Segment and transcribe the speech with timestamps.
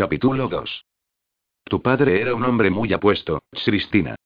[0.00, 0.86] Capítulo 2.
[1.64, 4.16] Tu padre era un hombre muy apuesto, Cristina.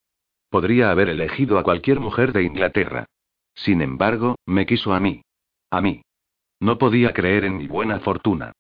[0.49, 3.07] Podría haber elegido a cualquier mujer de Inglaterra.
[3.57, 5.23] Sin embargo, me quiso a mí.
[5.73, 6.03] A mí.
[6.61, 8.53] No podía creer en mi buena fortuna.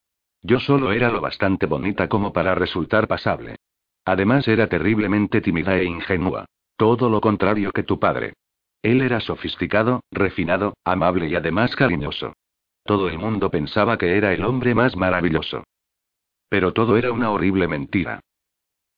[0.43, 3.59] Yo solo era lo bastante bonita como para resultar pasable.
[4.05, 6.47] Además era terriblemente tímida e ingenua.
[6.77, 8.33] Todo lo contrario que tu padre.
[8.83, 12.33] Él era sofisticado, refinado, amable y además cariñoso.
[12.83, 15.63] Todo el mundo pensaba que era el hombre más maravilloso.
[16.49, 18.21] Pero todo era una horrible mentira.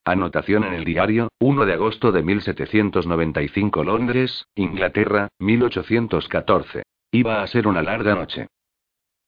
[0.05, 6.85] Anotación en el diario, 1 de agosto de 1795 Londres, Inglaterra, 1814.
[7.11, 8.47] Iba a ser una larga noche.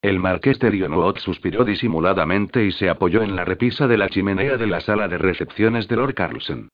[0.01, 4.57] El marqués de Lionwood suspiró disimuladamente y se apoyó en la repisa de la chimenea
[4.57, 6.69] de la sala de recepciones de Lord Carlson.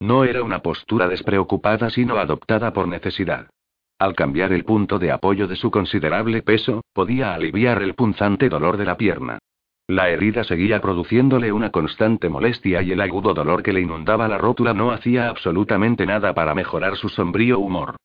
[0.00, 3.50] No era una postura despreocupada sino adoptada por necesidad.
[3.98, 8.78] Al cambiar el punto de apoyo de su considerable peso, podía aliviar el punzante dolor
[8.78, 9.38] de la pierna.
[9.90, 14.38] La herida seguía produciéndole una constante molestia y el agudo dolor que le inundaba la
[14.38, 17.96] rótula no hacía absolutamente nada para mejorar su sombrío humor.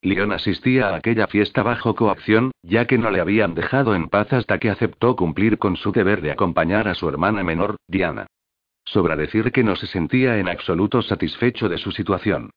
[0.00, 4.32] Leon asistía a aquella fiesta bajo coacción, ya que no le habían dejado en paz
[4.32, 8.26] hasta que aceptó cumplir con su deber de acompañar a su hermana menor, Diana.
[8.82, 12.52] Sobra decir que no se sentía en absoluto satisfecho de su situación.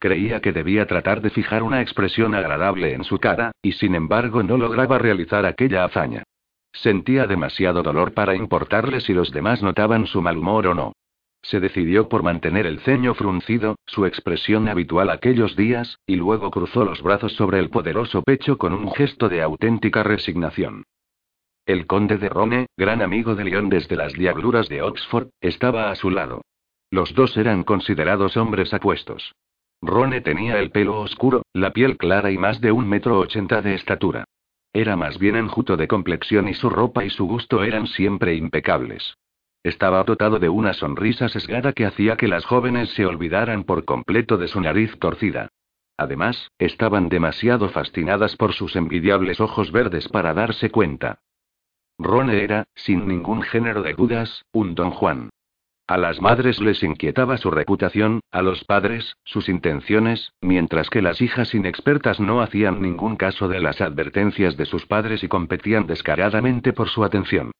[0.00, 4.42] Creía que debía tratar de fijar una expresión agradable en su cara, y sin embargo
[4.42, 6.24] no lograba realizar aquella hazaña.
[6.72, 10.92] Sentía demasiado dolor para importarle si los demás notaban su mal humor o no.
[11.42, 16.84] Se decidió por mantener el ceño fruncido, su expresión habitual aquellos días, y luego cruzó
[16.84, 20.84] los brazos sobre el poderoso pecho con un gesto de auténtica resignación.
[21.66, 25.94] El conde de Rome, gran amigo de León desde las diabluras de Oxford, estaba a
[25.94, 26.42] su lado.
[26.90, 29.32] Los dos eran considerados hombres apuestos.
[29.80, 33.74] Rone tenía el pelo oscuro, la piel clara y más de un metro ochenta de
[33.74, 34.24] estatura.
[34.72, 39.16] Era más bien enjuto de complexión y su ropa y su gusto eran siempre impecables.
[39.62, 44.38] Estaba dotado de una sonrisa sesgada que hacía que las jóvenes se olvidaran por completo
[44.38, 45.48] de su nariz torcida.
[45.98, 51.18] Además, estaban demasiado fascinadas por sus envidiables ojos verdes para darse cuenta.
[51.98, 55.28] Rone era, sin ningún género de dudas, un don Juan.
[55.90, 61.20] A las madres les inquietaba su reputación, a los padres, sus intenciones, mientras que las
[61.20, 66.72] hijas inexpertas no hacían ningún caso de las advertencias de sus padres y competían descaradamente
[66.72, 67.50] por su atención.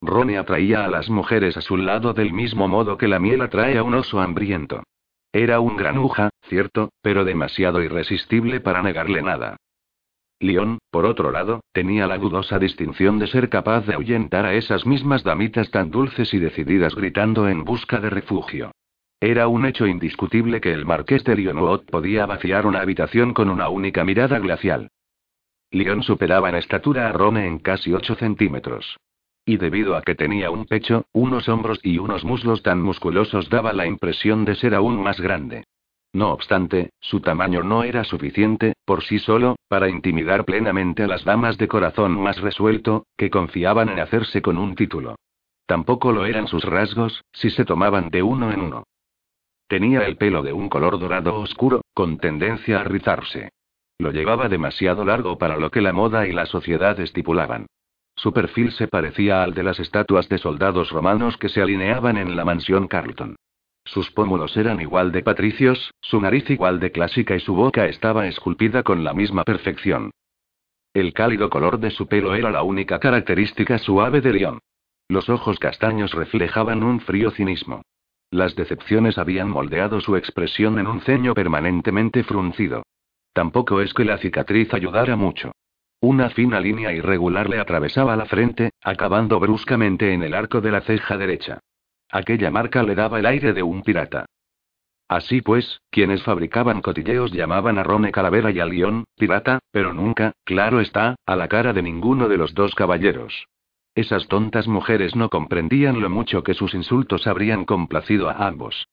[0.00, 3.76] Rone atraía a las mujeres a su lado del mismo modo que la miel atrae
[3.76, 4.84] a un oso hambriento.
[5.32, 9.56] Era un granuja, cierto, pero demasiado irresistible para negarle nada.
[10.40, 14.86] León, por otro lado, tenía la dudosa distinción de ser capaz de ahuyentar a esas
[14.86, 18.72] mismas damitas tan dulces y decididas gritando en busca de refugio.
[19.20, 23.68] Era un hecho indiscutible que el marqués de Lionwood podía vaciar una habitación con una
[23.68, 24.88] única mirada glacial.
[25.70, 28.96] León superaba en estatura a Rome en casi 8 centímetros.
[29.44, 33.74] Y debido a que tenía un pecho, unos hombros y unos muslos tan musculosos daba
[33.74, 35.64] la impresión de ser aún más grande.
[36.12, 41.24] No obstante, su tamaño no era suficiente, por sí solo, para intimidar plenamente a las
[41.24, 45.16] damas de corazón más resuelto, que confiaban en hacerse con un título.
[45.66, 48.84] Tampoco lo eran sus rasgos, si se tomaban de uno en uno.
[49.68, 53.50] Tenía el pelo de un color dorado oscuro, con tendencia a rizarse.
[53.98, 57.66] Lo llevaba demasiado largo para lo que la moda y la sociedad estipulaban.
[58.16, 62.34] Su perfil se parecía al de las estatuas de soldados romanos que se alineaban en
[62.34, 63.36] la mansión Carlton.
[63.84, 68.26] Sus pómulos eran igual de patricios, su nariz igual de clásica y su boca estaba
[68.26, 70.10] esculpida con la misma perfección.
[70.92, 74.58] El cálido color de su pelo era la única característica suave de León.
[75.08, 77.82] Los ojos castaños reflejaban un frío cinismo.
[78.30, 82.84] Las decepciones habían moldeado su expresión en un ceño permanentemente fruncido.
[83.32, 85.52] Tampoco es que la cicatriz ayudara mucho.
[86.00, 90.80] Una fina línea irregular le atravesaba la frente, acabando bruscamente en el arco de la
[90.80, 91.60] ceja derecha.
[92.10, 94.26] Aquella marca le daba el aire de un pirata.
[95.08, 100.32] Así pues, quienes fabricaban cotilleos llamaban a Rome Calavera y a León, pirata, pero nunca,
[100.44, 103.46] claro está, a la cara de ninguno de los dos caballeros.
[103.94, 108.86] Esas tontas mujeres no comprendían lo mucho que sus insultos habrían complacido a ambos.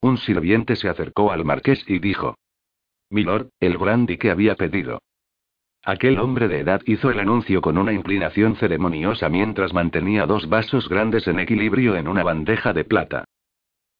[0.00, 2.36] Un sirviente se acercó al marqués y dijo:
[3.10, 5.00] Milord, el brandy que había pedido.
[5.86, 10.88] Aquel hombre de edad hizo el anuncio con una inclinación ceremoniosa mientras mantenía dos vasos
[10.88, 13.24] grandes en equilibrio en una bandeja de plata.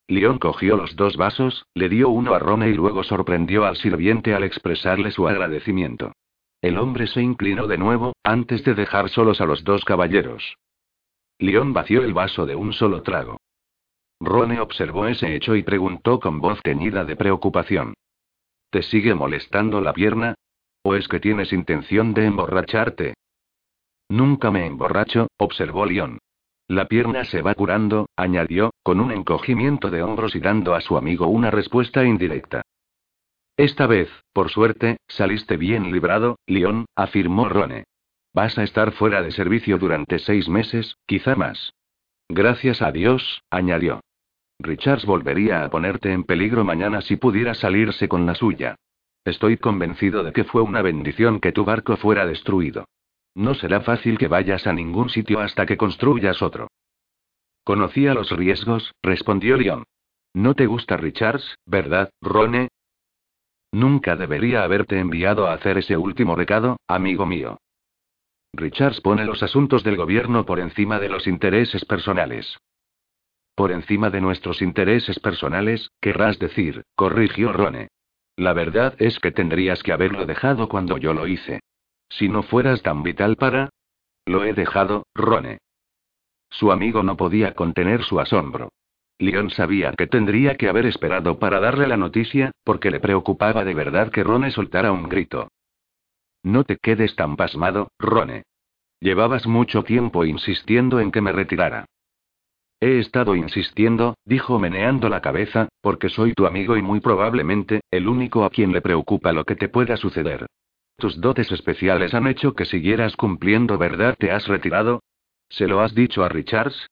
[0.09, 4.35] León cogió los dos vasos, le dio uno a Rone y luego sorprendió al sirviente
[4.35, 6.13] al expresarle su agradecimiento.
[6.63, 10.57] El hombre se inclinó de nuevo, antes de dejar solos a los dos caballeros.
[11.39, 13.39] León vació el vaso de un solo trago.
[14.21, 17.93] Rone observó ese hecho y preguntó con voz teñida de preocupación.
[18.71, 20.35] ¿Te sigue molestando la pierna?
[20.87, 23.15] ¿O es que tienes intención de emborracharte?
[24.11, 26.19] Nunca me emborracho, observó León.
[26.69, 30.99] La pierna se va curando, añadió, con un encogimiento de hombros y dando a su
[30.99, 32.63] amigo una respuesta indirecta.
[33.57, 37.85] Esta vez, por suerte, saliste bien librado, León, afirmó Rone.
[38.35, 41.73] Vas a estar fuera de servicio durante seis meses, quizá más.
[42.29, 44.01] Gracias a Dios, añadió.
[44.59, 48.77] Richards volvería a ponerte en peligro mañana si pudiera salirse con la suya.
[49.25, 52.87] Estoy convencido de que fue una bendición que tu barco fuera destruido.
[53.35, 56.69] No será fácil que vayas a ningún sitio hasta que construyas otro.
[57.65, 59.85] Conocía los riesgos, respondió Leon.
[60.35, 62.69] No te gusta Richards, ¿verdad, Rone?
[63.73, 67.59] Nunca debería haberte enviado a hacer ese último recado, amigo mío.
[68.53, 72.59] Richards pone los asuntos del gobierno por encima de los intereses personales.
[73.57, 77.89] Por encima de nuestros intereses personales, querrás decir, corrigió Rone.
[78.37, 81.61] La verdad es que tendrías que haberlo dejado cuando yo lo hice.
[82.09, 83.71] Si no fueras tan vital para...
[84.27, 85.59] Lo he dejado, Rone.
[86.51, 88.71] Su amigo no podía contener su asombro.
[89.19, 93.75] Leon sabía que tendría que haber esperado para darle la noticia, porque le preocupaba de
[93.75, 95.49] verdad que Rone soltara un grito.
[96.43, 98.45] No te quedes tan pasmado, Rone.
[99.01, 101.87] Llevabas mucho tiempo insistiendo en que me retirara.
[102.85, 108.07] He estado insistiendo, dijo meneando la cabeza, porque soy tu amigo y muy probablemente, el
[108.07, 110.45] único a quien le preocupa lo que te pueda suceder.
[110.99, 114.17] Tus dotes especiales han hecho que siguieras cumpliendo, ¿verdad?
[114.19, 115.03] ¿Te has retirado?
[115.49, 116.91] ¿Se lo has dicho a Richards?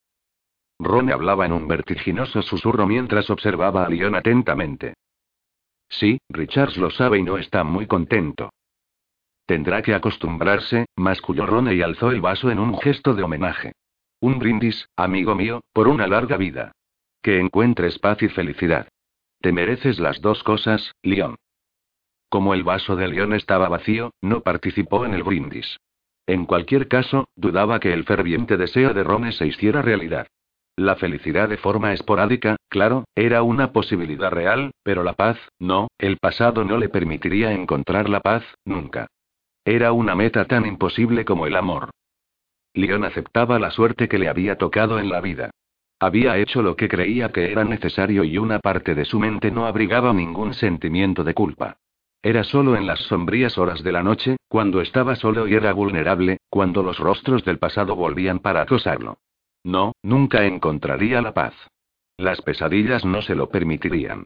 [0.79, 4.95] Ron hablaba en un vertiginoso susurro mientras observaba a Leon atentamente.
[5.89, 8.49] Sí, Richards lo sabe y no está muy contento.
[9.45, 13.73] Tendrá que acostumbrarse, masculló Ron y alzó el vaso en un gesto de homenaje.
[14.23, 16.71] Un brindis, amigo mío, por una larga vida.
[17.21, 18.87] Que encuentres paz y felicidad.
[19.41, 21.35] Te mereces las dos cosas, Leon.
[22.29, 25.77] Como el vaso de León estaba vacío, no participó en el brindis.
[26.25, 30.27] En cualquier caso, dudaba que el ferviente deseo de Ron se hiciera realidad.
[30.77, 36.15] La felicidad de forma esporádica, claro, era una posibilidad real, pero la paz, no, el
[36.15, 39.07] pasado no le permitiría encontrar la paz, nunca.
[39.65, 41.89] Era una meta tan imposible como el amor.
[42.73, 45.51] Leon aceptaba la suerte que le había tocado en la vida.
[45.99, 49.65] Había hecho lo que creía que era necesario y una parte de su mente no
[49.65, 51.77] abrigaba ningún sentimiento de culpa.
[52.21, 56.37] Era solo en las sombrías horas de la noche, cuando estaba solo y era vulnerable,
[56.49, 59.17] cuando los rostros del pasado volvían para acosarlo.
[59.63, 61.53] No, nunca encontraría la paz.
[62.17, 64.25] Las pesadillas no se lo permitirían.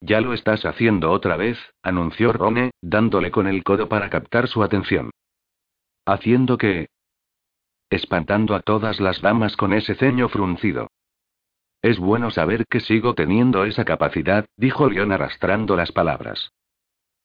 [0.00, 4.62] Ya lo estás haciendo otra vez, anunció Rone, dándole con el codo para captar su
[4.62, 5.10] atención.
[6.04, 6.88] ¿Haciendo qué?
[7.92, 10.88] Espantando a todas las damas con ese ceño fruncido.
[11.82, 16.52] Es bueno saber que sigo teniendo esa capacidad, dijo León arrastrando las palabras.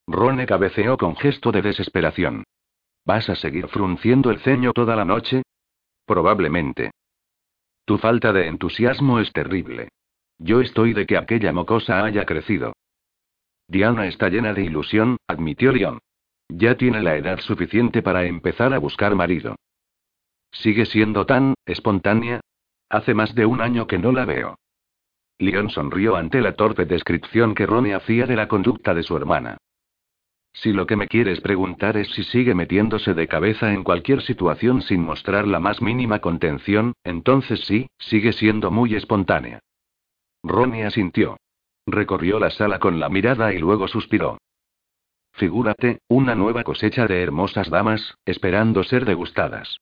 [0.07, 2.43] Rone cabeceó con gesto de desesperación.
[3.05, 5.43] ¿Vas a seguir frunciendo el ceño toda la noche?
[6.05, 6.91] Probablemente.
[7.85, 9.87] Tu falta de entusiasmo es terrible.
[10.37, 12.73] Yo estoy de que aquella mocosa haya crecido.
[13.69, 15.99] Diana está llena de ilusión, admitió Leon.
[16.49, 19.55] Ya tiene la edad suficiente para empezar a buscar marido.
[20.51, 22.41] ¿Sigue siendo tan espontánea?
[22.89, 24.57] Hace más de un año que no la veo.
[25.39, 29.57] Leon sonrió ante la torpe descripción que Ronnie hacía de la conducta de su hermana.
[30.53, 34.81] Si lo que me quieres preguntar es si sigue metiéndose de cabeza en cualquier situación
[34.81, 39.59] sin mostrar la más mínima contención, entonces sí, sigue siendo muy espontánea.
[40.43, 41.37] Ronnie asintió.
[41.85, 44.39] Recorrió la sala con la mirada y luego suspiró.
[45.33, 49.77] Figúrate, una nueva cosecha de hermosas damas, esperando ser degustadas.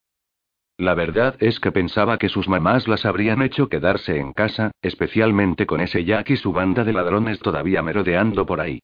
[0.77, 5.65] La verdad es que pensaba que sus mamás las habrían hecho quedarse en casa, especialmente
[5.65, 8.81] con ese Jack y su banda de ladrones todavía merodeando por ahí.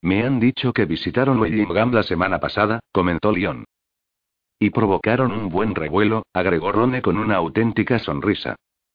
[0.00, 3.64] Me han dicho que visitaron Wellingham la semana pasada, comentó Leon.
[4.60, 8.54] Y provocaron un buen revuelo, agregó Rone con una auténtica sonrisa.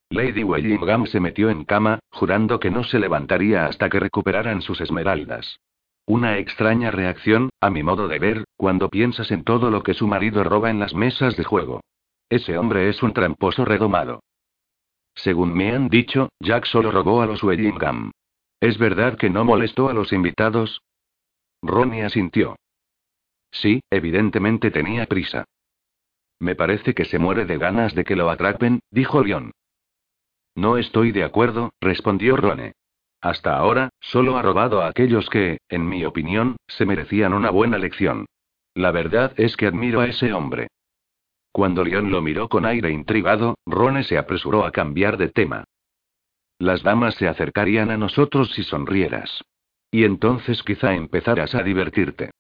[0.10, 4.80] Lady Wellingham se metió en cama, jurando que no se levantaría hasta que recuperaran sus
[4.80, 5.60] esmeraldas.
[6.06, 10.08] Una extraña reacción, a mi modo de ver, cuando piensas en todo lo que su
[10.08, 11.82] marido roba en las mesas de juego.
[12.30, 14.22] Ese hombre es un tramposo redomado.
[15.16, 18.12] Según me han dicho, Jack solo robó a los Wellingham.
[18.60, 20.82] ¿Es verdad que no molestó a los invitados?
[21.62, 22.56] Ronnie asintió.
[23.52, 25.46] Sí, evidentemente tenía prisa.
[26.40, 29.52] Me parece que se muere de ganas de que lo atrapen, dijo Leon.
[30.56, 32.74] No estoy de acuerdo, respondió Rone.
[33.22, 37.78] Hasta ahora, solo ha robado a aquellos que, en mi opinión, se merecían una buena
[37.78, 38.26] lección.
[38.76, 40.68] La verdad es que admiro a ese hombre.
[41.52, 45.64] Cuando Leon lo miró con aire intrigado, Rone se apresuró a cambiar de tema.
[46.60, 49.44] Las damas se acercarían a nosotros si sonrieras.
[49.92, 52.32] Y entonces quizá empezarás a divertirte.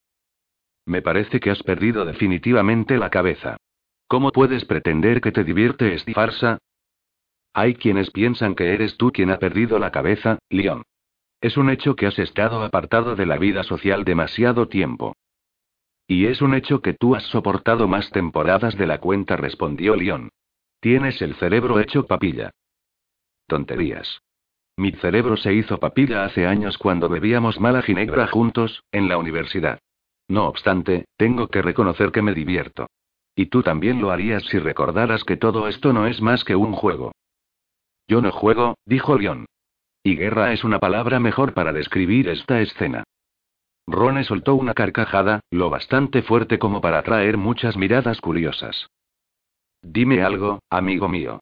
[0.85, 3.57] Me parece que has perdido definitivamente la cabeza.
[4.07, 6.57] ¿Cómo puedes pretender que te divierte esta farsa?
[7.53, 10.83] Hay quienes piensan que eres tú quien ha perdido la cabeza, Leon.
[11.41, 15.13] Es un hecho que has estado apartado de la vida social demasiado tiempo.
[16.07, 20.29] Y es un hecho que tú has soportado más temporadas de la cuenta, respondió Leon.
[20.79, 22.51] Tienes el cerebro hecho papilla.
[23.45, 24.21] Tonterías.
[24.77, 29.79] Mi cerebro se hizo papilla hace años cuando bebíamos mala ginebra juntos, en la universidad.
[30.29, 32.87] No obstante, tengo que reconocer que me divierto.
[33.35, 36.73] Y tú también lo harías si recordaras que todo esto no es más que un
[36.73, 37.11] juego.
[38.07, 39.45] Yo no juego, dijo Leon.
[40.03, 43.03] Y guerra es una palabra mejor para describir esta escena.
[43.87, 48.89] Rone soltó una carcajada, lo bastante fuerte como para atraer muchas miradas curiosas.
[49.81, 51.39] Dime algo, amigo mío.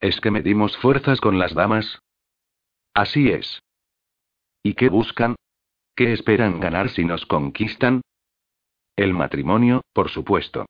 [0.00, 1.98] ¿Es que medimos fuerzas con las damas?
[2.94, 3.62] Así es.
[4.62, 5.34] ¿Y qué buscan?
[5.96, 8.02] ¿Qué esperan ganar si nos conquistan?
[8.94, 10.66] El matrimonio, por supuesto.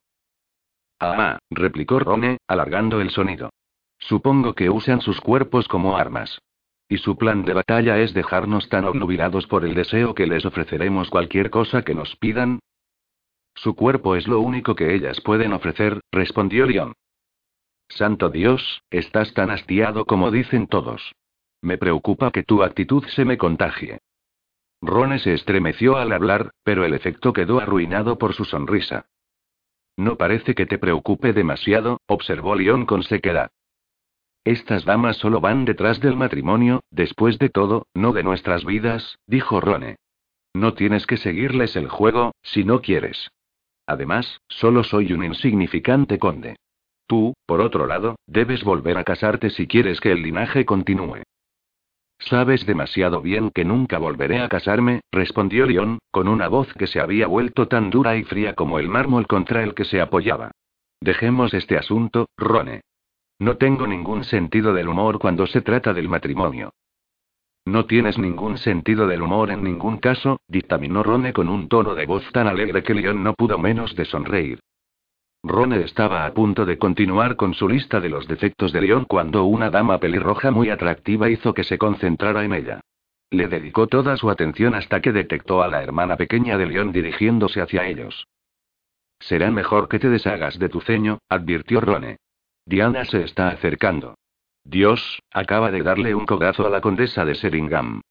[0.99, 3.51] Ah, replicó Rone, alargando el sonido.
[3.99, 6.39] Supongo que usan sus cuerpos como armas.
[6.89, 11.11] Y su plan de batalla es dejarnos tan obnubilados por el deseo que les ofreceremos
[11.11, 12.61] cualquier cosa que nos pidan.
[13.55, 16.95] Su cuerpo es lo único que ellas pueden ofrecer, respondió Leon.
[17.89, 21.13] Santo Dios, estás tan hastiado como dicen todos.
[21.61, 23.99] Me preocupa que tu actitud se me contagie.
[24.81, 29.07] Rone se estremeció al hablar, pero el efecto quedó arruinado por su sonrisa.
[29.97, 33.51] No parece que te preocupe demasiado, observó León con sequedad.
[34.49, 39.61] Estas damas solo van detrás del matrimonio, después de todo, no de nuestras vidas, dijo
[39.61, 39.97] Rone.
[40.55, 43.31] No tienes que seguirles el juego, si no quieres.
[43.87, 46.57] Además, solo soy un insignificante conde.
[47.07, 51.25] Tú, por otro lado, debes volver a casarte si quieres que el linaje continúe.
[52.19, 57.01] Sabes demasiado bien que nunca volveré a casarme, respondió León, con una voz que se
[57.01, 60.53] había vuelto tan dura y fría como el mármol contra el que se apoyaba.
[61.03, 62.81] Dejemos este asunto, Rone.
[63.39, 66.73] No tengo ningún sentido del humor cuando se trata del matrimonio.
[67.65, 72.07] No tienes ningún sentido del humor en ningún caso, dictaminó Rone con un tono de
[72.07, 74.61] voz tan alegre que León no pudo menos de sonreír.
[75.45, 79.45] Rone estaba a punto de continuar con su lista de los defectos de León cuando
[79.45, 82.81] una dama pelirroja muy atractiva hizo que se concentrara en ella.
[83.31, 87.61] Le dedicó toda su atención hasta que detectó a la hermana pequeña de León dirigiéndose
[87.61, 88.27] hacia ellos.
[89.21, 92.17] Será mejor que te deshagas de tu ceño, advirtió Rone.
[92.69, 94.19] Diana se está acercando.
[94.63, 98.03] Dios, acaba de darle un cogazo a la condesa de Seringham.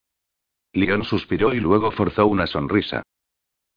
[0.73, 3.03] León suspiró y luego forzó una sonrisa.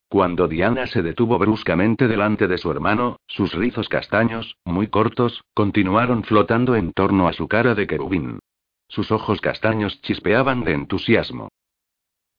[0.08, 6.24] Cuando Diana se detuvo bruscamente delante de su hermano, sus rizos castaños, muy cortos, continuaron
[6.24, 8.38] flotando en torno a su cara de querubín.
[8.88, 11.50] Sus ojos castaños chispeaban de entusiasmo.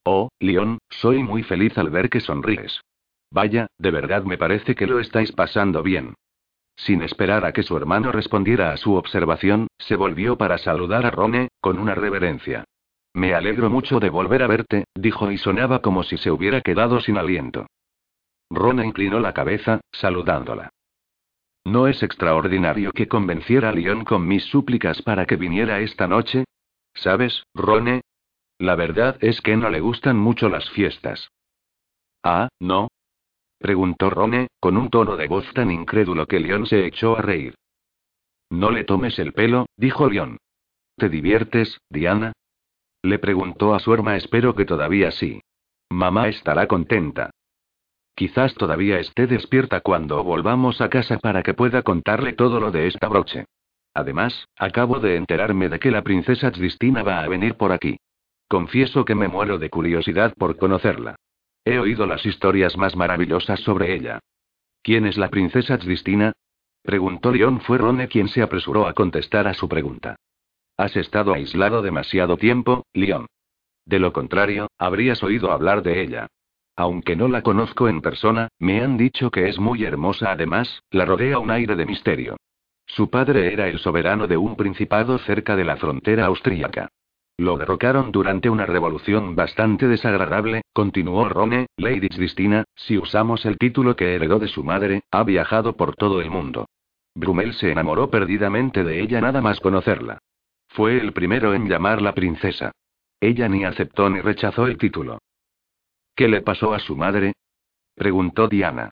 [0.03, 2.81] Oh, León, soy muy feliz al ver que sonríes.
[3.29, 6.15] Vaya, de verdad me parece que lo estáis pasando bien.
[6.75, 11.11] Sin esperar a que su hermano respondiera a su observación, se volvió para saludar a
[11.11, 12.63] Rone, con una reverencia.
[13.13, 17.01] Me alegro mucho de volver a verte, dijo y sonaba como si se hubiera quedado
[17.01, 17.67] sin aliento.
[18.49, 20.69] Rona inclinó la cabeza, saludándola.
[21.63, 26.45] ¿No es extraordinario que convenciera a León con mis súplicas para que viniera esta noche?
[26.93, 28.01] ¿Sabes, Rone?
[28.57, 31.29] La verdad es que no le gustan mucho las fiestas.
[32.23, 32.89] Ah, ¿no?
[33.61, 37.55] Preguntó Rone, con un tono de voz tan incrédulo que León se echó a reír.
[38.49, 40.37] No le tomes el pelo, dijo León.
[40.97, 42.33] ¿Te diviertes, Diana?
[43.01, 44.17] Le preguntó a su hermana.
[44.17, 45.41] Espero que todavía sí.
[45.89, 47.31] Mamá estará contenta.
[48.15, 52.87] Quizás todavía esté despierta cuando volvamos a casa para que pueda contarle todo lo de
[52.87, 53.45] esta broche.
[53.93, 57.97] Además, acabo de enterarme de que la princesa Cristina va a venir por aquí.
[58.47, 61.15] Confieso que me muero de curiosidad por conocerla.
[61.63, 64.19] He oído las historias más maravillosas sobre ella.
[64.81, 66.33] ¿Quién es la princesa Cristina?
[66.81, 67.61] Preguntó León.
[67.61, 70.15] Fue Rone quien se apresuró a contestar a su pregunta.
[70.77, 73.27] Has estado aislado demasiado tiempo, Leon.
[73.85, 76.27] De lo contrario, habrías oído hablar de ella.
[76.75, 80.31] Aunque no la conozco en persona, me han dicho que es muy hermosa.
[80.31, 82.37] Además, la rodea un aire de misterio.
[82.87, 86.89] Su padre era el soberano de un principado cerca de la frontera austríaca.
[87.37, 93.95] Lo derrocaron durante una revolución bastante desagradable, continuó Rone, Lady Cristina, si usamos el título
[93.95, 96.67] que heredó de su madre, ha viajado por todo el mundo.
[97.15, 100.19] Brumel se enamoró perdidamente de ella nada más conocerla.
[100.67, 102.71] Fue el primero en llamarla princesa.
[103.19, 105.19] Ella ni aceptó ni rechazó el título.
[106.15, 107.33] ¿Qué le pasó a su madre?
[107.95, 108.91] preguntó Diana.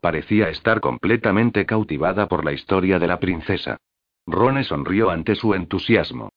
[0.00, 3.78] Parecía estar completamente cautivada por la historia de la princesa.
[4.26, 6.30] Rone sonrió ante su entusiasmo.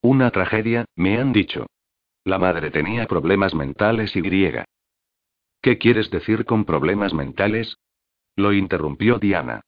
[0.00, 1.66] Una tragedia, me han dicho.
[2.24, 4.64] La madre tenía problemas mentales y griega.
[5.60, 7.76] ¿Qué quieres decir con problemas mentales?
[8.36, 9.60] Lo interrumpió Diana.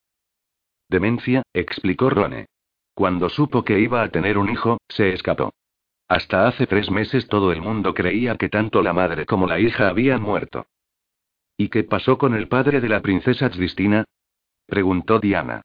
[0.89, 2.47] Demencia, explicó Rone.
[2.95, 5.53] Cuando supo que iba a tener un hijo, se escapó.
[6.09, 9.89] Hasta hace tres meses todo el mundo creía que tanto la madre como la hija
[9.89, 10.67] habían muerto.
[11.59, 14.05] ¿Y qué pasó con el padre de la princesa Tristina?
[14.67, 15.63] preguntó Diana.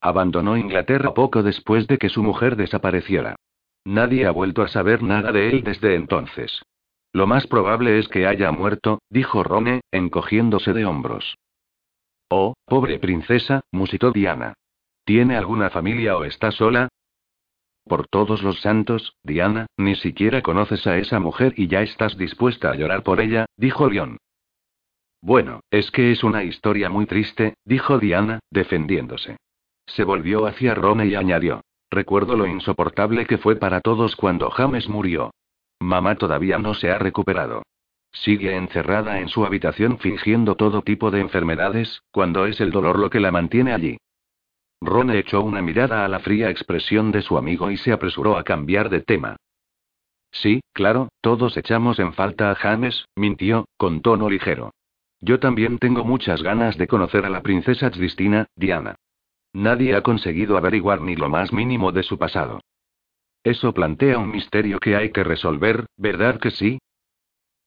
[0.00, 3.36] Abandonó Inglaterra poco después de que su mujer desapareciera.
[3.84, 6.62] Nadie ha vuelto a saber nada de él desde entonces.
[7.12, 11.36] Lo más probable es que haya muerto, dijo Rone, encogiéndose de hombros.
[12.28, 14.54] Oh, pobre princesa, musitó Diana.
[15.04, 16.88] ¿Tiene alguna familia o está sola?
[17.84, 22.70] Por todos los santos, Diana, ni siquiera conoces a esa mujer y ya estás dispuesta
[22.70, 24.18] a llorar por ella, dijo León.
[25.20, 29.36] Bueno, es que es una historia muy triste, dijo Diana, defendiéndose.
[29.86, 31.62] Se volvió hacia Rone y añadió.
[31.90, 35.32] Recuerdo lo insoportable que fue para todos cuando James murió.
[35.80, 37.62] Mamá todavía no se ha recuperado.
[38.12, 43.10] Sigue encerrada en su habitación fingiendo todo tipo de enfermedades, cuando es el dolor lo
[43.10, 43.98] que la mantiene allí.
[44.80, 48.44] Ron echó una mirada a la fría expresión de su amigo y se apresuró a
[48.44, 49.36] cambiar de tema.
[50.32, 54.72] Sí, claro, todos echamos en falta a James, mintió, con tono ligero.
[55.20, 58.96] Yo también tengo muchas ganas de conocer a la princesa Cristina, Diana.
[59.52, 62.60] Nadie ha conseguido averiguar ni lo más mínimo de su pasado.
[63.42, 66.78] Eso plantea un misterio que hay que resolver, ¿verdad que sí?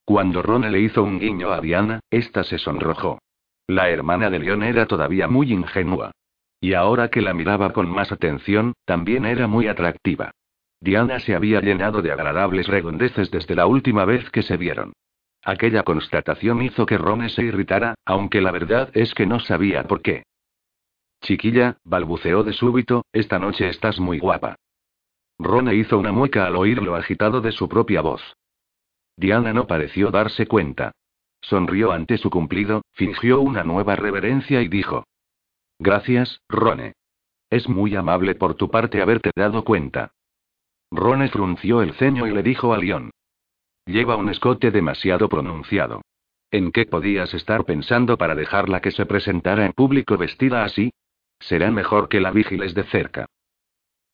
[0.06, 3.20] Cuando Ron le hizo un guiño a Diana, ésta se sonrojó.
[3.68, 6.12] La hermana de León era todavía muy ingenua.
[6.60, 10.32] Y ahora que la miraba con más atención, también era muy atractiva.
[10.80, 14.94] Diana se había llenado de agradables redondeces desde la última vez que se vieron.
[15.44, 20.02] Aquella constatación hizo que Ron se irritara, aunque la verdad es que no sabía por
[20.02, 20.24] qué.
[21.24, 24.58] Chiquilla, balbuceó de súbito, esta noche estás muy guapa.
[25.39, 28.22] Rone hizo una mueca al oír lo agitado de su propia voz.
[29.15, 30.92] Diana no pareció darse cuenta.
[31.39, 35.06] Sonrió ante su cumplido, fingió una nueva reverencia y dijo.
[35.80, 36.94] Gracias, Rone.
[37.50, 40.12] Es muy amable por tu parte haberte dado cuenta.
[40.92, 43.12] Rone frunció el ceño y le dijo a León.
[43.86, 46.02] Lleva un escote demasiado pronunciado.
[46.52, 50.91] ¿En qué podías estar pensando para dejarla que se presentara en público vestida así?
[51.47, 53.25] Será mejor que la vigiles de cerca.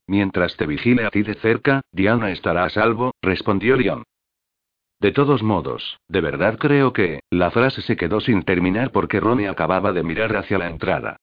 [0.07, 4.03] Mientras te vigile a ti de cerca, Diana estará a salvo, respondió Leon.
[4.99, 9.47] De todos modos, de verdad creo que, la frase se quedó sin terminar porque Ronnie
[9.47, 11.17] acababa de mirar hacia la entrada.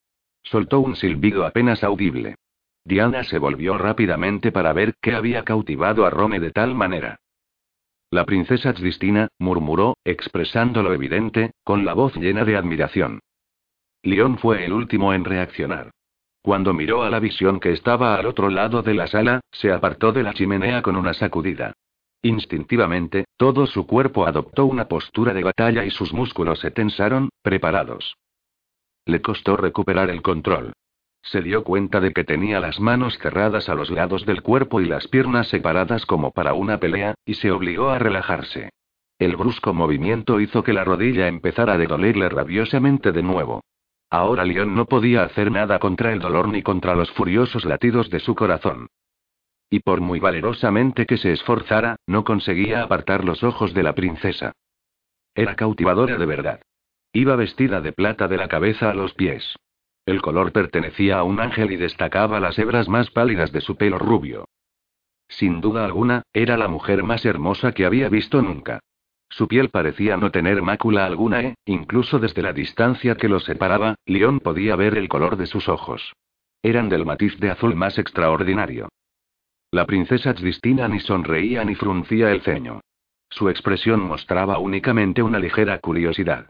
[0.45, 2.37] Soltó un silbido apenas audible.
[2.85, 7.19] Diana se volvió rápidamente para ver qué había cautivado a Ronnie de tal manera.
[8.11, 13.19] La princesa Cristina, murmuró, expresando lo evidente, con la voz llena de admiración.
[14.03, 15.91] León fue el último en reaccionar.
[16.47, 20.13] Cuando miró a la visión que estaba al otro lado de la sala, se apartó
[20.13, 21.73] de la chimenea con una sacudida.
[22.23, 28.15] Instintivamente, todo su cuerpo adoptó una postura de batalla y sus músculos se tensaron, preparados.
[29.07, 30.73] Le costó recuperar el control.
[31.21, 34.85] Se dio cuenta de que tenía las manos cerradas a los lados del cuerpo y
[34.85, 38.71] las piernas separadas como para una pelea, y se obligó a relajarse.
[39.19, 43.63] El brusco movimiento hizo que la rodilla empezara a dolerle rabiosamente de nuevo.
[44.11, 48.21] Ahora León no podía hacer nada contra el dolor ni contra los furiosos latidos de
[48.21, 48.89] su corazón.
[49.69, 54.53] Y por muy valerosamente que se esforzara, no conseguía apartar los ojos de la princesa.
[55.35, 56.61] Era cautivadora de verdad.
[57.13, 59.57] Iba vestida de plata de la cabeza a los pies.
[60.07, 63.99] El color pertenecía a un ángel y destacaba las hebras más pálidas de su pelo
[63.99, 64.47] rubio.
[65.29, 68.81] Sin duda alguna, era la mujer más hermosa que había visto nunca.
[69.29, 73.97] Su piel parecía no tener mácula alguna e, incluso desde la distancia que los separaba,
[74.07, 76.13] León podía ver el color de sus ojos.
[76.63, 78.89] Eran del matiz de azul más extraordinario.
[79.71, 82.81] La princesa Cristina ni sonreía ni fruncía el ceño.
[83.29, 86.49] Su expresión mostraba únicamente una ligera curiosidad.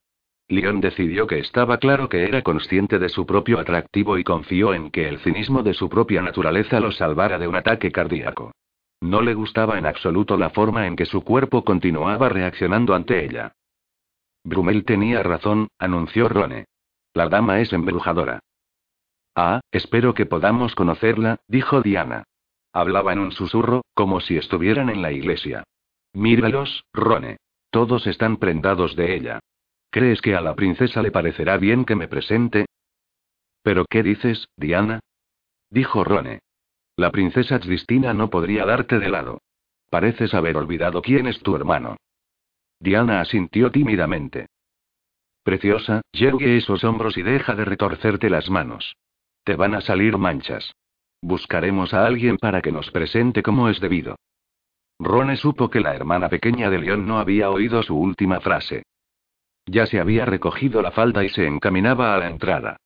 [0.49, 4.91] León decidió que estaba claro que era consciente de su propio atractivo y confió en
[4.91, 8.53] que el cinismo de su propia naturaleza lo salvara de un ataque cardíaco.
[9.01, 13.53] No le gustaba en absoluto la forma en que su cuerpo continuaba reaccionando ante ella.
[14.45, 16.67] Brumel tenía razón, anunció Rone.
[17.13, 18.41] La dama es embrujadora.
[19.35, 22.25] Ah, espero que podamos conocerla, dijo Diana.
[22.73, 25.65] Hablaba en un susurro, como si estuvieran en la iglesia.
[26.13, 27.39] Míralos, Rone.
[27.71, 29.41] Todos están prendados de ella.
[29.91, 32.67] ¿Crees que a la princesa le parecerá bien que me presente?
[33.63, 35.01] ¿Pero qué dices, Diana?
[35.71, 36.41] Dijo Rone.
[36.97, 39.43] La princesa Cristina no podría darte de lado.
[39.91, 41.97] Pareces haber olvidado quién es tu hermano.
[42.81, 44.47] Diana asintió tímidamente.
[45.43, 48.97] Preciosa, yergue esos hombros y deja de retorcerte las manos.
[49.45, 50.75] Te van a salir manchas.
[51.21, 54.17] Buscaremos a alguien para que nos presente como es debido.
[54.99, 58.85] Rone supo que la hermana pequeña de León no había oído su última frase.
[59.67, 62.79] Ya se había recogido la falda y se encaminaba a la entrada.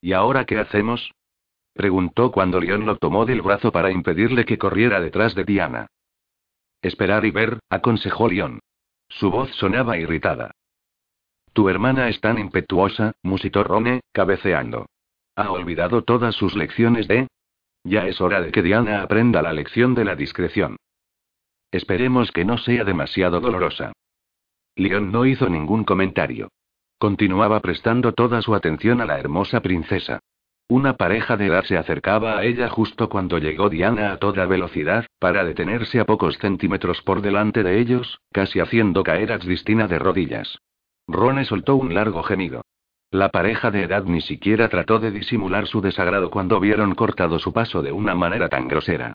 [0.00, 1.10] ¿Y ahora qué hacemos?
[1.76, 5.88] Preguntó cuando León lo tomó del brazo para impedirle que corriera detrás de Diana.
[6.80, 8.60] Esperar y ver, aconsejó León.
[9.08, 10.52] Su voz sonaba irritada.
[11.52, 14.86] Tu hermana es tan impetuosa, musitó Rone, cabeceando.
[15.36, 17.28] ¿Ha olvidado todas sus lecciones de?
[17.84, 20.76] Ya es hora de que Diana aprenda la lección de la discreción.
[21.70, 23.92] Esperemos que no sea demasiado dolorosa.
[24.76, 26.48] León no hizo ningún comentario.
[26.98, 30.20] Continuaba prestando toda su atención a la hermosa princesa.
[30.68, 35.06] Una pareja de edad se acercaba a ella justo cuando llegó Diana a toda velocidad,
[35.20, 40.00] para detenerse a pocos centímetros por delante de ellos, casi haciendo caer a Cristina de
[40.00, 40.58] rodillas.
[41.06, 42.62] Rone soltó un largo gemido.
[43.12, 47.52] La pareja de edad ni siquiera trató de disimular su desagrado cuando vieron cortado su
[47.52, 49.12] paso de una manera tan grosera.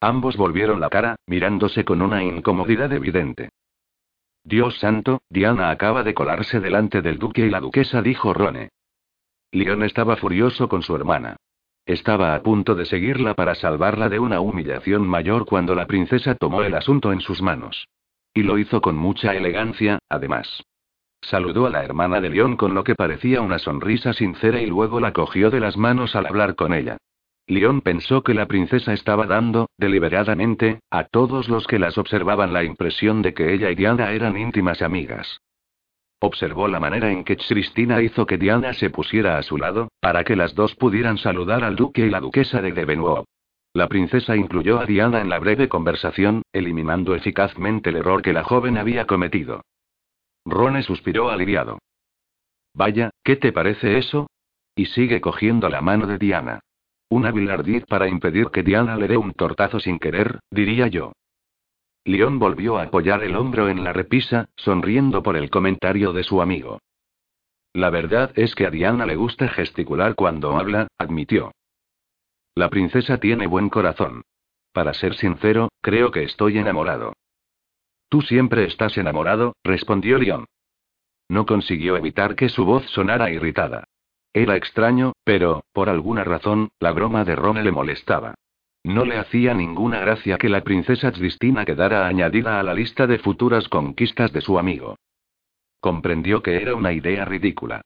[0.00, 3.50] Ambos volvieron la cara, mirándose con una incomodidad evidente.
[4.42, 8.70] Dios santo, Diana acaba de colarse delante del duque y la duquesa, dijo Rone.
[9.54, 11.36] León estaba furioso con su hermana.
[11.86, 16.62] Estaba a punto de seguirla para salvarla de una humillación mayor cuando la princesa tomó
[16.62, 17.86] el asunto en sus manos.
[18.34, 20.64] Y lo hizo con mucha elegancia, además.
[21.22, 24.98] Saludó a la hermana de León con lo que parecía una sonrisa sincera y luego
[24.98, 26.96] la cogió de las manos al hablar con ella.
[27.46, 32.64] León pensó que la princesa estaba dando, deliberadamente, a todos los que las observaban la
[32.64, 35.38] impresión de que ella y Diana eran íntimas amigas.
[36.20, 40.24] Observó la manera en que Cristina hizo que Diana se pusiera a su lado, para
[40.24, 43.24] que las dos pudieran saludar al duque y la duquesa de Devenois.
[43.74, 48.44] La princesa incluyó a Diana en la breve conversación, eliminando eficazmente el error que la
[48.44, 49.62] joven había cometido.
[50.44, 51.78] Rone suspiró aliviado.
[52.72, 54.28] Vaya, ¿qué te parece eso?
[54.76, 56.60] Y sigue cogiendo la mano de Diana.
[57.08, 61.12] Un hábil ardid para impedir que Diana le dé un tortazo sin querer, diría yo.
[62.04, 66.42] León volvió a apoyar el hombro en la repisa, sonriendo por el comentario de su
[66.42, 66.80] amigo.
[67.72, 71.52] La verdad es que a Diana le gusta gesticular cuando habla, admitió.
[72.54, 74.22] La princesa tiene buen corazón.
[74.72, 77.14] Para ser sincero, creo que estoy enamorado.
[78.08, 80.46] Tú siempre estás enamorado, respondió León.
[81.28, 83.84] No consiguió evitar que su voz sonara irritada.
[84.32, 88.34] Era extraño, pero, por alguna razón, la broma de Ron le molestaba.
[88.84, 93.18] No le hacía ninguna gracia que la princesa Cristina quedara añadida a la lista de
[93.18, 94.98] futuras conquistas de su amigo.
[95.80, 97.80] Comprendió que era una idea ridícula.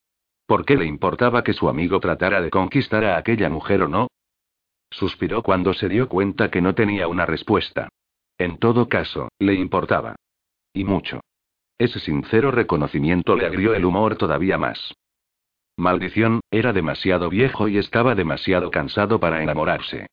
[0.45, 4.09] ¿Por qué le importaba que su amigo tratara de conquistar a aquella mujer o no?
[4.91, 7.89] Suspiró cuando se dio cuenta que no tenía una respuesta.
[8.37, 10.17] En todo caso, le importaba.
[10.73, 11.21] Y mucho.
[11.79, 14.95] Ese sincero reconocimiento le agrió el humor todavía más.
[15.77, 20.09] Maldición, era demasiado viejo y estaba demasiado cansado para enamorarse.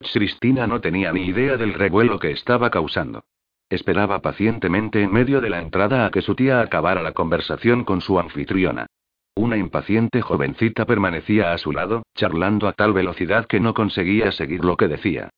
[0.00, 3.24] Cristina no tenía ni idea del revuelo que estaba causando.
[3.68, 8.00] Esperaba pacientemente en medio de la entrada a que su tía acabara la conversación con
[8.00, 8.86] su anfitriona.
[9.34, 14.64] Una impaciente jovencita permanecía a su lado, charlando a tal velocidad que no conseguía seguir
[14.64, 15.28] lo que decía.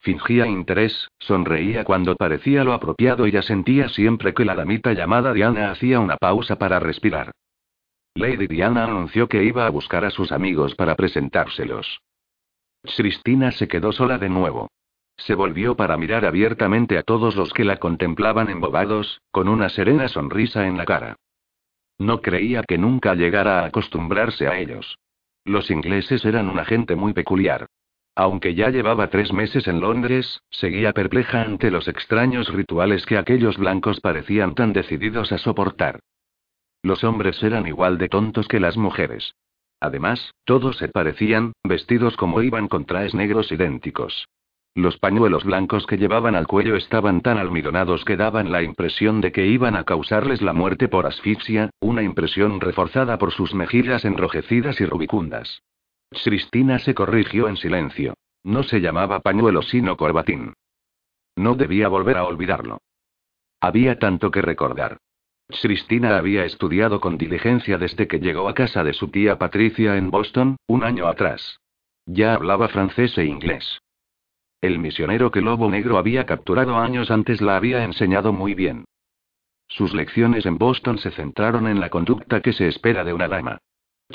[0.00, 5.70] Fingía interés, sonreía cuando parecía lo apropiado y asentía siempre que la damita llamada Diana
[5.70, 7.32] hacía una pausa para respirar.
[8.14, 12.00] Lady Diana anunció que iba a buscar a sus amigos para presentárselos.
[12.94, 14.68] Cristina se quedó sola de nuevo.
[15.16, 20.08] Se volvió para mirar abiertamente a todos los que la contemplaban embobados, con una serena
[20.08, 21.16] sonrisa en la cara.
[21.98, 24.98] No creía que nunca llegara a acostumbrarse a ellos.
[25.44, 27.66] Los ingleses eran una gente muy peculiar.
[28.14, 33.56] Aunque ya llevaba tres meses en Londres, seguía perpleja ante los extraños rituales que aquellos
[33.56, 36.00] blancos parecían tan decididos a soportar.
[36.82, 39.34] Los hombres eran igual de tontos que las mujeres.
[39.80, 44.26] Además, todos se parecían, vestidos como iban con trajes negros idénticos.
[44.74, 49.32] Los pañuelos blancos que llevaban al cuello estaban tan almidonados que daban la impresión de
[49.32, 54.78] que iban a causarles la muerte por asfixia, una impresión reforzada por sus mejillas enrojecidas
[54.80, 55.62] y rubicundas.
[56.10, 58.14] Cristina se corrigió en silencio.
[58.44, 60.52] No se llamaba pañuelo sino corbatín.
[61.36, 62.78] No debía volver a olvidarlo.
[63.60, 64.98] Había tanto que recordar.
[65.48, 70.10] Cristina había estudiado con diligencia desde que llegó a casa de su tía Patricia en
[70.10, 71.60] Boston, un año atrás.
[72.04, 73.80] Ya hablaba francés e inglés.
[74.60, 78.84] El misionero que Lobo Negro había capturado años antes la había enseñado muy bien.
[79.68, 83.58] Sus lecciones en Boston se centraron en la conducta que se espera de una dama.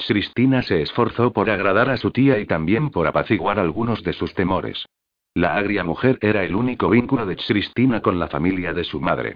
[0.07, 4.33] Cristina se esforzó por agradar a su tía y también por apaciguar algunos de sus
[4.33, 4.85] temores.
[5.33, 9.35] La agria mujer era el único vínculo de Cristina con la familia de su madre.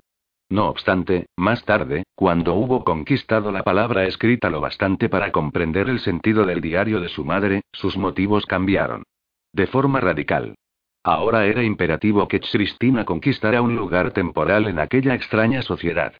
[0.49, 5.99] No obstante, más tarde, cuando hubo conquistado la palabra escrita lo bastante para comprender el
[5.99, 9.03] sentido del diario de su madre, sus motivos cambiaron.
[9.51, 10.55] De forma radical.
[11.03, 16.13] Ahora era imperativo que Cristina conquistara un lugar temporal en aquella extraña sociedad.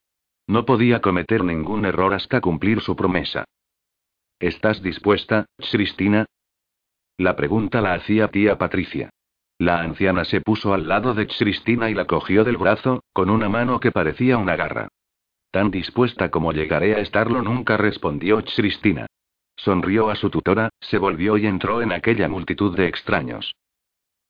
[0.48, 3.46] No podía cometer ningún error hasta cumplir su promesa.
[4.40, 6.26] ¿Estás dispuesta, Cristina?
[7.18, 9.10] La pregunta la hacía tía Patricia.
[9.58, 13.48] La anciana se puso al lado de Cristina y la cogió del brazo, con una
[13.48, 14.90] mano que parecía una garra.
[15.50, 19.08] Tan dispuesta como llegaré a estarlo nunca respondió Cristina.
[19.56, 23.56] Sonrió a su tutora, se volvió y entró en aquella multitud de extraños.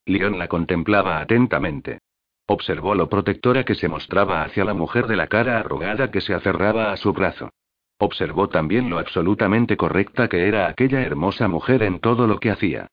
[0.06, 1.98] León la contemplaba atentamente.
[2.46, 6.36] Observó lo protectora que se mostraba hacia la mujer de la cara arrugada que se
[6.36, 7.50] aferraba a su brazo.
[7.98, 12.88] Observó también lo absolutamente correcta que era aquella hermosa mujer en todo lo que hacía.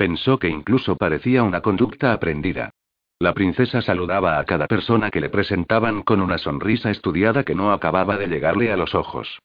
[0.00, 2.70] Pensó que incluso parecía una conducta aprendida.
[3.18, 7.70] La princesa saludaba a cada persona que le presentaban con una sonrisa estudiada que no
[7.70, 9.38] acababa de llegarle a los ojos.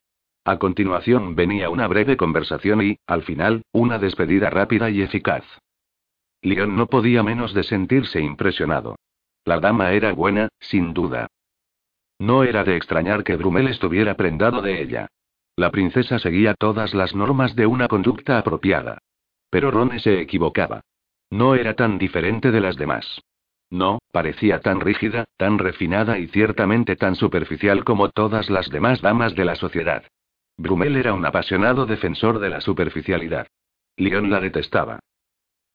[0.46, 5.44] A continuación venía una breve conversación y, al final, una despedida rápida y eficaz.
[6.40, 8.96] León no podía menos de sentirse impresionado.
[9.44, 11.26] La dama era buena, sin duda.
[12.18, 15.08] No era de extrañar que Brumel estuviera prendado de ella.
[15.54, 19.00] La princesa seguía todas las normas de una conducta apropiada.
[19.56, 20.82] Pero Rone se equivocaba.
[21.30, 23.22] No era tan diferente de las demás.
[23.70, 29.34] No, parecía tan rígida, tan refinada y ciertamente tan superficial como todas las demás damas
[29.34, 30.04] de la sociedad.
[30.58, 33.46] Brumel era un apasionado defensor de la superficialidad.
[33.96, 34.98] León la detestaba.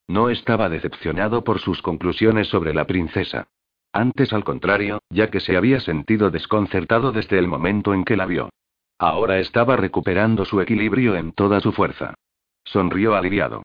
[0.07, 3.47] No estaba decepcionado por sus conclusiones sobre la princesa.
[3.91, 8.27] Antes al contrario, ya que se había sentido desconcertado desde el momento en que la
[8.27, 8.51] vio.
[8.99, 12.13] Ahora estaba recuperando su equilibrio en toda su fuerza.
[12.63, 13.63] Sonrió aliviado.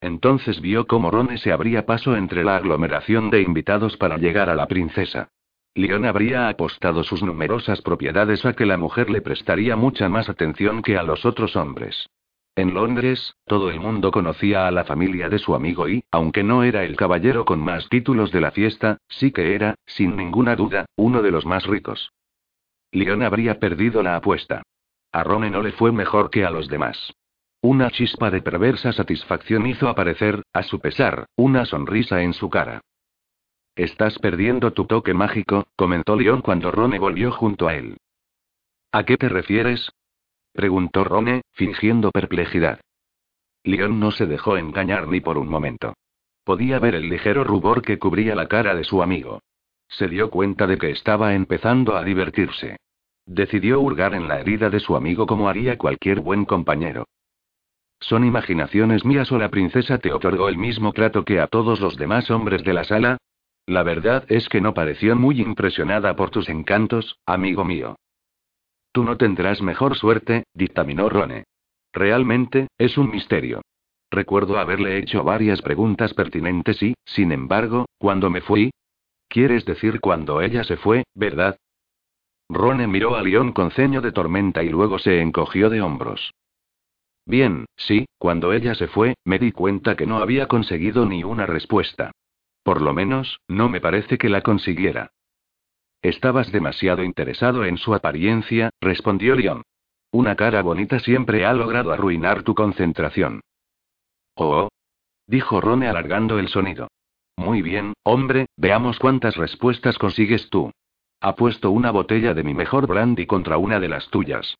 [0.00, 4.54] Entonces vio cómo Rone se abría paso entre la aglomeración de invitados para llegar a
[4.54, 5.30] la princesa.
[5.74, 10.82] León habría apostado sus numerosas propiedades a que la mujer le prestaría mucha más atención
[10.82, 12.08] que a los otros hombres.
[12.54, 16.62] En Londres, todo el mundo conocía a la familia de su amigo y, aunque no
[16.62, 20.86] era el caballero con más títulos de la fiesta, sí que era, sin ninguna duda,
[20.96, 22.12] uno de los más ricos.
[22.92, 24.62] León habría perdido la apuesta.
[25.12, 27.12] A Rone no le fue mejor que a los demás.
[27.68, 32.80] Una chispa de perversa satisfacción hizo aparecer, a su pesar, una sonrisa en su cara.
[33.74, 37.96] Estás perdiendo tu toque mágico, comentó León cuando Rone volvió junto a él.
[38.92, 39.90] ¿A qué te refieres?
[40.52, 42.78] preguntó Rone, fingiendo perplejidad.
[43.64, 45.94] León no se dejó engañar ni por un momento.
[46.44, 49.40] Podía ver el ligero rubor que cubría la cara de su amigo.
[49.88, 52.76] Se dio cuenta de que estaba empezando a divertirse.
[53.26, 57.06] Decidió hurgar en la herida de su amigo como haría cualquier buen compañero.
[58.00, 61.96] ¿Son imaginaciones mías o la princesa te otorgó el mismo trato que a todos los
[61.96, 63.18] demás hombres de la sala?
[63.66, 67.96] La verdad es que no pareció muy impresionada por tus encantos, amigo mío.
[68.92, 71.44] Tú no tendrás mejor suerte, dictaminó Rone.
[71.92, 73.62] Realmente, es un misterio.
[74.10, 78.70] Recuerdo haberle hecho varias preguntas pertinentes y, sin embargo, cuando me fui.
[79.28, 81.58] ¿Quieres decir cuando ella se fue, verdad?
[82.48, 86.32] Rone miró a León con ceño de tormenta y luego se encogió de hombros.
[87.26, 91.44] Bien, sí, cuando ella se fue, me di cuenta que no había conseguido ni una
[91.44, 92.12] respuesta.
[92.62, 95.10] Por lo menos, no me parece que la consiguiera.
[96.02, 99.62] Estabas demasiado interesado en su apariencia, respondió Leon.
[100.12, 103.40] Una cara bonita siempre ha logrado arruinar tu concentración.
[104.36, 104.68] Oh.
[105.26, 106.88] Dijo Rone alargando el sonido.
[107.36, 110.70] Muy bien, hombre, veamos cuántas respuestas consigues tú.
[111.20, 114.56] Apuesto una botella de mi mejor brandy contra una de las tuyas.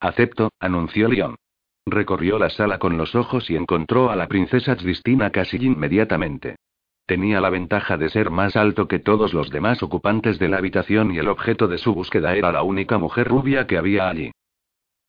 [0.00, 1.36] Acepto, anunció Leon.
[1.86, 6.56] Recorrió la sala con los ojos y encontró a la princesa Cristina casi inmediatamente.
[7.06, 11.14] Tenía la ventaja de ser más alto que todos los demás ocupantes de la habitación
[11.14, 14.32] y el objeto de su búsqueda era la única mujer rubia que había allí.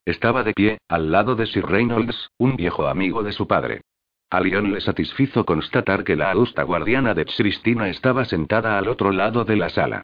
[0.06, 3.82] Estaba de pie, al lado de Sir Reynolds, un viejo amigo de su padre.
[4.30, 9.12] A Leon le satisfizo constatar que la adusta guardiana de Cristina estaba sentada al otro
[9.12, 10.04] lado de la sala.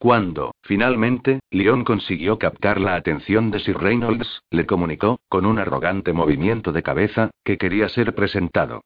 [0.00, 6.14] Cuando, finalmente, Leon consiguió captar la atención de Sir Reynolds, le comunicó, con un arrogante
[6.14, 8.80] movimiento de cabeza, que quería ser presentado.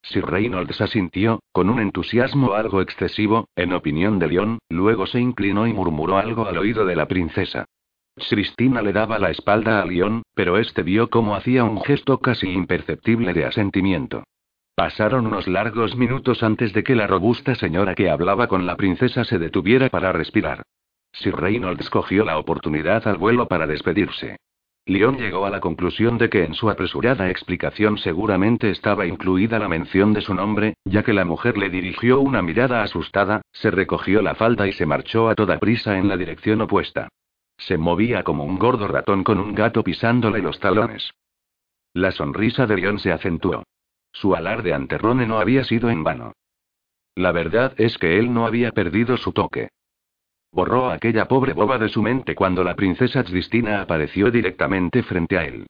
[0.00, 5.66] Sir Reynolds asintió, con un entusiasmo algo excesivo, en opinión de León, luego se inclinó
[5.66, 7.64] y murmuró algo al oído de la princesa.
[8.14, 12.48] Cristina le daba la espalda a León, pero este vio cómo hacía un gesto casi
[12.48, 14.22] imperceptible de asentimiento.
[14.78, 19.24] Pasaron unos largos minutos antes de que la robusta señora que hablaba con la princesa
[19.24, 20.62] se detuviera para respirar.
[21.10, 24.36] Sir Reynolds cogió la oportunidad al vuelo para despedirse.
[24.86, 29.66] León llegó a la conclusión de que en su apresurada explicación seguramente estaba incluida la
[29.66, 34.22] mención de su nombre, ya que la mujer le dirigió una mirada asustada, se recogió
[34.22, 37.08] la falda y se marchó a toda prisa en la dirección opuesta.
[37.56, 41.10] Se movía como un gordo ratón con un gato pisándole los talones.
[41.94, 43.64] La sonrisa de León se acentuó.
[44.12, 46.32] Su alarde ante Rone no había sido en vano.
[47.14, 49.70] La verdad es que él no había perdido su toque.
[50.52, 55.36] Borró a aquella pobre boba de su mente cuando la princesa Tristina apareció directamente frente
[55.36, 55.66] a él.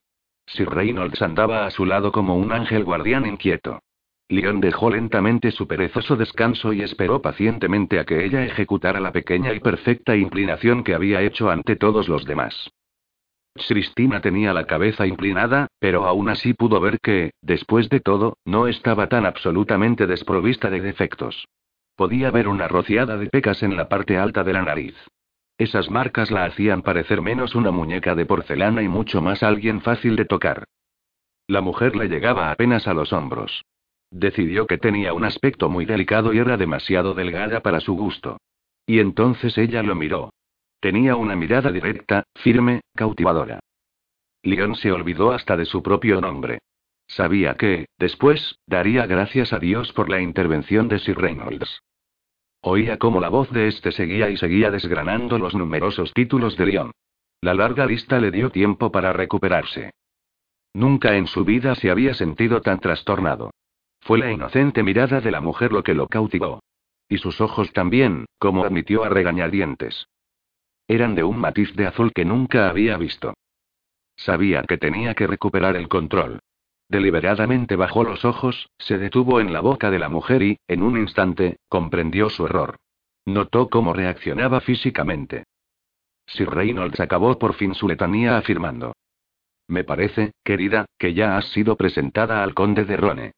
[0.47, 3.81] Sir Reynolds andaba a su lado como un ángel guardián inquieto.
[4.29, 9.55] Leon dejó lentamente su perezoso descanso y esperó pacientemente a que ella ejecutara la pequeña
[9.55, 12.71] y perfecta inclinación que había hecho ante todos los demás.
[13.67, 18.67] Cristina tenía la cabeza inclinada, pero aún así pudo ver que, después de todo, no
[18.67, 21.47] estaba tan absolutamente desprovista de defectos.
[21.97, 24.95] Podía ver una rociada de pecas en la parte alta de la nariz.
[25.59, 30.15] Esas marcas la hacían parecer menos una muñeca de porcelana y mucho más alguien fácil
[30.15, 30.65] de tocar.
[31.49, 33.65] La mujer le llegaba apenas a los hombros.
[34.11, 38.39] Decidió que tenía un aspecto muy delicado y era demasiado delgada para su gusto.
[38.87, 40.31] Y entonces ella lo miró.
[40.81, 43.61] Tenía una mirada directa, firme, cautivadora.
[44.43, 46.61] Leon se olvidó hasta de su propio nombre.
[47.09, 51.81] Sabía que, después, daría gracias a Dios por la intervención de Sir Reynolds.
[52.61, 56.93] Oía cómo la voz de este seguía y seguía desgranando los numerosos títulos de Leon.
[57.41, 59.93] La larga lista le dio tiempo para recuperarse.
[60.75, 63.51] Nunca en su vida se había sentido tan trastornado.
[64.01, 66.61] Fue la inocente mirada de la mujer lo que lo cautivó.
[67.09, 70.07] Y sus ojos también, como admitió a regañadientes.
[70.89, 73.35] Eran de un matiz de azul que nunca había visto.
[74.17, 76.41] Sabía que tenía que recuperar el control.
[76.89, 80.97] Deliberadamente bajó los ojos, se detuvo en la boca de la mujer y, en un
[80.97, 82.77] instante, comprendió su error.
[83.27, 85.45] Notó cómo reaccionaba físicamente.
[86.27, 88.95] Sir Reynolds acabó por fin su letanía afirmando.
[89.67, 93.33] Me parece, querida, que ya has sido presentada al conde de Rone.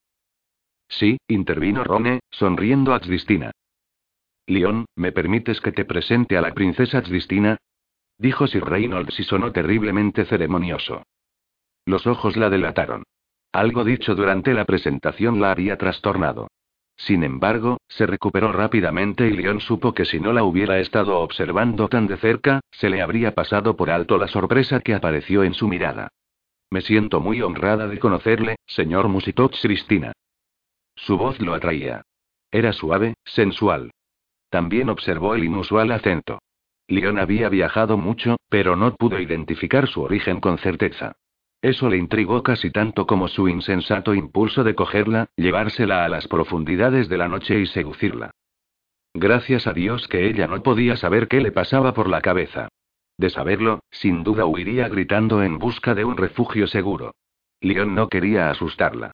[0.88, 3.50] Sí, intervino Rone, sonriendo a Cristina.
[4.50, 7.56] León, ¿me permites que te presente a la princesa Cristina?
[8.18, 11.04] Dijo Sir Reynolds y sonó terriblemente ceremonioso.
[11.86, 13.04] Los ojos la delataron.
[13.52, 16.48] Algo dicho durante la presentación la había trastornado.
[16.96, 21.88] Sin embargo, se recuperó rápidamente y León supo que si no la hubiera estado observando
[21.88, 25.68] tan de cerca, se le habría pasado por alto la sorpresa que apareció en su
[25.68, 26.08] mirada.
[26.70, 30.12] Me siento muy honrada de conocerle, señor Musitoch Cristina.
[30.96, 32.02] Su voz lo atraía.
[32.50, 33.92] Era suave, sensual.
[34.50, 36.40] También observó el inusual acento.
[36.88, 41.12] León había viajado mucho, pero no pudo identificar su origen con certeza.
[41.62, 47.08] Eso le intrigó casi tanto como su insensato impulso de cogerla, llevársela a las profundidades
[47.08, 48.32] de la noche y seducirla.
[49.14, 52.68] Gracias a Dios que ella no podía saber qué le pasaba por la cabeza.
[53.18, 57.14] De saberlo, sin duda huiría gritando en busca de un refugio seguro.
[57.60, 59.12] León no quería asustarla.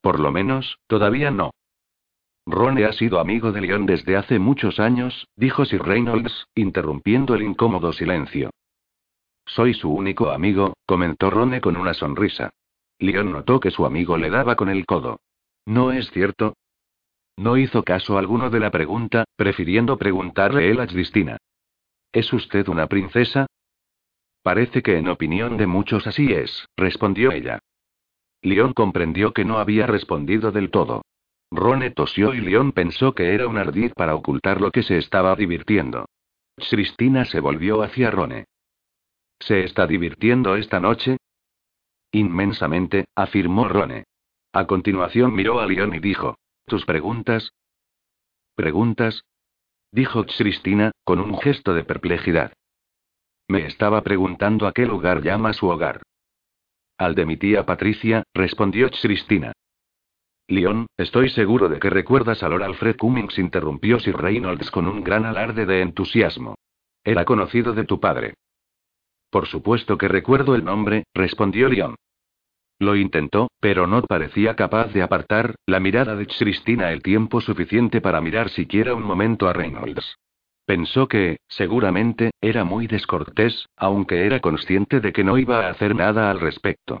[0.00, 1.50] Por lo menos, todavía no.
[2.50, 7.42] Rone ha sido amigo de León desde hace muchos años, dijo Sir Reynolds, interrumpiendo el
[7.42, 8.48] incómodo silencio.
[9.44, 12.48] Soy su único amigo, comentó Rone con una sonrisa.
[12.98, 15.20] León notó que su amigo le daba con el codo.
[15.66, 16.54] ¿No es cierto?
[17.36, 21.36] No hizo caso alguno de la pregunta, prefiriendo preguntarle él a Cristina.
[22.12, 23.46] ¿Es usted una princesa?
[24.42, 27.58] Parece que en opinión de muchos así es, respondió ella.
[28.40, 31.02] León comprendió que no había respondido del todo.
[31.50, 35.34] Rone tosió y León pensó que era un ardid para ocultar lo que se estaba
[35.34, 36.06] divirtiendo.
[36.56, 38.44] Cristina se volvió hacia Rone.
[39.40, 41.16] ¿Se está divirtiendo esta noche?
[42.12, 44.04] Inmensamente, afirmó Rone.
[44.52, 47.52] A continuación miró a León y dijo: ¿Tus preguntas?
[48.54, 49.22] ¿Preguntas?
[49.92, 52.52] Dijo Cristina, con un gesto de perplejidad.
[53.48, 56.02] Me estaba preguntando a qué lugar llama su hogar.
[56.98, 59.52] Al de mi tía Patricia, respondió Cristina.
[60.50, 65.04] León, estoy seguro de que recuerdas a Lord Alfred Cummings, interrumpió Sir Reynolds con un
[65.04, 66.54] gran alarde de entusiasmo.
[67.04, 68.32] Era conocido de tu padre.
[69.30, 71.96] Por supuesto que recuerdo el nombre, respondió León.
[72.78, 78.00] Lo intentó, pero no parecía capaz de apartar la mirada de Cristina el tiempo suficiente
[78.00, 80.16] para mirar siquiera un momento a Reynolds.
[80.64, 85.94] Pensó que, seguramente, era muy descortés, aunque era consciente de que no iba a hacer
[85.94, 87.00] nada al respecto.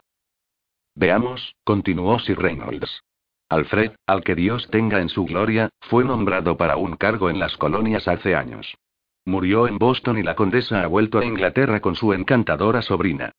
[0.94, 3.02] Veamos, continuó Sir Reynolds.
[3.48, 7.56] Alfred, al que Dios tenga en su gloria, fue nombrado para un cargo en las
[7.56, 8.76] colonias hace años.
[9.24, 13.32] Murió en Boston y la condesa ha vuelto a Inglaterra con su encantadora sobrina.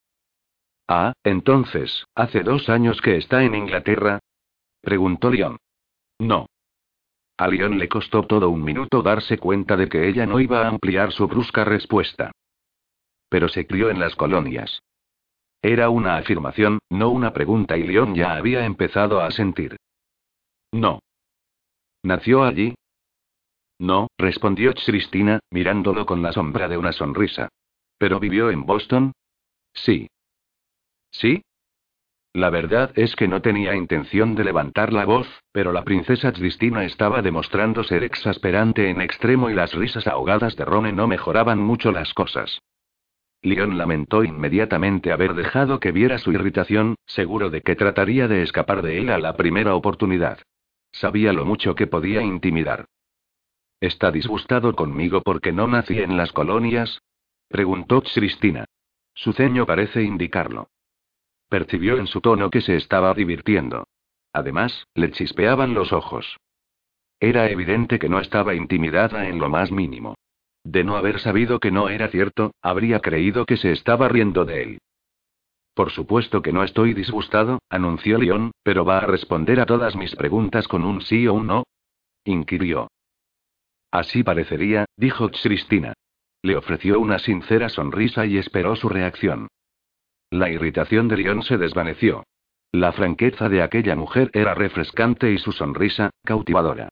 [0.88, 4.20] Ah, entonces, ¿hace dos años que está en Inglaterra?
[4.82, 5.58] preguntó Leon.
[6.20, 6.48] No.
[7.38, 10.68] A Leon le costó todo un minuto darse cuenta de que ella no iba a
[10.68, 12.32] ampliar su brusca respuesta.
[13.30, 14.82] Pero se crió en las colonias.
[15.62, 19.78] Era una afirmación, no una pregunta, y León ya había empezado a sentir.
[20.72, 21.00] No.
[22.04, 22.76] ¿Nació allí?
[23.80, 27.50] No, respondió Cristina, mirándolo con la sombra de una sonrisa.
[27.98, 29.14] ¿Pero vivió en Boston?
[29.74, 30.08] Sí.
[31.12, 31.42] ¿Sí?
[32.34, 36.86] La verdad es que no tenía intención de levantar la voz, pero la princesa Cristina
[36.86, 41.92] estaba demostrando ser exasperante en extremo y las risas ahogadas de Rone no mejoraban mucho
[41.92, 42.62] las cosas.
[43.42, 48.82] Leon lamentó inmediatamente haber dejado que viera su irritación, seguro de que trataría de escapar
[48.82, 50.40] de él a la primera oportunidad.
[50.92, 52.86] Sabía lo mucho que podía intimidar.
[53.80, 57.02] ¿Está disgustado conmigo porque no nací en las colonias?
[57.48, 58.66] preguntó Cristina.
[59.14, 60.70] Su ceño parece indicarlo.
[61.50, 63.88] Percibió en su tono que se estaba divirtiendo.
[64.34, 66.38] Además, le chispeaban los ojos.
[67.20, 70.16] Era evidente que no estaba intimidada en lo más mínimo.
[70.64, 74.64] De no haber sabido que no era cierto, habría creído que se estaba riendo de
[74.64, 74.80] él.
[75.74, 80.16] Por supuesto que no estoy disgustado, anunció León, pero va a responder a todas mis
[80.16, 81.64] preguntas con un sí o un no.
[82.26, 82.90] Inquirió.
[83.92, 85.94] Así parecería, dijo Cristina.
[86.42, 89.48] Le ofreció una sincera sonrisa y esperó su reacción.
[90.30, 92.24] La irritación de León se desvaneció.
[92.72, 96.90] La franqueza de aquella mujer era refrescante y su sonrisa, cautivadora.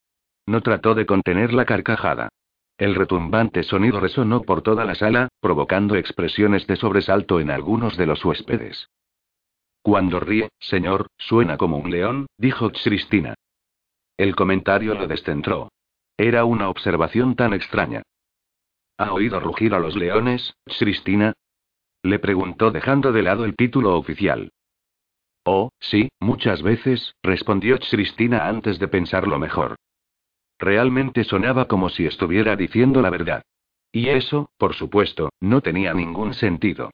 [0.48, 2.30] No trató de contener la carcajada.
[2.78, 8.06] El retumbante sonido resonó por toda la sala, provocando expresiones de sobresalto en algunos de
[8.06, 8.90] los huéspedes.
[9.82, 13.34] Cuando ríe, señor, suena como un león, dijo Cristina.
[14.18, 15.70] El comentario lo descentró.
[16.18, 18.04] Era una observación tan extraña.
[18.98, 21.34] ¿Ha oído rugir a los leones, Cristina?
[22.04, 24.52] Le preguntó dejando de lado el título oficial.
[25.46, 29.78] Oh, sí, muchas veces, respondió Cristina antes de pensarlo mejor.
[30.60, 33.44] Realmente sonaba como si estuviera diciendo la verdad.
[33.92, 36.92] Y eso, por supuesto, no tenía ningún sentido.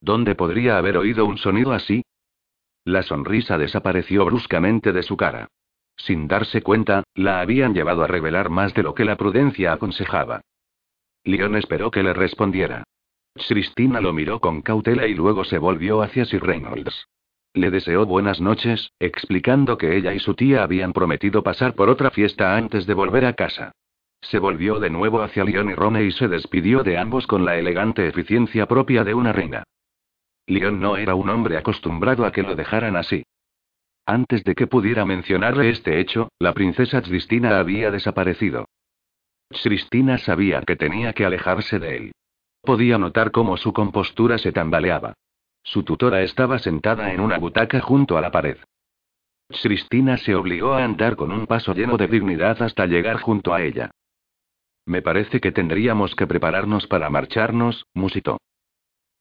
[0.00, 2.02] ¿Dónde podría haber oído un sonido así?
[2.84, 5.48] La sonrisa desapareció bruscamente de su cara.
[5.96, 10.40] Sin darse cuenta, la habían llevado a revelar más de lo que la prudencia aconsejaba.
[11.24, 12.82] Leon esperó que le respondiera.
[13.34, 17.06] Cristina lo miró con cautela y luego se volvió hacia Sir Reynolds.
[17.54, 22.10] Le deseó buenas noches, explicando que ella y su tía habían prometido pasar por otra
[22.10, 23.72] fiesta antes de volver a casa.
[24.22, 27.58] Se volvió de nuevo hacia Leon y Rone y se despidió de ambos con la
[27.58, 29.64] elegante eficiencia propia de una reina.
[30.46, 33.24] Leon no era un hombre acostumbrado a que lo dejaran así.
[34.06, 38.66] Antes de que pudiera mencionarle este hecho, la princesa Cristina había desaparecido.
[39.62, 42.12] Cristina sabía que tenía que alejarse de él.
[42.62, 45.14] Podía notar cómo su compostura se tambaleaba.
[45.62, 48.58] Su tutora estaba sentada en una butaca junto a la pared.
[49.48, 53.62] Cristina se obligó a andar con un paso lleno de dignidad hasta llegar junto a
[53.62, 53.90] ella.
[54.86, 58.38] Me parece que tendríamos que prepararnos para marcharnos, musitó.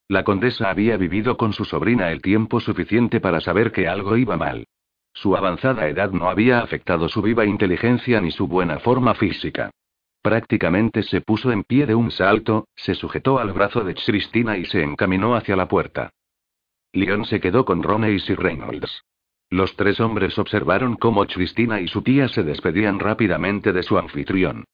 [0.08, 4.36] La condesa había vivido con su sobrina el tiempo suficiente para saber que algo iba
[4.36, 4.66] mal.
[5.14, 9.70] Su avanzada edad no había afectado su viva inteligencia ni su buena forma física.
[10.22, 14.66] Prácticamente se puso en pie de un salto, se sujetó al brazo de Cristina y
[14.66, 16.12] se encaminó hacia la puerta.
[16.94, 19.04] Leon se quedó con Rone y Reynolds.
[19.50, 24.66] Los tres hombres observaron cómo Cristina y su tía se despedían rápidamente de su anfitrión.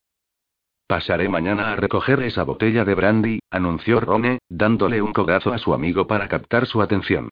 [0.88, 5.74] Pasaré mañana a recoger esa botella de brandy, anunció Rone, dándole un codazo a su
[5.74, 7.30] amigo para captar su atención.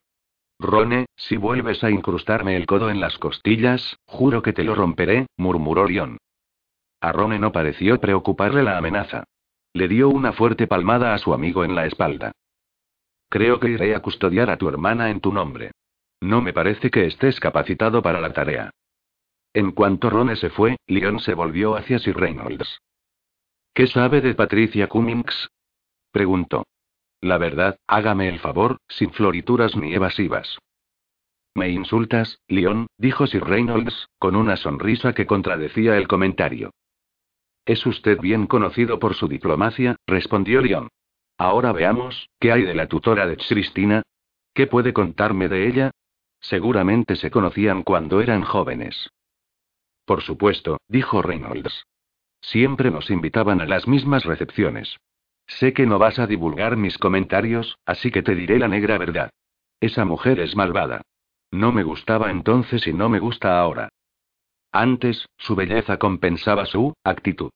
[0.59, 5.27] Rone, si vuelves a incrustarme el codo en las costillas, juro que te lo romperé,
[5.37, 6.17] murmuró Leon.
[7.01, 9.25] A Rone no pareció preocuparle la amenaza.
[9.73, 12.31] Le dio una fuerte palmada a su amigo en la espalda.
[13.35, 15.71] Creo que iré a custodiar a tu hermana en tu nombre.
[16.21, 18.71] No me parece que estés capacitado para la tarea.
[19.53, 22.79] En cuanto Rone se fue, Leon se volvió hacia Sir Reynolds.
[23.73, 25.49] ¿Qué sabe de Patricia Cummings?
[26.13, 26.63] preguntó.
[27.19, 30.57] La verdad, hágame el favor, sin florituras ni evasivas.
[31.55, 32.87] ¿Me insultas, Leon?
[32.97, 36.71] dijo Sir Reynolds, con una sonrisa que contradecía el comentario.
[37.65, 40.87] Es usted bien conocido por su diplomacia, respondió Leon.
[41.37, 44.03] Ahora veamos, ¿qué hay de la tutora de Cristina?
[44.53, 45.91] ¿Qué puede contarme de ella?
[46.39, 49.09] Seguramente se conocían cuando eran jóvenes.
[50.05, 51.85] Por supuesto, dijo Reynolds.
[52.41, 54.97] Siempre nos invitaban a las mismas recepciones.
[55.47, 59.29] Sé que no vas a divulgar mis comentarios, así que te diré la negra verdad.
[59.79, 61.01] Esa mujer es malvada.
[61.51, 63.89] No me gustaba entonces y no me gusta ahora.
[64.71, 67.49] Antes, su belleza compensaba su actitud.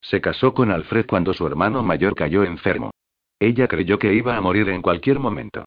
[0.00, 2.90] Se casó con Alfred cuando su hermano mayor cayó enfermo.
[3.40, 5.64] Ella creyó que iba a morir en cualquier momento.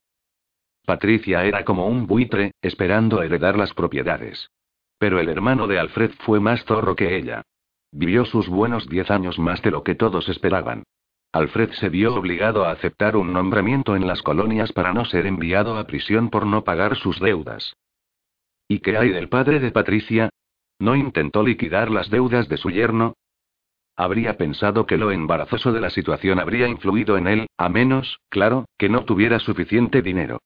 [0.85, 4.49] Patricia era como un buitre, esperando heredar las propiedades.
[4.97, 7.43] Pero el hermano de Alfred fue más zorro que ella.
[7.91, 10.83] Vivió sus buenos diez años más de lo que todos esperaban.
[11.33, 15.77] Alfred se vio obligado a aceptar un nombramiento en las colonias para no ser enviado
[15.77, 17.75] a prisión por no pagar sus deudas.
[18.67, 20.29] ¿Y qué hay del padre de Patricia?
[20.79, 23.15] ¿No intentó liquidar las deudas de su yerno?
[23.95, 28.65] Habría pensado que lo embarazoso de la situación habría influido en él, a menos, claro,
[28.77, 30.39] que no tuviera suficiente dinero.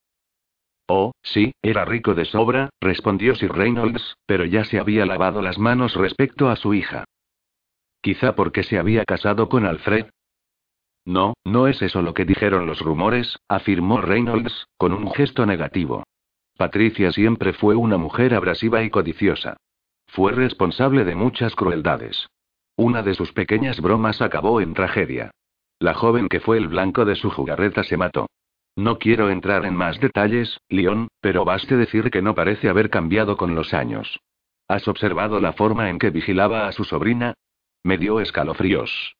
[0.87, 5.57] Oh, sí, era rico de sobra, respondió Sir Reynolds, pero ya se había lavado las
[5.57, 7.05] manos respecto a su hija.
[8.01, 10.07] Quizá porque se había casado con Alfred.
[11.05, 16.03] No, no es eso lo que dijeron los rumores, afirmó Reynolds, con un gesto negativo.
[16.57, 19.57] Patricia siempre fue una mujer abrasiva y codiciosa.
[20.07, 22.27] Fue responsable de muchas crueldades.
[22.77, 25.31] Una de sus pequeñas bromas acabó en tragedia.
[25.79, 28.27] La joven que fue el blanco de su jugarreta se mató.
[28.75, 33.37] No quiero entrar en más detalles, Leon, pero baste decir que no parece haber cambiado
[33.37, 34.19] con los años.
[34.67, 37.35] ¿Has observado la forma en que vigilaba a su sobrina?
[37.83, 39.15] Me dio escalofríos.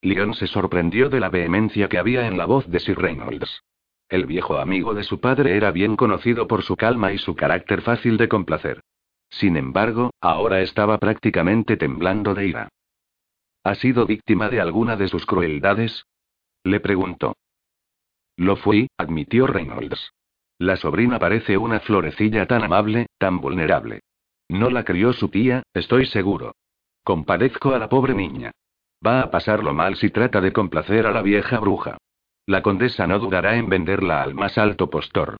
[0.00, 3.62] Leon se sorprendió de la vehemencia que había en la voz de Sir Reynolds.
[4.08, 7.82] El viejo amigo de su padre era bien conocido por su calma y su carácter
[7.82, 8.80] fácil de complacer.
[9.30, 12.68] Sin embargo, ahora estaba prácticamente temblando de ira.
[13.64, 16.04] ¿Ha sido víctima de alguna de sus crueldades?
[16.64, 17.36] Le preguntó.
[18.36, 20.12] Lo fui, admitió Reynolds.
[20.58, 24.00] La sobrina parece una florecilla tan amable, tan vulnerable.
[24.48, 26.54] No la crió su tía, estoy seguro.
[27.04, 28.50] Compadezco a la pobre niña.
[29.06, 31.96] Va a pasarlo mal si trata de complacer a la vieja bruja.
[32.46, 35.36] La condesa no dudará en venderla al más alto postor.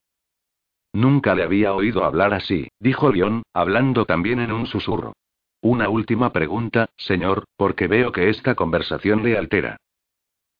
[0.93, 5.13] Nunca le había oído hablar así, dijo León, hablando también en un susurro.
[5.61, 9.77] Una última pregunta, señor, porque veo que esta conversación le altera.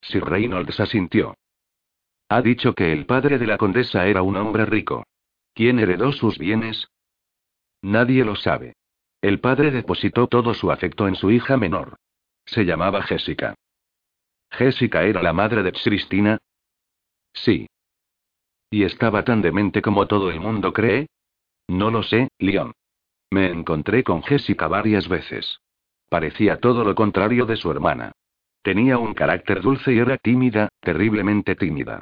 [0.00, 1.34] Sir Reynolds asintió.
[2.28, 5.04] Ha dicho que el padre de la condesa era un hombre rico.
[5.54, 6.88] ¿Quién heredó sus bienes?
[7.82, 8.74] Nadie lo sabe.
[9.20, 11.96] El padre depositó todo su afecto en su hija menor.
[12.46, 13.54] Se llamaba Jessica.
[14.50, 16.38] ¿Jessica era la madre de Cristina?
[17.32, 17.66] Sí.
[18.72, 21.06] ¿Y estaba tan demente como todo el mundo cree?
[21.68, 22.72] No lo sé, Leon.
[23.30, 25.60] Me encontré con Jessica varias veces.
[26.08, 28.12] Parecía todo lo contrario de su hermana.
[28.62, 32.00] Tenía un carácter dulce y era tímida, terriblemente tímida.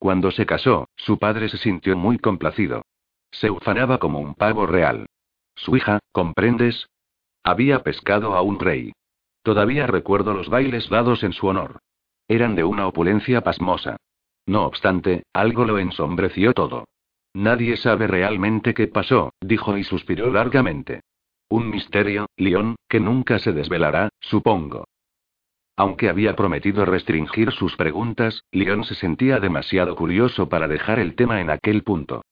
[0.00, 2.82] Cuando se casó, su padre se sintió muy complacido.
[3.30, 5.06] Se ufanaba como un pavo real.
[5.54, 6.88] Su hija, ¿comprendes?
[7.44, 8.92] Había pescado a un rey.
[9.44, 11.78] Todavía recuerdo los bailes dados en su honor.
[12.26, 13.98] Eran de una opulencia pasmosa.
[14.48, 16.86] No obstante, algo lo ensombreció todo.
[17.34, 21.02] Nadie sabe realmente qué pasó, dijo y suspiró largamente.
[21.50, 24.84] Un misterio, León, que nunca se desvelará, supongo.
[25.76, 31.42] Aunque había prometido restringir sus preguntas, León se sentía demasiado curioso para dejar el tema
[31.42, 32.22] en aquel punto.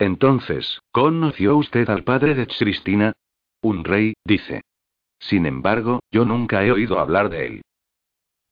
[0.00, 3.12] Entonces, ¿conoció usted al padre de Cristina?
[3.62, 4.62] Un rey, dice.
[5.20, 7.62] Sin embargo, yo nunca he oído hablar de él.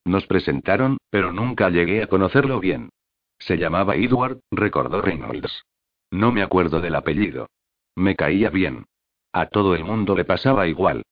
[0.09, 2.89] Nos presentaron, pero nunca llegué a conocerlo bien.
[3.39, 5.67] Se llamaba Edward, recordó Reynolds.
[6.11, 7.51] No me acuerdo del apellido.
[7.95, 8.87] Me caía bien.
[9.35, 11.03] A todo el mundo le pasaba igual.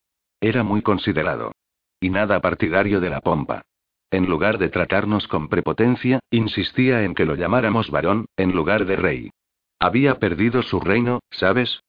[0.41, 1.51] Era muy considerado.
[1.99, 3.61] Y nada partidario de la pompa.
[4.09, 8.95] En lugar de tratarnos con prepotencia, insistía en que lo llamáramos varón, en lugar de
[8.95, 9.29] rey.
[9.77, 11.81] Había perdido su reino, ¿sabes?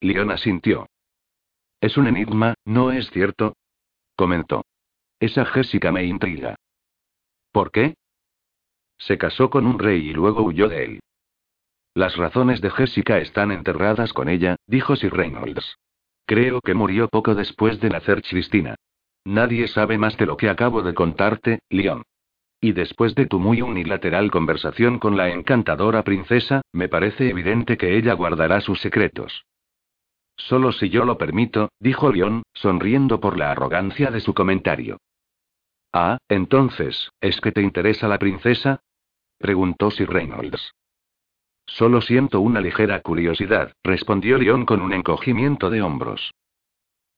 [0.00, 0.88] Leona sintió.
[1.80, 3.54] Es un enigma, ¿no es cierto?
[4.16, 4.64] comentó.
[5.18, 6.56] Esa Jessica me intriga.
[7.52, 7.94] ¿Por qué?
[8.98, 11.00] Se casó con un rey y luego huyó de él.
[11.94, 15.78] Las razones de Jessica están enterradas con ella, dijo Sir Reynolds.
[16.26, 18.74] Creo que murió poco después de nacer Cristina.
[19.24, 22.02] Nadie sabe más de lo que acabo de contarte, Leon.
[22.60, 27.96] Y después de tu muy unilateral conversación con la encantadora princesa, me parece evidente que
[27.96, 29.46] ella guardará sus secretos.
[30.36, 34.98] Solo si yo lo permito, dijo Leon, sonriendo por la arrogancia de su comentario.
[35.92, 38.80] Ah, entonces, ¿es que te interesa la princesa?
[39.38, 40.72] preguntó Sir Reynolds.
[41.66, 46.32] Solo siento una ligera curiosidad, respondió Leon con un encogimiento de hombros.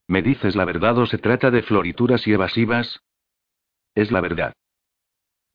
[0.06, 3.00] ¿Me dices la verdad o se trata de florituras y evasivas?
[3.94, 4.54] Es la verdad.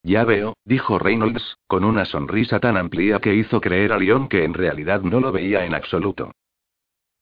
[0.04, 4.44] Ya veo, dijo Reynolds, con una sonrisa tan amplia que hizo creer a Leon que
[4.44, 6.34] en realidad no lo veía en absoluto.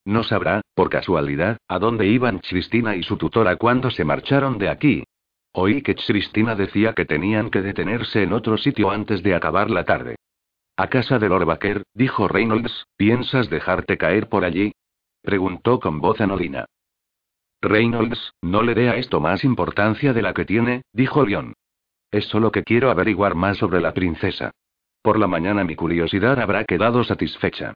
[0.03, 4.69] No sabrá, por casualidad, a dónde iban Cristina y su tutora cuando se marcharon de
[4.69, 5.03] aquí.
[5.53, 9.83] Oí que Cristina decía que tenían que detenerse en otro sitio antes de acabar la
[9.83, 10.15] tarde.
[10.77, 14.71] A casa de Lord Baker, dijo Reynolds, ¿piensas dejarte caer por allí?
[15.21, 16.65] Preguntó con voz anodina.
[17.61, 21.53] Reynolds, no le dé a esto más importancia de la que tiene, dijo Leon.
[22.09, 24.51] Es solo que quiero averiguar más sobre la princesa.
[25.01, 27.73] Por la mañana mi curiosidad habrá quedado satisfecha.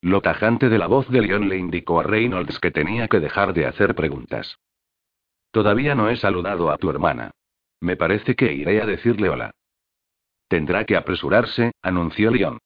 [0.00, 3.52] Lo tajante de la voz de Leon le indicó a Reynolds que tenía que dejar
[3.54, 4.58] de hacer preguntas.
[5.56, 7.30] Todavía no he saludado a tu hermana.
[7.80, 9.52] Me parece que iré a decirle hola.
[10.48, 12.58] Tendrá que apresurarse, anunció Leon.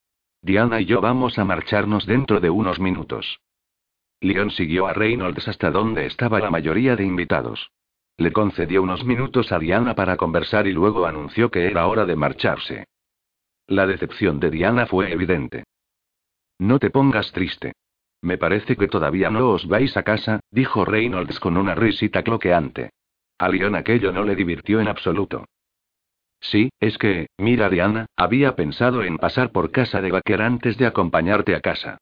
[0.42, 3.38] Diana y yo vamos a marcharnos dentro de unos minutos.
[4.20, 7.70] Leon siguió a Reynolds hasta donde estaba la mayoría de invitados.
[8.16, 12.16] Le concedió unos minutos a Diana para conversar y luego anunció que era hora de
[12.16, 12.88] marcharse.
[13.68, 15.62] La decepción de Diana fue evidente.
[16.58, 17.72] No te pongas triste.
[18.22, 22.90] Me parece que todavía no os vais a casa, dijo Reynolds con una risita cloqueante.
[23.38, 25.46] A Leon aquello no le divirtió en absoluto.
[26.40, 30.86] Sí, es que, mira Diana, había pensado en pasar por casa de Baker antes de
[30.86, 31.98] acompañarte a casa.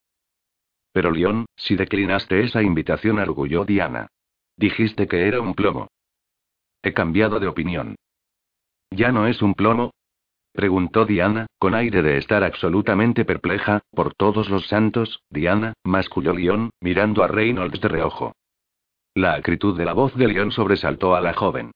[0.92, 4.08] Pero Leon, si declinaste esa invitación, arguyó Diana.
[4.56, 5.88] Dijiste que era un plomo.
[6.82, 7.96] He cambiado de opinión.
[8.90, 9.92] ¿Ya no es un plomo?
[10.58, 16.70] Preguntó Diana, con aire de estar absolutamente perpleja, por todos los santos, Diana, masculló León,
[16.80, 18.34] mirando a Reynolds de reojo.
[19.14, 21.70] La acritud de la voz de León sobresaltó a la joven.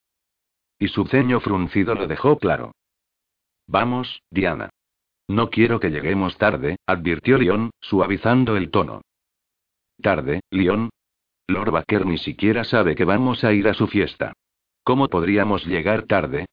[0.81, 2.73] Y su ceño fruncido lo dejó claro.
[3.69, 4.71] Vamos, Diana.
[5.29, 9.03] No quiero que lleguemos tarde, advirtió León, suavizando el tono.
[10.03, 10.91] Tarde, León.
[11.47, 14.33] Lord Baker ni siquiera sabe que vamos a ir a su fiesta.
[14.83, 16.47] ¿Cómo podríamos llegar tarde?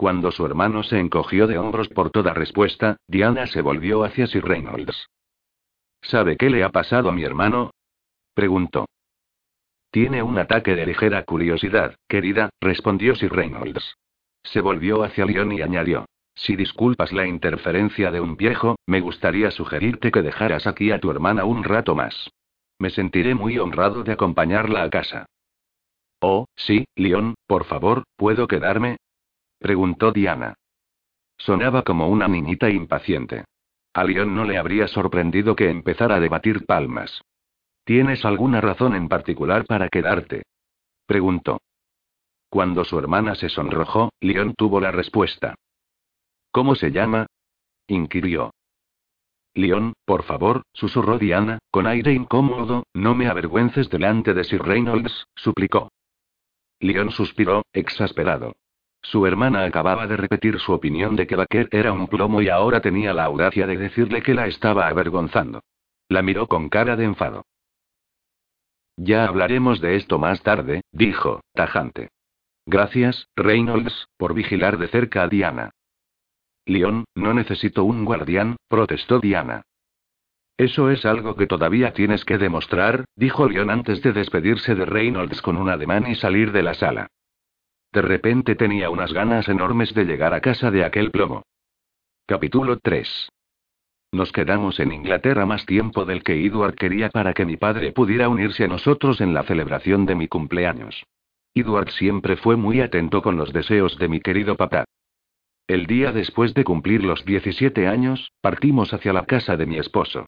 [0.00, 4.42] Cuando su hermano se encogió de hombros por toda respuesta, Diana se volvió hacia Sir
[4.42, 5.10] Reynolds.
[6.00, 7.72] ¿Sabe qué le ha pasado a mi hermano?
[8.32, 8.86] preguntó.
[9.90, 13.98] Tiene un ataque de ligera curiosidad, querida, respondió Sir Reynolds.
[14.42, 16.06] Se volvió hacia Leon y añadió.
[16.34, 21.10] Si disculpas la interferencia de un viejo, me gustaría sugerirte que dejaras aquí a tu
[21.10, 22.30] hermana un rato más.
[22.78, 25.26] Me sentiré muy honrado de acompañarla a casa.
[26.20, 28.96] Oh, sí, Leon, por favor, ¿puedo quedarme?
[29.60, 30.54] Preguntó Diana.
[31.36, 33.44] Sonaba como una niñita impaciente.
[33.92, 37.22] A León no le habría sorprendido que empezara a debatir palmas.
[37.84, 40.44] ¿Tienes alguna razón en particular para quedarte?
[41.06, 41.60] Preguntó.
[42.48, 45.54] Cuando su hermana se sonrojó, León tuvo la respuesta.
[46.50, 47.26] ¿Cómo se llama?
[47.86, 48.52] inquirió.
[49.52, 55.26] León, por favor, susurró Diana, con aire incómodo, no me avergüences delante de Sir Reynolds,
[55.34, 55.90] suplicó.
[56.78, 58.54] León suspiró, exasperado.
[59.02, 62.80] Su hermana acababa de repetir su opinión de que Baker era un plomo y ahora
[62.80, 65.62] tenía la audacia de decirle que la estaba avergonzando.
[66.08, 67.44] La miró con cara de enfado.
[68.96, 72.10] Ya hablaremos de esto más tarde, dijo, tajante.
[72.66, 75.70] Gracias, Reynolds, por vigilar de cerca a Diana.
[76.66, 79.62] Leon, no necesito un guardián, protestó Diana.
[80.58, 85.40] Eso es algo que todavía tienes que demostrar, dijo Leon antes de despedirse de Reynolds
[85.40, 87.08] con un ademán y salir de la sala.
[87.92, 91.42] De repente tenía unas ganas enormes de llegar a casa de aquel plomo.
[92.24, 93.28] Capítulo 3.
[94.12, 98.28] Nos quedamos en Inglaterra más tiempo del que Edward quería para que mi padre pudiera
[98.28, 101.04] unirse a nosotros en la celebración de mi cumpleaños.
[101.52, 104.84] Edward siempre fue muy atento con los deseos de mi querido papá.
[105.66, 110.26] El día después de cumplir los 17 años, partimos hacia la casa de mi esposo.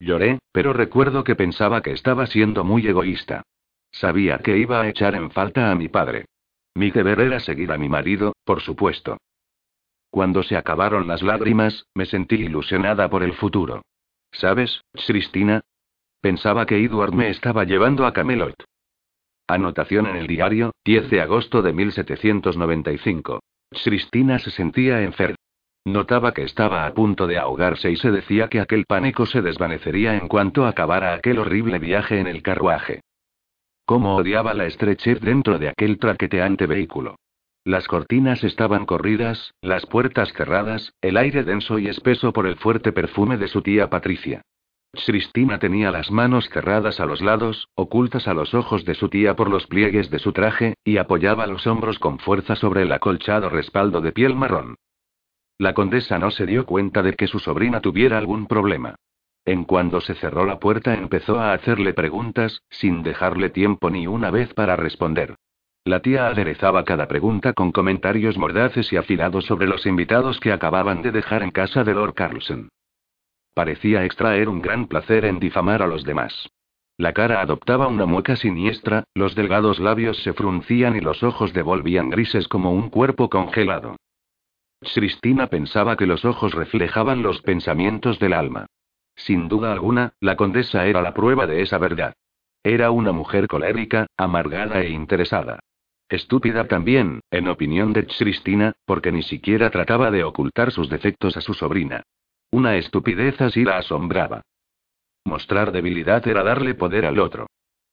[0.00, 3.42] Lloré, pero recuerdo que pensaba que estaba siendo muy egoísta.
[3.92, 6.26] Sabía que iba a echar en falta a mi padre.
[6.74, 9.18] Mi deber era seguir a mi marido, por supuesto.
[10.10, 13.82] Cuando se acabaron las lágrimas, me sentí ilusionada por el futuro.
[14.32, 15.62] ¿Sabes, Cristina?
[16.20, 18.54] Pensaba que Edward me estaba llevando a Camelot.
[19.46, 23.40] Anotación en el diario, 10 de agosto de 1795.
[23.84, 25.36] Cristina se sentía enferma.
[25.84, 30.16] Notaba que estaba a punto de ahogarse y se decía que aquel pánico se desvanecería
[30.16, 33.02] en cuanto acabara aquel horrible viaje en el carruaje.
[33.86, 37.16] Cómo odiaba la estrechez dentro de aquel traqueteante vehículo.
[37.64, 42.92] Las cortinas estaban corridas, las puertas cerradas, el aire denso y espeso por el fuerte
[42.92, 44.42] perfume de su tía Patricia.
[44.94, 49.36] Cristina tenía las manos cerradas a los lados, ocultas a los ojos de su tía
[49.36, 53.50] por los pliegues de su traje, y apoyaba los hombros con fuerza sobre el acolchado
[53.50, 54.76] respaldo de piel marrón.
[55.58, 58.96] La condesa no se dio cuenta de que su sobrina tuviera algún problema.
[59.46, 64.30] En cuando se cerró la puerta empezó a hacerle preguntas, sin dejarle tiempo ni una
[64.30, 65.36] vez para responder.
[65.84, 71.02] La tía aderezaba cada pregunta con comentarios mordaces y afilados sobre los invitados que acababan
[71.02, 72.70] de dejar en casa de Lord Carlson.
[73.52, 76.48] Parecía extraer un gran placer en difamar a los demás.
[76.96, 82.08] La cara adoptaba una mueca siniestra, los delgados labios se fruncían y los ojos devolvían
[82.08, 83.96] grises como un cuerpo congelado.
[84.80, 88.66] Cristina pensaba que los ojos reflejaban los pensamientos del alma.
[89.16, 92.14] Sin duda alguna, la condesa era la prueba de esa verdad.
[92.62, 95.60] Era una mujer colérica, amargada e interesada.
[96.08, 101.40] Estúpida también, en opinión de Cristina, porque ni siquiera trataba de ocultar sus defectos a
[101.40, 102.02] su sobrina.
[102.50, 104.42] Una estupidez así la asombraba.
[105.24, 107.46] Mostrar debilidad era darle poder al otro.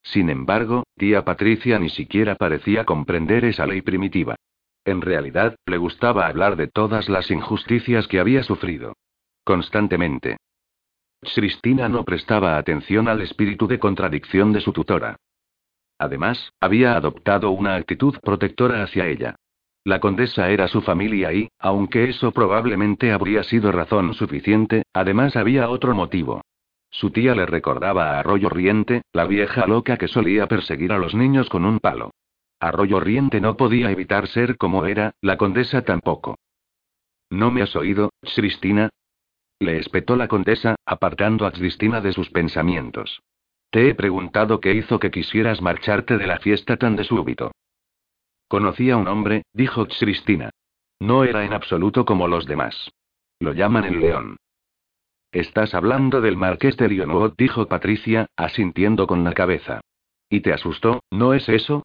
[0.03, 4.36] Sin embargo, tía Patricia ni siquiera parecía comprender esa ley primitiva.
[4.84, 8.93] En realidad, le gustaba hablar de todas las injusticias que había sufrido.
[9.43, 10.38] Constantemente.
[11.22, 15.17] Cristina no prestaba atención al espíritu de contradicción de su tutora.
[15.97, 19.36] Además, había adoptado una actitud protectora hacia ella.
[19.84, 25.69] La condesa era su familia y, aunque eso probablemente habría sido razón suficiente, además había
[25.69, 26.41] otro motivo.
[26.89, 31.15] Su tía le recordaba a Arroyo Riente, la vieja loca que solía perseguir a los
[31.15, 32.11] niños con un palo.
[32.59, 36.36] Arroyo Riente no podía evitar ser como era, la condesa tampoco.
[37.30, 38.89] ¿No me has oído, Cristina?
[39.62, 43.22] Le espetó la condesa, apartando a Cristina de sus pensamientos.
[43.70, 47.51] Te he preguntado qué hizo que quisieras marcharte de la fiesta tan de súbito.
[48.47, 50.49] Conocí a un hombre, dijo Cristina.
[50.99, 52.89] No era en absoluto como los demás.
[53.39, 54.38] Lo llaman el león.
[55.32, 59.82] Estás hablando del marqués de Lionot, dijo Patricia, asintiendo con la cabeza.
[60.28, 61.84] ¿Y te asustó, no es eso?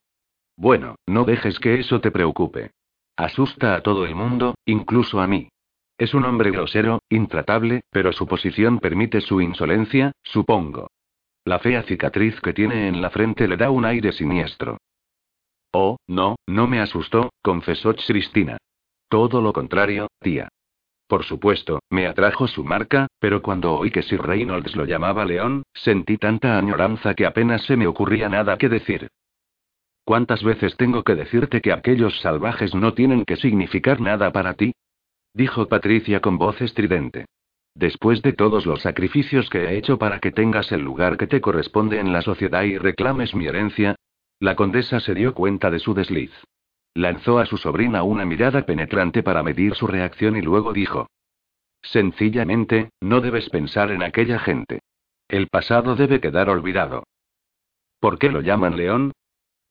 [0.55, 2.71] Bueno, no dejes que eso te preocupe.
[3.15, 5.49] Asusta a todo el mundo, incluso a mí.
[5.97, 10.91] Es un hombre grosero, intratable, pero su posición permite su insolencia, supongo.
[11.43, 14.77] La fea cicatriz que tiene en la frente le da un aire siniestro.
[15.71, 18.57] Oh, no, no me asustó, confesó Cristina.
[19.09, 20.49] Todo lo contrario, tía.
[21.07, 25.63] Por supuesto, me atrajo su marca, pero cuando oí que Sir Reynolds lo llamaba León,
[25.73, 29.07] sentí tanta añoranza que apenas se me ocurría nada que decir.
[30.03, 34.73] ¿Cuántas veces tengo que decirte que aquellos salvajes no tienen que significar nada para ti?
[35.37, 37.27] Dijo Patricia con voz estridente.
[37.75, 41.41] Después de todos los sacrificios que he hecho para que tengas el lugar que te
[41.41, 43.95] corresponde en la sociedad y reclames mi herencia,
[44.39, 46.31] la condesa se dio cuenta de su desliz.
[46.95, 51.07] Lanzó a su sobrina una mirada penetrante para medir su reacción y luego dijo.
[51.83, 54.79] Sencillamente, no debes pensar en aquella gente.
[55.27, 57.03] El pasado debe quedar olvidado.
[57.99, 59.11] ¿Por qué lo llaman león?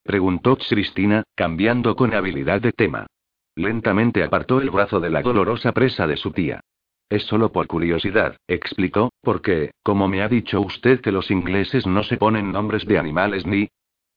[0.04, 3.08] preguntó Cristina, cambiando con habilidad de tema.
[3.56, 6.60] Lentamente apartó el brazo de la dolorosa presa de su tía.
[7.08, 12.02] Es solo por curiosidad, explicó, porque, como me ha dicho usted que los ingleses no
[12.02, 13.68] se ponen nombres de animales ni,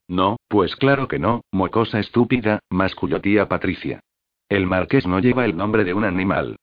[0.10, 4.00] no, pues claro que no, mocosa estúpida, masculló tía Patricia.
[4.50, 6.56] El marqués no lleva el nombre de un animal.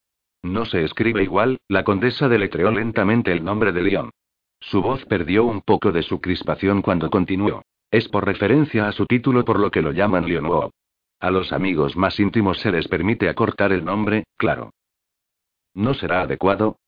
[0.43, 4.11] No se escribe igual, la condesa deletreó lentamente el nombre de León.
[4.59, 7.62] Su voz perdió un poco de su crispación cuando continuó.
[7.93, 10.72] Es por referencia a su título por lo que lo llaman Leonwoo.
[11.19, 14.71] A los amigos más íntimos se les permite acortar el nombre, claro.
[15.75, 16.79] ¿No será adecuado?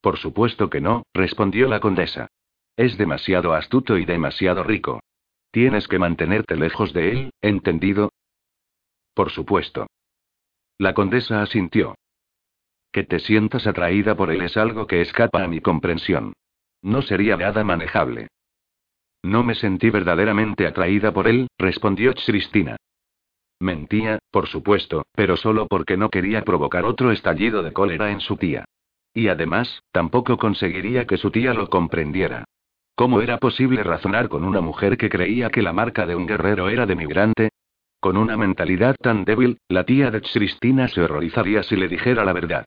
[0.00, 2.28] Por supuesto que no, respondió la condesa.
[2.76, 5.00] Es demasiado astuto y demasiado rico.
[5.50, 8.12] Tienes que mantenerte lejos de él, ¿entendido?
[9.14, 9.86] Por supuesto.
[10.78, 11.94] La condesa asintió.
[12.92, 16.34] Que te sientas atraída por él es algo que escapa a mi comprensión.
[16.82, 18.28] No sería nada manejable.
[19.22, 22.76] No me sentí verdaderamente atraída por él, respondió Cristina.
[23.60, 28.36] Mentía, por supuesto, pero solo porque no quería provocar otro estallido de cólera en su
[28.36, 28.64] tía.
[29.12, 32.44] Y además, tampoco conseguiría que su tía lo comprendiera.
[32.94, 36.68] ¿Cómo era posible razonar con una mujer que creía que la marca de un guerrero
[36.68, 37.50] era de migrante?
[38.00, 42.32] Con una mentalidad tan débil, la tía de Cristina se horrorizaría si le dijera la
[42.32, 42.64] verdad.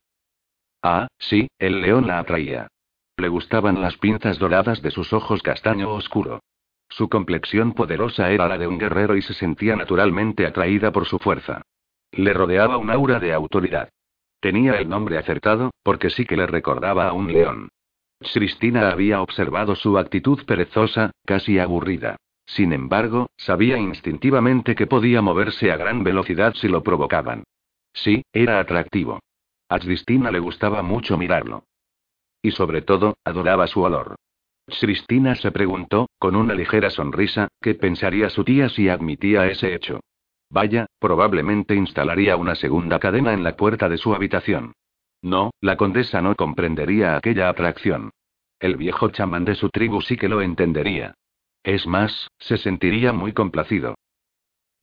[0.81, 2.67] Ah, sí, el león la atraía.
[3.17, 6.41] Le gustaban las pinzas doradas de sus ojos castaño oscuro.
[6.91, 11.19] Su complexión poderosa era la de un guerrero y se sentía naturalmente atraída por su
[11.19, 11.61] fuerza.
[12.11, 13.89] Le rodeaba un aura de autoridad.
[14.41, 17.69] Tenía el nombre acertado, porque sí que le recordaba a un león.
[18.33, 22.17] Cristina había observado su actitud perezosa, casi aburrida.
[22.45, 27.45] Sin embargo, sabía instintivamente que podía moverse a gran velocidad si lo provocaban.
[27.93, 29.21] Sí, era atractivo.
[29.69, 31.63] A Cristina le gustaba mucho mirarlo.
[32.41, 34.15] Y sobre todo, adoraba su olor.
[34.79, 39.99] Cristina se preguntó, con una ligera sonrisa, qué pensaría su tía si admitía ese hecho.
[40.49, 44.73] Vaya, probablemente instalaría una segunda cadena en la puerta de su habitación.
[45.21, 48.11] No, la condesa no comprendería aquella atracción.
[48.59, 51.15] El viejo chamán de su tribu sí que lo entendería.
[51.63, 53.95] Es más, se sentiría muy complacido.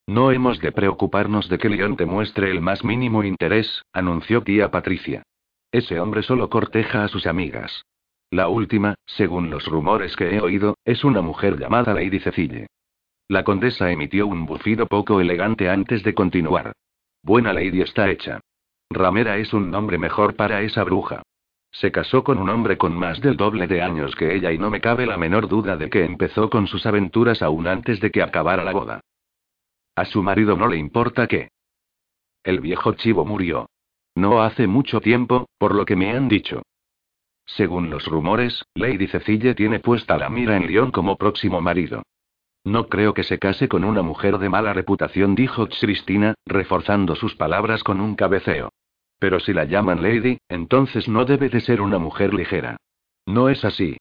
[0.07, 4.71] No hemos de preocuparnos de que León te muestre el más mínimo interés, anunció tía
[4.71, 5.23] Patricia.
[5.71, 7.85] Ese hombre solo corteja a sus amigas.
[8.31, 12.67] La última, según los rumores que he oído, es una mujer llamada Lady Cecille.
[13.27, 16.73] La condesa emitió un bufido poco elegante antes de continuar.
[17.23, 18.41] Buena Lady está hecha.
[18.91, 21.23] Ramera es un nombre mejor para esa bruja.
[21.71, 24.71] Se casó con un hombre con más del doble de años que ella y no
[24.71, 28.23] me cabe la menor duda de que empezó con sus aventuras aún antes de que
[28.23, 29.01] acabara la boda.
[29.95, 31.49] A su marido no le importa qué.
[32.43, 33.69] El viejo chivo murió.
[34.15, 36.63] No hace mucho tiempo, por lo que me han dicho.
[37.49, 42.03] Según los rumores, Lady Cecille tiene puesta la mira en León como próximo marido.
[42.63, 47.35] No creo que se case con una mujer de mala reputación, dijo Cristina, reforzando sus
[47.37, 48.69] palabras con un cabeceo.
[49.19, 52.77] Pero si la llaman Lady, entonces no debe de ser una mujer ligera.
[53.25, 53.97] ¿No es así?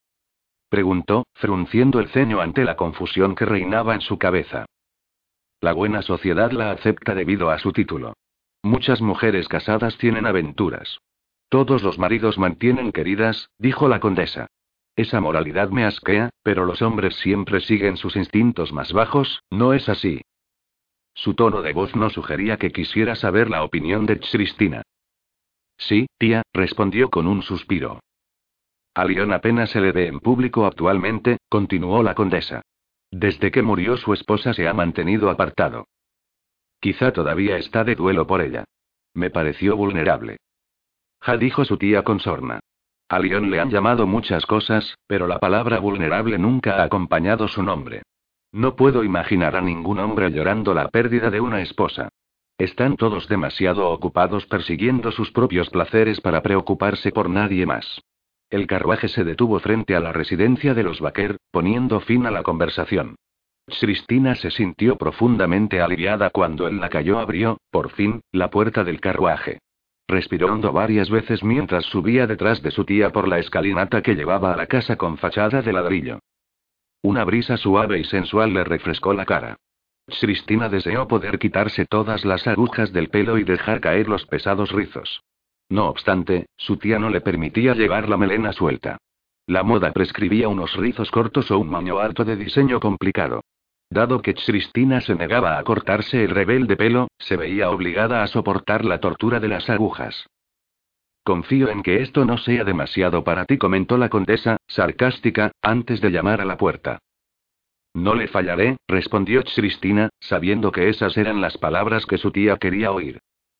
[0.70, 4.66] Preguntó, frunciendo el ceño ante la confusión que reinaba en su cabeza.
[5.62, 8.14] La buena sociedad la acepta debido a su título.
[8.62, 11.00] Muchas mujeres casadas tienen aventuras.
[11.50, 14.48] Todos los maridos mantienen queridas, dijo la condesa.
[14.96, 19.88] Esa moralidad me asquea, pero los hombres siempre siguen sus instintos más bajos, ¿no es
[19.90, 20.22] así?
[21.14, 24.82] Su tono de voz no sugería que quisiera saber la opinión de Cristina.
[25.78, 28.00] Sí, tía, respondió con un suspiro.
[28.94, 32.62] A León apenas se le ve en público actualmente, continuó la condesa.
[33.12, 35.88] Desde que murió su esposa se ha mantenido apartado.
[36.80, 38.66] Quizá todavía está de duelo por ella.
[39.14, 40.38] Me pareció vulnerable.
[41.36, 42.62] Dijo su tía con sorna.
[43.10, 47.64] A León le han llamado muchas cosas, pero la palabra vulnerable nunca ha acompañado su
[47.64, 48.04] nombre.
[48.52, 52.10] No puedo imaginar a ningún hombre llorando la pérdida de una esposa.
[52.58, 58.02] Están todos demasiado ocupados persiguiendo sus propios placeres para preocuparse por nadie más.
[58.50, 62.44] El carruaje se detuvo frente a la residencia de los Baker, poniendo fin a la
[62.44, 63.16] conversación.
[63.68, 69.60] Cristina se sintió profundamente aliviada cuando el lacayo abrió, por fin, la puerta del carruaje.
[70.08, 74.54] Respiró hondo varias veces mientras subía detrás de su tía por la escalinata que llevaba
[74.54, 76.20] a la casa con fachada de ladrillo.
[77.02, 79.58] Una brisa suave y sensual le refrescó la cara.
[80.08, 85.24] Cristina deseó poder quitarse todas las agujas del pelo y dejar caer los pesados rizos.
[85.70, 88.98] No obstante, su tía no le permitía llevar la melena suelta.
[89.46, 93.42] La moda prescribía unos rizos cortos o un maño alto de diseño complicado.
[93.90, 98.84] Dado que Cristina se negaba a cortarse el rebelde pelo, se veía obligada a soportar
[98.84, 100.28] la tortura de las agujas.
[101.24, 106.10] Confío en que esto no sea demasiado para ti, comentó la condesa, sarcástica, antes de
[106.10, 107.00] llamar a la puerta.
[107.94, 112.92] No le fallaré, respondió Cristina, sabiendo que esas eran las palabras que su tía quería
[112.92, 113.20] oír.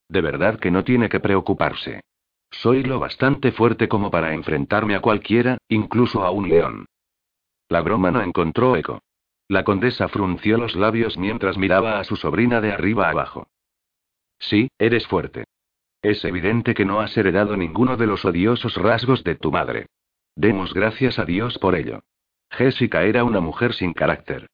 [0.10, 2.02] De verdad que no tiene que preocuparse.
[2.52, 6.86] Soy lo bastante fuerte como para enfrentarme a cualquiera, incluso a un león.
[7.68, 9.02] La broma no encontró eco.
[9.50, 13.48] La condesa frunció los labios mientras miraba a su sobrina de arriba abajo.
[14.40, 15.46] Sí, eres fuerte.
[16.02, 19.88] Es evidente que no has heredado ninguno de los odiosos rasgos de tu madre.
[20.36, 22.02] Demos gracias a Dios por ello.
[22.52, 24.48] Jessica era una mujer sin carácter.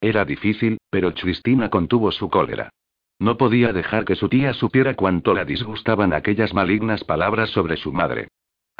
[0.00, 2.70] Era difícil, pero Cristina contuvo su cólera.
[3.18, 7.92] No podía dejar que su tía supiera cuánto la disgustaban aquellas malignas palabras sobre su
[7.92, 8.28] madre.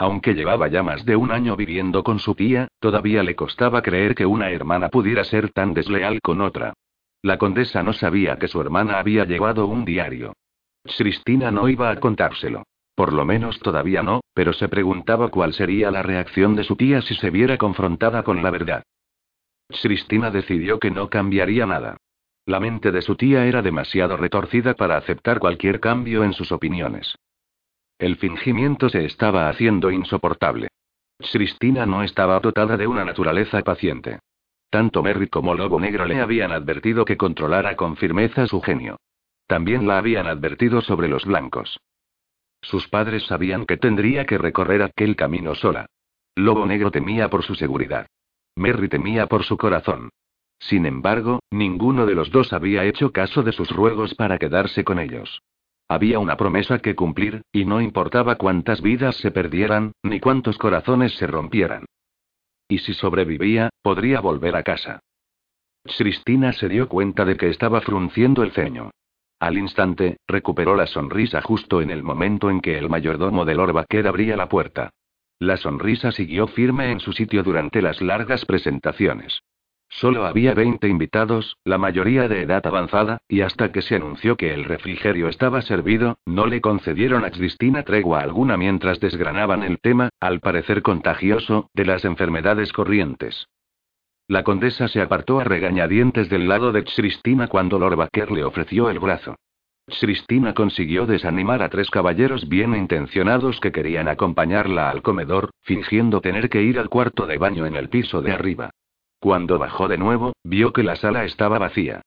[0.00, 4.14] Aunque llevaba ya más de un año viviendo con su tía, todavía le costaba creer
[4.14, 6.72] que una hermana pudiera ser tan desleal con otra.
[7.20, 10.34] La condesa no sabía que su hermana había llevado un diario.
[10.96, 12.62] Cristina no iba a contárselo.
[12.94, 17.02] Por lo menos todavía no, pero se preguntaba cuál sería la reacción de su tía
[17.02, 18.84] si se viera confrontada con la verdad.
[19.68, 21.96] Cristina decidió que no cambiaría nada.
[22.46, 27.16] La mente de su tía era demasiado retorcida para aceptar cualquier cambio en sus opiniones.
[27.98, 30.68] El fingimiento se estaba haciendo insoportable.
[31.18, 34.20] Cristina no estaba dotada de una naturaleza paciente.
[34.70, 38.98] Tanto Merry como Lobo Negro le habían advertido que controlara con firmeza su genio.
[39.48, 41.80] También la habían advertido sobre los blancos.
[42.62, 45.86] Sus padres sabían que tendría que recorrer aquel camino sola.
[46.36, 48.06] Lobo Negro temía por su seguridad.
[48.54, 50.10] Merry temía por su corazón.
[50.60, 54.98] Sin embargo, ninguno de los dos había hecho caso de sus ruegos para quedarse con
[54.98, 55.42] ellos.
[55.88, 61.14] Había una promesa que cumplir, y no importaba cuántas vidas se perdieran, ni cuántos corazones
[61.14, 61.86] se rompieran.
[62.68, 65.00] Y si sobrevivía, podría volver a casa.
[65.96, 68.90] Cristina se dio cuenta de que estaba frunciendo el ceño.
[69.40, 74.06] Al instante, recuperó la sonrisa justo en el momento en que el mayordomo del Orbaquer
[74.06, 74.90] abría la puerta.
[75.38, 79.40] La sonrisa siguió firme en su sitio durante las largas presentaciones.
[79.90, 84.52] Solo había 20 invitados, la mayoría de edad avanzada, y hasta que se anunció que
[84.52, 90.10] el refrigerio estaba servido, no le concedieron a Cristina tregua alguna mientras desgranaban el tema,
[90.20, 93.48] al parecer contagioso, de las enfermedades corrientes.
[94.28, 98.90] La condesa se apartó a regañadientes del lado de Cristina cuando Lord Baker le ofreció
[98.90, 99.36] el brazo.
[99.88, 106.50] Cristina consiguió desanimar a tres caballeros bien intencionados que querían acompañarla al comedor, fingiendo tener
[106.50, 108.70] que ir al cuarto de baño en el piso de arriba.
[109.20, 112.02] Cuando bajó de nuevo, vio que la sala estaba vacía.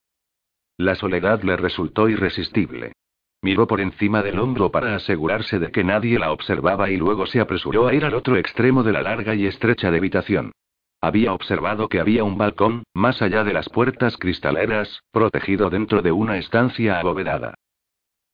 [0.77, 2.93] La soledad le resultó irresistible.
[3.41, 7.39] Miró por encima del hombro para asegurarse de que nadie la observaba y luego se
[7.39, 10.51] apresuró a ir al otro extremo de la larga y estrecha habitación.
[11.01, 16.11] Había observado que había un balcón, más allá de las puertas cristaleras, protegido dentro de
[16.11, 17.55] una estancia abovedada.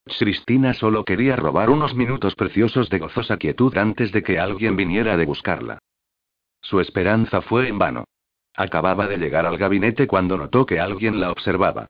[0.06, 5.16] Cristina solo quería robar unos minutos preciosos de gozosa quietud antes de que alguien viniera
[5.16, 5.80] de buscarla.
[6.62, 8.06] Su esperanza fue en vano.
[8.58, 11.88] Acababa de llegar al gabinete cuando notó que alguien la observaba.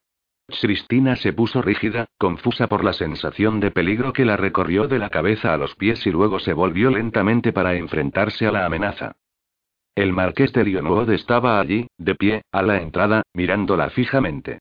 [0.48, 5.10] Cristina se puso rígida, confusa por la sensación de peligro que la recorrió de la
[5.10, 9.16] cabeza a los pies y luego se volvió lentamente para enfrentarse a la amenaza.
[9.96, 14.60] El marqués de Lionwood estaba allí, de pie, a la entrada, mirándola fijamente.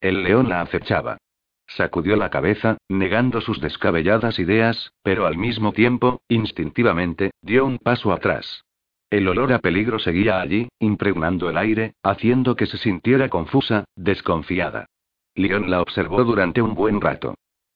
[0.00, 1.18] El león la acechaba.
[1.66, 8.12] Sacudió la cabeza, negando sus descabelladas ideas, pero al mismo tiempo, instintivamente, dio un paso
[8.12, 8.65] atrás.
[9.10, 14.86] El olor a peligro seguía allí, impregnando el aire, haciendo que se sintiera confusa, desconfiada.
[15.34, 17.34] León la observó durante un buen rato.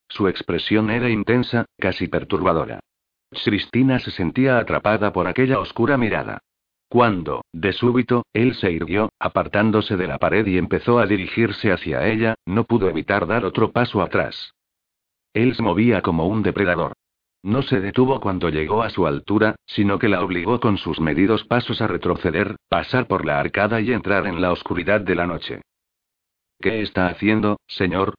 [0.09, 2.81] Su expresión era intensa, casi perturbadora.
[3.31, 6.41] Cristina se sentía atrapada por aquella oscura mirada.
[6.89, 12.09] Cuando, de súbito, él se irguió, apartándose de la pared y empezó a dirigirse hacia
[12.09, 14.53] ella, no pudo evitar dar otro paso atrás.
[15.33, 16.95] Él se movía como un depredador.
[17.43, 21.45] No se detuvo cuando llegó a su altura, sino que la obligó con sus medidos
[21.45, 25.63] pasos a retroceder, pasar por la arcada y entrar en la oscuridad de la noche.
[26.61, 28.15] ¿Qué está haciendo, señor?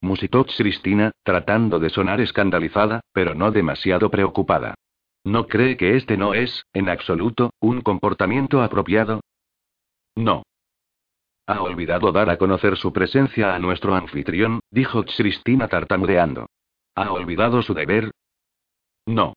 [0.00, 4.74] musitó Cristina, tratando de sonar escandalizada, pero no demasiado preocupada.
[5.24, 9.20] ¿No cree que este no es, en absoluto, un comportamiento apropiado?
[10.14, 10.44] No.
[11.46, 16.46] Ha olvidado dar a conocer su presencia a nuestro anfitrión, dijo Cristina tartamudeando.
[16.94, 18.12] ¿Ha olvidado su deber?
[19.06, 19.34] No.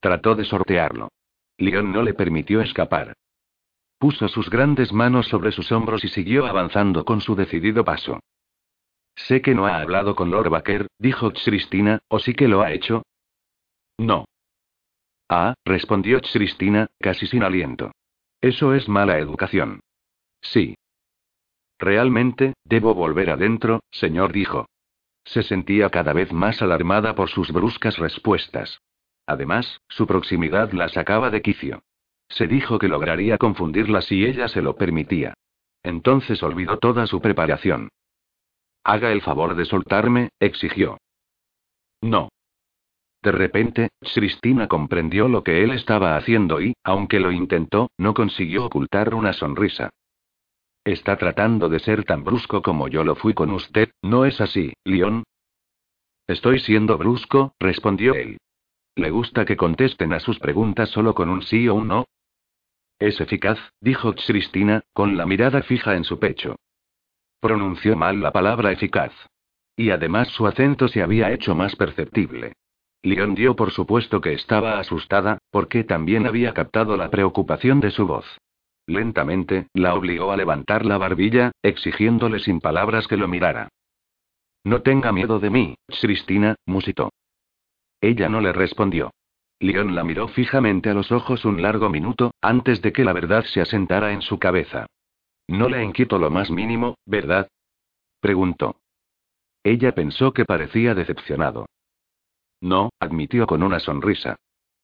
[0.00, 1.10] Trató de sortearlo.
[1.58, 3.14] León no le permitió escapar.
[3.98, 8.20] Puso sus grandes manos sobre sus hombros y siguió avanzando con su decidido paso.
[9.14, 12.72] Sé que no ha hablado con Lord Baker, dijo Cristina, ¿o sí que lo ha
[12.72, 13.02] hecho?
[13.98, 14.24] No.
[15.28, 17.92] Ah, respondió Cristina, casi sin aliento.
[18.40, 19.80] Eso es mala educación.
[20.40, 20.76] Sí.
[21.78, 24.66] Realmente, debo volver adentro, señor, dijo.
[25.24, 28.80] Se sentía cada vez más alarmada por sus bruscas respuestas.
[29.26, 31.82] Además, su proximidad la sacaba de quicio.
[32.28, 35.34] Se dijo que lograría confundirla si ella se lo permitía.
[35.82, 37.90] Entonces olvidó toda su preparación.
[38.84, 40.98] Haga el favor de soltarme, exigió.
[42.00, 42.30] No.
[43.22, 48.64] De repente, Cristina comprendió lo que él estaba haciendo y, aunque lo intentó, no consiguió
[48.64, 49.90] ocultar una sonrisa.
[50.84, 54.72] Está tratando de ser tan brusco como yo lo fui con usted, ¿no es así,
[54.84, 55.24] León?
[56.26, 58.38] Estoy siendo brusco, respondió él.
[58.94, 62.06] ¿Le gusta que contesten a sus preguntas solo con un sí o un no?
[62.98, 66.56] Es eficaz, dijo Cristina, con la mirada fija en su pecho.
[67.40, 69.12] Pronunció mal la palabra eficaz.
[69.76, 72.54] Y además su acento se había hecho más perceptible.
[73.02, 78.06] Leon dio por supuesto que estaba asustada, porque también había captado la preocupación de su
[78.06, 78.26] voz.
[78.90, 83.68] Lentamente, la obligó a levantar la barbilla, exigiéndole sin palabras que lo mirara.
[84.64, 87.12] No tenga miedo de mí, Cristina, musitó.
[88.00, 89.12] Ella no le respondió.
[89.60, 93.44] Leon la miró fijamente a los ojos un largo minuto, antes de que la verdad
[93.44, 94.86] se asentara en su cabeza.
[95.46, 97.46] No le inquieto lo más mínimo, ¿verdad?
[98.18, 98.80] Preguntó.
[99.62, 101.66] Ella pensó que parecía decepcionado.
[102.60, 104.34] No, admitió con una sonrisa.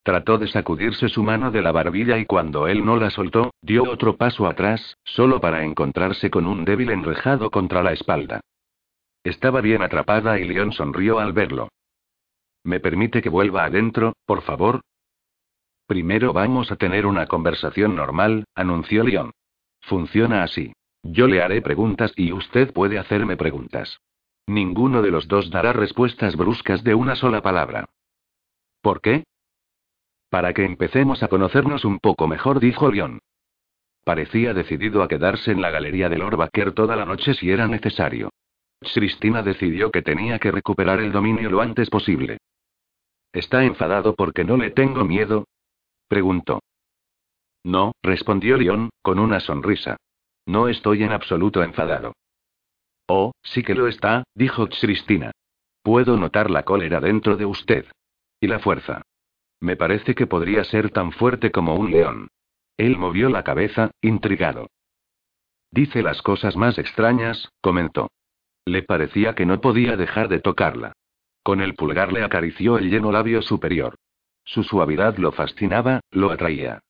[0.07, 3.83] Trató de sacudirse su mano de la barbilla y cuando él no la soltó, dio
[3.83, 8.39] otro paso atrás, solo para encontrarse con un débil enrejado contra la espalda.
[9.25, 11.67] Estaba bien atrapada y León sonrió al verlo.
[12.63, 14.79] ¿Me permite que vuelva adentro, por favor?
[15.87, 19.31] Primero vamos a tener una conversación normal, anunció León.
[19.81, 20.71] Funciona así.
[21.03, 23.99] Yo le haré preguntas y usted puede hacerme preguntas.
[24.47, 27.89] Ninguno de los dos dará respuestas bruscas de una sola palabra.
[28.81, 29.25] ¿Por qué?
[30.29, 33.19] Para que empecemos a conocernos un poco mejor, dijo Leon.
[34.03, 37.67] Parecía decidido a quedarse en la galería de Lord Baker toda la noche si era
[37.67, 38.29] necesario.
[38.79, 42.37] Cristina decidió que tenía que recuperar el dominio lo antes posible.
[43.33, 45.45] ¿Está enfadado porque no le tengo miedo?
[46.07, 46.61] preguntó.
[47.63, 49.97] No, respondió León, con una sonrisa.
[50.45, 52.13] No estoy en absoluto enfadado.
[53.07, 55.31] Oh, sí que lo está, dijo Cristina.
[55.83, 57.85] Puedo notar la cólera dentro de usted.
[58.39, 59.01] Y la fuerza.
[59.59, 62.27] Me parece que podría ser tan fuerte como un león.
[62.77, 64.67] Él movió la cabeza, intrigado.
[65.71, 68.09] Dice las cosas más extrañas, comentó.
[68.65, 70.93] Le parecía que no podía dejar de tocarla.
[71.43, 73.95] Con el pulgar le acarició el lleno labio superior.
[74.43, 76.81] Su suavidad lo fascinaba, lo atraía.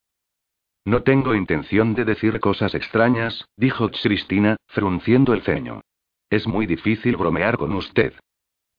[0.85, 5.81] No tengo intención de decir cosas extrañas, dijo Cristina, frunciendo el ceño.
[6.29, 8.13] Es muy difícil bromear con usted.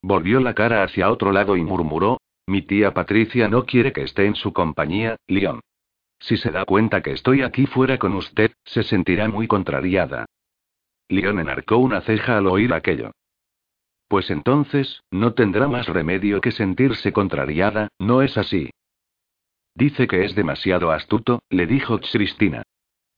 [0.03, 2.19] Volvió la cara hacia otro lado y murmuró,
[2.49, 5.61] mi tía Patricia no quiere que esté en su compañía, León.
[6.19, 10.27] Si se da cuenta que estoy aquí fuera con usted, se sentirá muy contrariada.
[11.09, 13.13] León enarcó una ceja al oír aquello.
[14.09, 18.71] Pues entonces, no tendrá más remedio que sentirse contrariada, ¿no es así?
[19.75, 22.63] Dice que es demasiado astuto, le dijo Cristina.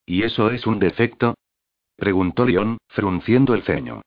[0.04, 1.36] ¿Y eso es un defecto?
[1.96, 4.02] preguntó León, frunciendo el ceño.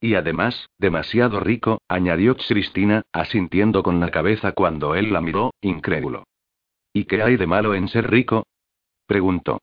[0.00, 6.24] Y además, demasiado rico, añadió Cristina, asintiendo con la cabeza cuando él la miró, incrédulo.
[6.92, 8.46] ¿Y qué hay de malo en ser rico?
[9.06, 9.60] preguntó.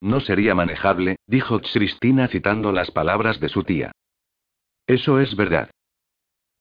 [0.00, 3.92] No sería manejable, dijo Cristina citando las palabras de su tía.
[4.86, 5.70] Eso es verdad.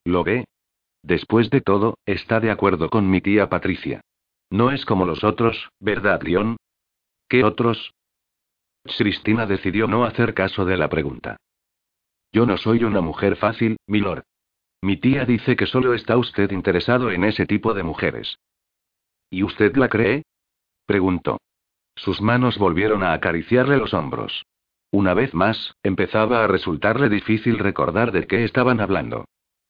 [0.04, 0.46] ¿Lo ve?
[1.04, 4.02] Después de todo, está de acuerdo con mi tía Patricia.
[4.50, 6.58] No es como los otros, ¿verdad, Leon?
[7.28, 7.94] ¿Qué otros?
[8.98, 11.38] Cristina decidió no hacer caso de la pregunta.
[12.36, 14.24] Yo no soy una mujer fácil, milord.
[14.82, 18.40] Mi tía dice que solo está usted interesado en ese tipo de mujeres.
[19.30, 20.24] ¿Y usted la cree?
[20.86, 21.38] preguntó.
[21.96, 24.44] Sus manos volvieron a acariciarle los hombros.
[24.92, 29.24] Una vez más, empezaba a resultarle difícil recordar de qué estaban hablando.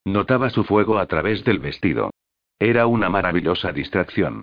[0.04, 2.10] Notaba su fuego a través del vestido.
[2.58, 4.42] Era una maravillosa distracción.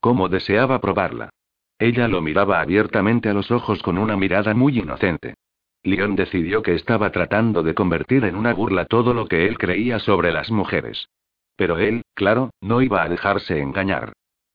[0.00, 1.30] Cómo deseaba probarla.
[1.78, 5.36] Ella lo miraba abiertamente a los ojos con una mirada muy inocente.
[5.82, 9.98] Leon decidió que estaba tratando de convertir en una burla todo lo que él creía
[9.98, 11.08] sobre las mujeres.
[11.56, 14.12] Pero él, claro, no iba a dejarse engañar.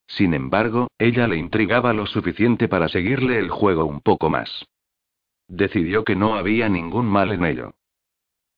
[0.07, 4.65] Sin embargo, ella le intrigaba lo suficiente para seguirle el juego un poco más.
[5.47, 7.73] Decidió que no había ningún mal en ello.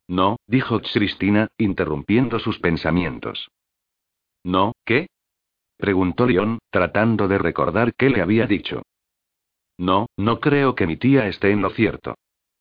[0.07, 3.49] No, dijo Cristina, interrumpiendo sus pensamientos.
[4.43, 5.07] ¿No, qué?
[5.78, 8.84] preguntó León, tratando de recordar qué le había dicho.
[9.78, 12.16] No, no creo que mi tía esté en lo cierto.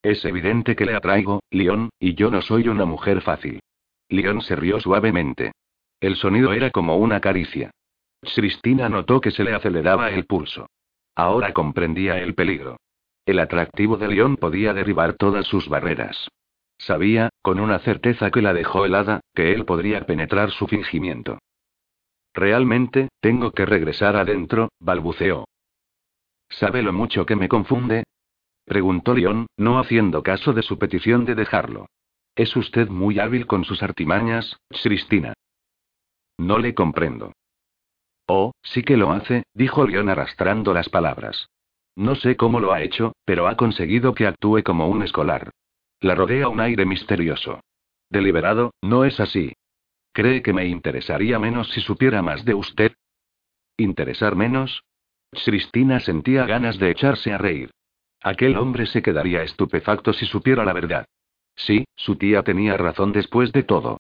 [0.05, 3.61] Es evidente que le atraigo, León, y yo no soy una mujer fácil.
[4.11, 5.53] León se rió suavemente.
[5.99, 7.71] El sonido era como una caricia.
[8.21, 10.67] Cristina notó que se le aceleraba el pulso.
[11.15, 12.77] Ahora comprendía el peligro.
[13.25, 16.29] El atractivo de León podía derribar todas sus barreras.
[16.77, 21.39] Sabía, con una certeza que la dejó helada, que él podría penetrar su fingimiento.
[22.35, 25.47] Realmente, tengo que regresar adentro, balbuceó.
[26.51, 28.05] ¿Sabe lo mucho que me confunde?
[28.65, 31.87] Preguntó León, no haciendo caso de su petición de dejarlo.
[32.35, 35.35] Es usted muy hábil con sus artimañas, Cristina.
[36.39, 37.33] No le comprendo.
[38.27, 41.49] Oh, sí que lo hace, dijo León arrastrando las palabras.
[41.95, 45.51] No sé cómo lo ha hecho, pero ha conseguido que actúe como un escolar.
[46.01, 47.61] La rodea un aire misterioso.
[48.11, 49.53] Deliberado, ¿no es así?
[50.13, 52.93] ¿Cree que me interesaría menos si supiera más de usted?
[53.77, 54.85] ¿Interesar menos?
[55.45, 57.71] Cristina sentía ganas de echarse a reír.
[58.25, 61.07] Aquel hombre se quedaría estupefacto si supiera la verdad.
[61.57, 63.99] Sí, su tía tenía razón después de todo.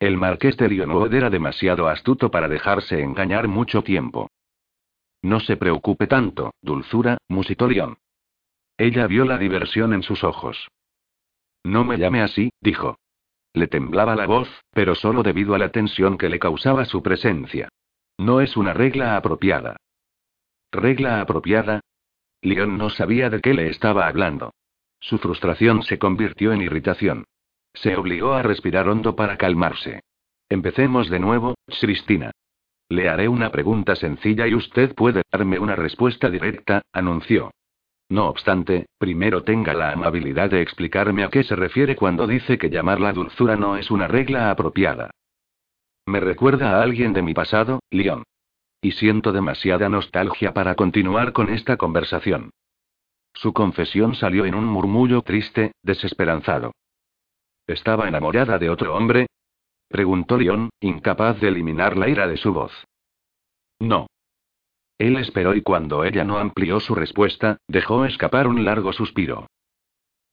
[0.00, 4.30] El marqués de Lionwood era demasiado astuto para dejarse engañar mucho tiempo.
[5.20, 7.98] No se preocupe tanto, dulzura, musitó León.
[8.78, 10.68] Ella vio la diversión en sus ojos.
[11.62, 12.98] No me llame así, dijo.
[13.52, 17.68] Le temblaba la voz, pero solo debido a la tensión que le causaba su presencia.
[18.16, 19.76] No es una regla apropiada.
[20.72, 21.80] ¿Regla apropiada?
[22.44, 24.52] León no sabía de qué le estaba hablando.
[25.00, 27.24] Su frustración se convirtió en irritación.
[27.72, 30.02] Se obligó a respirar hondo para calmarse.
[30.50, 32.32] Empecemos de nuevo, Cristina.
[32.90, 37.50] Le haré una pregunta sencilla y usted puede darme una respuesta directa, anunció.
[38.10, 42.68] No obstante, primero tenga la amabilidad de explicarme a qué se refiere cuando dice que
[42.68, 45.10] llamar la dulzura no es una regla apropiada.
[46.06, 48.22] Me recuerda a alguien de mi pasado, Leon.
[48.84, 52.50] Y siento demasiada nostalgia para continuar con esta conversación.
[53.32, 56.72] Su confesión salió en un murmullo triste, desesperanzado.
[57.66, 59.26] ¿Estaba enamorada de otro hombre?
[59.88, 62.72] Preguntó León, incapaz de eliminar la ira de su voz.
[63.80, 64.06] No.
[64.98, 69.46] Él esperó y cuando ella no amplió su respuesta, dejó escapar un largo suspiro.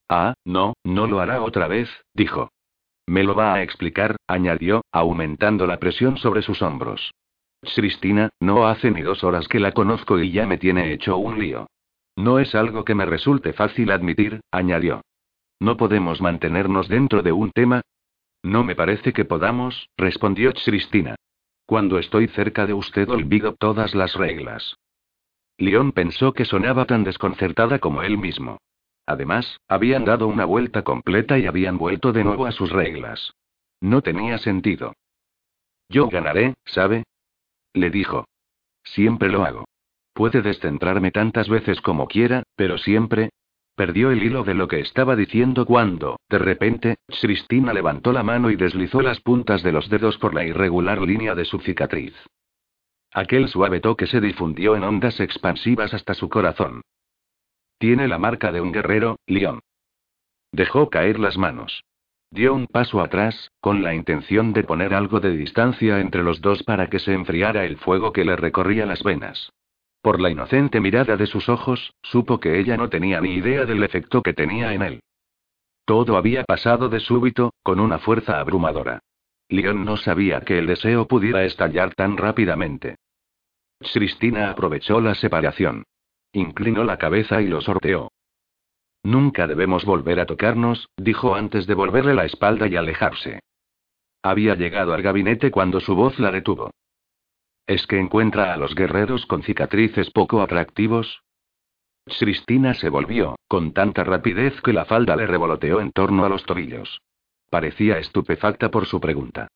[0.09, 2.49] Ah, no, no lo hará otra vez, dijo.
[3.07, 7.13] Me lo va a explicar, añadió, aumentando la presión sobre sus hombros.
[7.61, 11.39] Cristina, no hace ni dos horas que la conozco y ya me tiene hecho un
[11.39, 11.67] lío.
[12.15, 15.01] No es algo que me resulte fácil admitir, añadió.
[15.59, 17.81] ¿No podemos mantenernos dentro de un tema?
[18.43, 21.15] No me parece que podamos, respondió Cristina.
[21.65, 24.75] Cuando estoy cerca de usted olvido todas las reglas.
[25.57, 28.57] León pensó que sonaba tan desconcertada como él mismo.
[29.05, 33.33] Además, habían dado una vuelta completa y habían vuelto de nuevo a sus reglas.
[33.79, 34.93] No tenía sentido.
[35.89, 37.03] Yo ganaré, ¿sabe?
[37.73, 38.27] Le dijo.
[38.83, 39.65] Siempre lo hago.
[40.13, 43.29] Puede descentrarme tantas veces como quiera, pero siempre,
[43.75, 48.51] Perdió el hilo de lo que estaba diciendo cuando, de repente, Cristina levantó la mano
[48.51, 52.13] y deslizó las puntas de los dedos por la irregular línea de su cicatriz.
[53.13, 56.81] Aquel suave toque se difundió en ondas expansivas hasta su corazón.
[57.77, 59.61] Tiene la marca de un guerrero, León.
[60.51, 61.83] Dejó caer las manos.
[62.33, 66.63] Dio un paso atrás, con la intención de poner algo de distancia entre los dos
[66.63, 69.51] para que se enfriara el fuego que le recorría las venas.
[70.01, 73.83] Por la inocente mirada de sus ojos, supo que ella no tenía ni idea del
[73.83, 75.03] efecto que tenía en él.
[75.83, 78.99] Todo había pasado de súbito, con una fuerza abrumadora.
[79.49, 82.95] Leon no sabía que el deseo pudiera estallar tan rápidamente.
[83.79, 85.83] Cristina aprovechó la separación.
[86.31, 88.09] Inclinó la cabeza y lo sorteó.
[89.03, 93.39] Nunca debemos volver a tocarnos, dijo antes de volverle la espalda y alejarse.
[94.21, 96.71] Había llegado al gabinete cuando su voz la detuvo.
[97.65, 101.23] ¿Es que encuentra a los guerreros con cicatrices poco atractivos?
[102.05, 106.43] Cristina se volvió, con tanta rapidez que la falda le revoloteó en torno a los
[106.43, 107.01] tobillos.
[107.49, 109.47] Parecía estupefacta por su pregunta.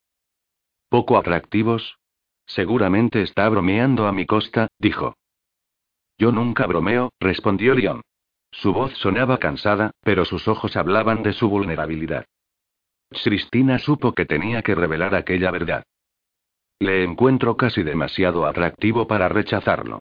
[0.90, 1.98] ¿Poco atractivos?
[2.46, 5.16] Seguramente está bromeando a mi costa, dijo.
[6.18, 8.02] Yo nunca bromeo, respondió León.
[8.61, 12.26] Su voz sonaba cansada, pero sus ojos hablaban de su vulnerabilidad.
[13.23, 15.84] Cristina supo que tenía que revelar aquella verdad.
[16.80, 19.99] Le encuentro casi demasiado atractivo para rechazarlo.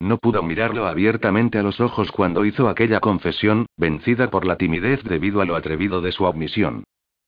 [0.00, 5.02] No pudo mirarlo abiertamente a los ojos cuando hizo aquella confesión, vencida por la timidez
[5.04, 6.84] debido a lo atrevido de su admisión.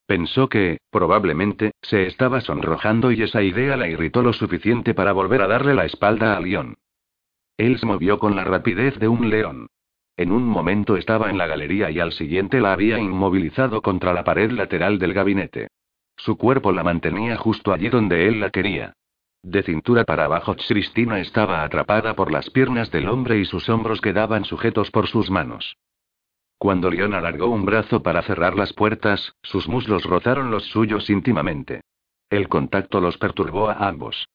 [0.07, 5.41] Pensó que, probablemente, se estaba sonrojando y esa idea la irritó lo suficiente para volver
[5.41, 6.75] a darle la espalda a León.
[7.57, 9.69] Él se movió con la rapidez de un león.
[10.17, 14.23] En un momento estaba en la galería y al siguiente la había inmovilizado contra la
[14.23, 15.69] pared lateral del gabinete.
[16.17, 18.95] Su cuerpo la mantenía justo allí donde él la quería.
[19.43, 24.01] De cintura para abajo, Cristina estaba atrapada por las piernas del hombre y sus hombros
[24.01, 25.77] quedaban sujetos por sus manos.
[26.57, 31.83] Cuando León alargó un brazo para cerrar las puertas, sus muslos rozaron los suyos íntimamente.
[32.31, 34.29] El contacto los perturbó a ambos.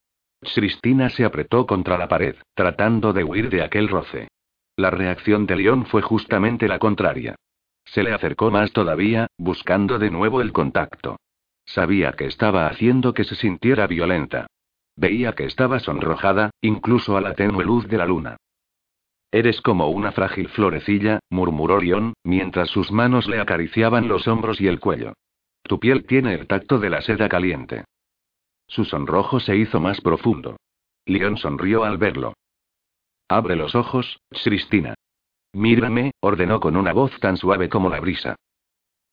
[0.54, 4.28] Cristina se apretó contra la pared, tratando de huir de aquel roce.
[4.80, 7.36] La reacción de León fue justamente la contraria.
[7.84, 11.18] Se le acercó más todavía, buscando de nuevo el contacto.
[11.66, 14.48] Sabía que estaba haciendo que se sintiera violenta.
[14.96, 18.38] Veía que estaba sonrojada, incluso a la tenue luz de la luna.
[19.34, 24.68] Eres como una frágil florecilla, murmuró León, mientras sus manos le acariciaban los hombros y
[24.68, 25.12] el cuello.
[25.64, 27.84] Tu piel tiene el tacto de la seda caliente.
[28.66, 30.56] Su sonrojo se hizo más profundo.
[31.06, 32.36] León sonrió al verlo.
[33.30, 34.96] Abre los ojos, Cristina.
[35.54, 38.36] Mírame, ordenó con una voz tan suave como la brisa.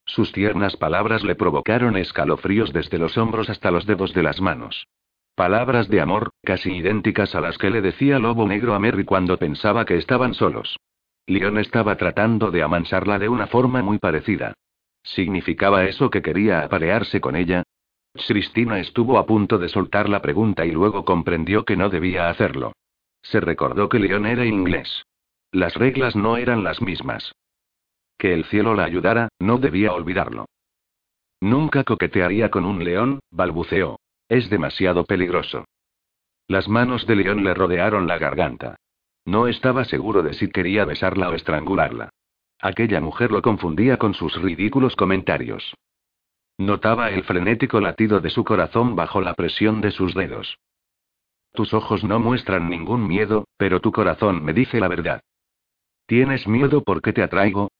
[0.06, 4.86] Sus tiernas palabras le provocaron escalofríos desde los hombros hasta los dedos de las manos.
[5.34, 9.36] Palabras de amor, casi idénticas a las que le decía Lobo Negro a Mary cuando
[9.36, 10.78] pensaba que estaban solos.
[11.26, 14.54] Leon estaba tratando de amansarla de una forma muy parecida.
[15.02, 17.64] ¿Significaba eso que quería aparearse con ella?
[18.14, 22.72] Cristina estuvo a punto de soltar la pregunta y luego comprendió que no debía hacerlo.
[23.30, 25.04] Se recordó que León era inglés.
[25.52, 27.34] Las reglas no eran las mismas.
[28.18, 30.46] Que el cielo la ayudara, no debía olvidarlo.
[31.40, 33.98] Nunca coquetearía con un león, balbuceó.
[34.28, 35.64] Es demasiado peligroso.
[36.48, 38.76] Las manos de León le rodearon la garganta.
[39.24, 42.10] No estaba seguro de si quería besarla o estrangularla.
[42.60, 45.74] Aquella mujer lo confundía con sus ridículos comentarios.
[46.58, 50.58] Notaba el frenético latido de su corazón bajo la presión de sus dedos.
[51.56, 55.22] Tus ojos no muestran ningún miedo, pero tu corazón me dice la verdad.
[56.06, 57.70] ¿Tienes miedo porque te atraigo?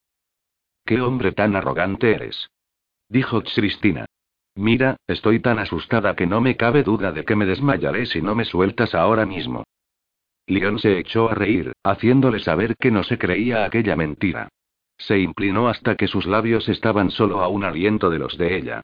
[0.87, 2.49] ¿Qué hombre tan arrogante eres?
[3.11, 4.07] Dijo Cristina.
[4.55, 8.35] Mira, estoy tan asustada que no me cabe duda de que me desmayaré si no
[8.35, 9.65] me sueltas ahora mismo.
[10.47, 14.49] León se echó a reír, haciéndole saber que no se creía aquella mentira.
[14.97, 18.81] Se inclinó hasta que sus labios estaban solo a un aliento de los de ella.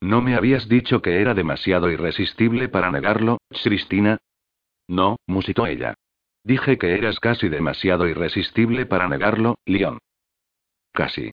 [0.00, 4.18] ¿No me habías dicho que era demasiado irresistible para negarlo, Cristina?
[4.88, 5.94] No, musitó ella.
[6.42, 9.98] Dije que eras casi demasiado irresistible para negarlo, León.
[10.92, 11.30] Casi.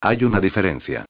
[0.00, 1.06] Hay una diferencia.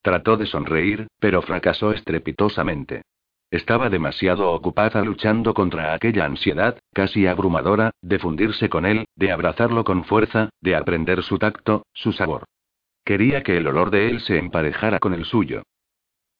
[0.00, 3.02] Trató de sonreír, pero fracasó estrepitosamente.
[3.50, 9.84] Estaba demasiado ocupada luchando contra aquella ansiedad, casi abrumadora, de fundirse con él, de abrazarlo
[9.84, 12.44] con fuerza, de aprender su tacto, su sabor.
[13.04, 15.62] Quería que el olor de él se emparejara con el suyo.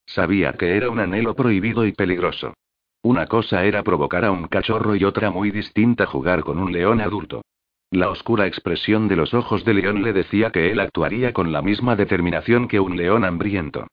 [0.07, 2.55] Sabía que era un anhelo prohibido y peligroso.
[3.03, 7.01] Una cosa era provocar a un cachorro y otra muy distinta jugar con un león
[7.01, 7.43] adulto.
[7.91, 11.63] La oscura expresión de los ojos de León le decía que él actuaría con la
[11.63, 13.87] misma determinación que un león hambriento.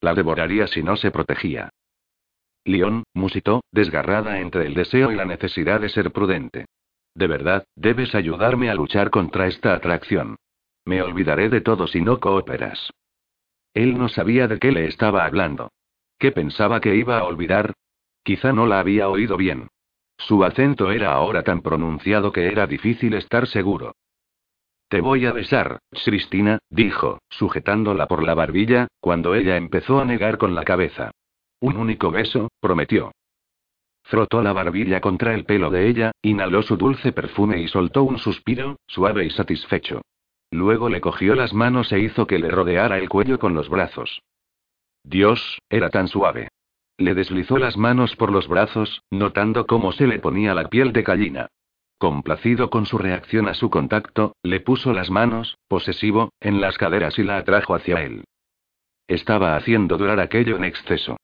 [0.00, 1.70] La devoraría si no se protegía.
[2.64, 6.66] León, musitó, desgarrada entre el deseo y la necesidad de ser prudente.
[7.14, 10.36] De verdad, debes ayudarme a luchar contra esta atracción.
[10.84, 12.90] Me olvidaré de todo si no cooperas.
[13.74, 15.70] Él no sabía de qué le estaba hablando.
[16.18, 17.74] ¿Qué pensaba que iba a olvidar?
[18.22, 19.68] Quizá no la había oído bien.
[20.16, 23.94] Su acento era ahora tan pronunciado que era difícil estar seguro.
[24.88, 30.38] Te voy a besar, Cristina, dijo, sujetándola por la barbilla, cuando ella empezó a negar
[30.38, 31.10] con la cabeza.
[31.60, 33.12] Un único beso, prometió.
[34.02, 38.18] Frotó la barbilla contra el pelo de ella, inhaló su dulce perfume y soltó un
[38.18, 40.00] suspiro, suave y satisfecho.
[40.50, 44.22] Luego le cogió las manos e hizo que le rodeara el cuello con los brazos.
[45.04, 46.48] Dios, era tan suave.
[46.96, 51.02] Le deslizó las manos por los brazos, notando cómo se le ponía la piel de
[51.02, 51.48] gallina.
[51.98, 57.18] Complacido con su reacción a su contacto, le puso las manos, posesivo, en las caderas
[57.18, 58.24] y la atrajo hacia él.
[59.06, 61.16] Estaba haciendo durar aquello en exceso.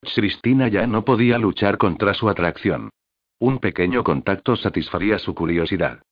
[0.00, 2.90] Cristina ya no podía luchar contra su atracción.
[3.38, 6.02] Un pequeño contacto satisfaría su curiosidad.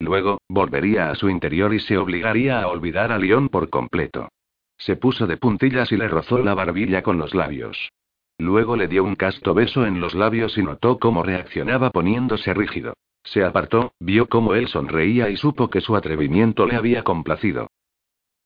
[0.00, 4.28] Luego, volvería a su interior y se obligaría a olvidar a León por completo.
[4.78, 7.90] Se puso de puntillas y le rozó la barbilla con los labios.
[8.38, 12.94] Luego le dio un casto beso en los labios y notó cómo reaccionaba poniéndose rígido.
[13.22, 17.68] Se apartó, vio cómo él sonreía y supo que su atrevimiento le había complacido.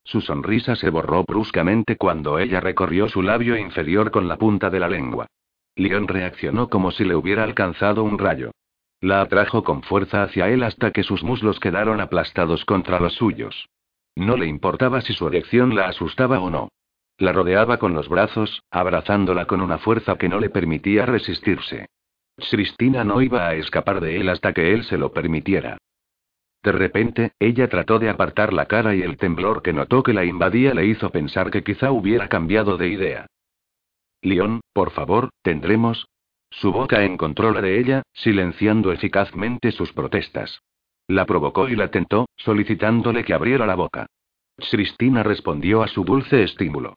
[0.03, 4.81] Su sonrisa se borró bruscamente cuando ella recorrió su labio inferior con la punta de
[4.81, 5.29] la lengua.
[5.77, 8.51] León reaccionó como si le hubiera alcanzado un rayo.
[9.05, 13.69] La atrajo con fuerza hacia él hasta que sus muslos quedaron aplastados contra los suyos.
[14.17, 16.71] No le importaba si su erección la asustaba o no.
[17.19, 21.91] La rodeaba con los brazos, abrazándola con una fuerza que no le permitía resistirse.
[22.51, 25.77] Cristina no iba a escapar de él hasta que él se lo permitiera.
[26.63, 30.25] De repente, ella trató de apartar la cara y el temblor que notó que la
[30.25, 33.27] invadía le hizo pensar que quizá hubiera cambiado de idea.
[34.23, 36.07] León, por favor, tendremos.
[36.61, 40.61] Su boca encontró la de ella, silenciando eficazmente sus protestas.
[41.09, 44.07] La provocó y la tentó, solicitándole que abriera la boca.
[44.71, 46.95] Cristina respondió a su dulce estímulo.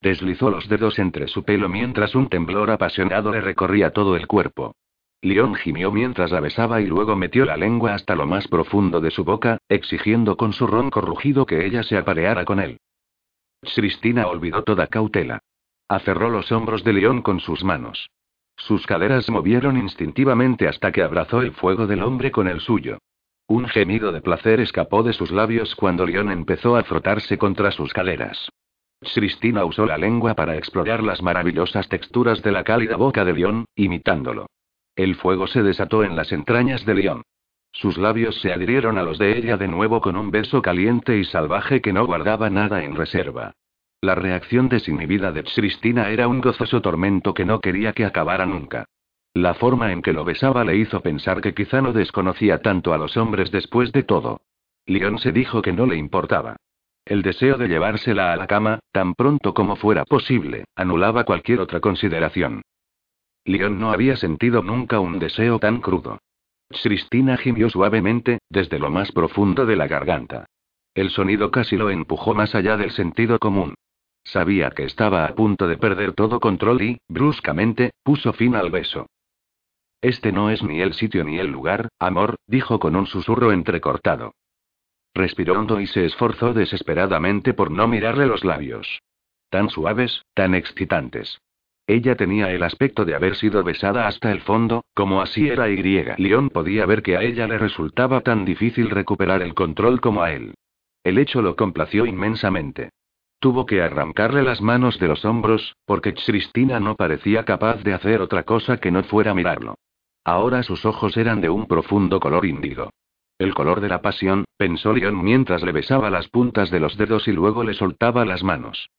[0.00, 4.76] Deslizó los dedos entre su pelo mientras un temblor apasionado le recorría todo el cuerpo.
[5.22, 9.10] León gimió mientras la besaba y luego metió la lengua hasta lo más profundo de
[9.10, 12.78] su boca, exigiendo con su ronco rugido que ella se apareara con él.
[13.74, 15.40] Cristina olvidó toda cautela.
[15.88, 18.08] Aferró los hombros de León con sus manos.
[18.66, 22.98] Sus caderas movieron instintivamente hasta que abrazó el fuego del hombre con el suyo.
[23.46, 27.92] Un gemido de placer escapó de sus labios cuando León empezó a frotarse contra sus
[27.92, 28.50] caderas.
[29.14, 33.64] Cristina usó la lengua para explorar las maravillosas texturas de la cálida boca de León,
[33.74, 34.46] imitándolo.
[34.94, 37.22] El fuego se desató en las entrañas de León.
[37.72, 41.24] Sus labios se adhirieron a los de ella de nuevo con un beso caliente y
[41.24, 43.54] salvaje que no guardaba nada en reserva.
[44.02, 48.86] La reacción desinhibida de Cristina era un gozoso tormento que no quería que acabara nunca.
[49.34, 52.98] La forma en que lo besaba le hizo pensar que quizá no desconocía tanto a
[52.98, 54.40] los hombres después de todo.
[54.86, 56.56] León se dijo que no le importaba.
[57.04, 61.80] El deseo de llevársela a la cama, tan pronto como fuera posible, anulaba cualquier otra
[61.80, 62.62] consideración.
[63.44, 66.20] León no había sentido nunca un deseo tan crudo.
[66.70, 70.46] Cristina gimió suavemente, desde lo más profundo de la garganta.
[70.94, 73.74] El sonido casi lo empujó más allá del sentido común.
[74.24, 79.06] Sabía que estaba a punto de perder todo control y, bruscamente, puso fin al beso.
[80.02, 84.32] Este no es ni el sitio ni el lugar, amor, dijo con un susurro entrecortado.
[85.14, 89.00] Respiró hondo y se esforzó desesperadamente por no mirarle los labios.
[89.50, 91.40] Tan suaves, tan excitantes.
[91.86, 95.82] Ella tenía el aspecto de haber sido besada hasta el fondo, como así era Y.
[96.18, 100.32] León podía ver que a ella le resultaba tan difícil recuperar el control como a
[100.32, 100.54] él.
[101.02, 102.90] El hecho lo complació inmensamente.
[103.40, 108.20] Tuvo que arrancarle las manos de los hombros, porque Cristina no parecía capaz de hacer
[108.20, 109.76] otra cosa que no fuera mirarlo.
[110.24, 112.90] Ahora sus ojos eran de un profundo color índigo.
[113.38, 117.26] El color de la pasión, pensó León mientras le besaba las puntas de los dedos
[117.28, 118.90] y luego le soltaba las manos.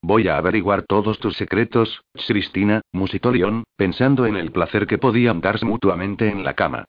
[0.00, 5.42] Voy a averiguar todos tus secretos, Cristina, musitó León, pensando en el placer que podían
[5.42, 6.86] darse mutuamente en la cama.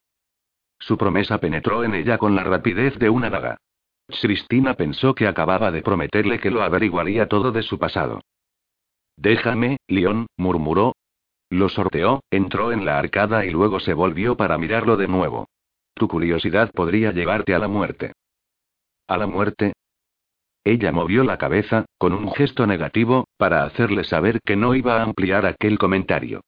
[0.79, 3.57] Su promesa penetró en ella con la rapidez de una daga.
[4.07, 8.21] Cristina pensó que acababa de prometerle que lo averiguaría todo de su pasado.
[9.17, 10.95] Déjame, León, murmuró.
[11.49, 15.47] Lo sorteó, entró en la arcada y luego se volvió para mirarlo de nuevo.
[15.93, 18.13] Tu curiosidad podría llevarte a la muerte.
[19.07, 19.73] ¿A la muerte?
[20.63, 25.03] Ella movió la cabeza, con un gesto negativo, para hacerle saber que no iba a
[25.03, 26.41] ampliar aquel comentario.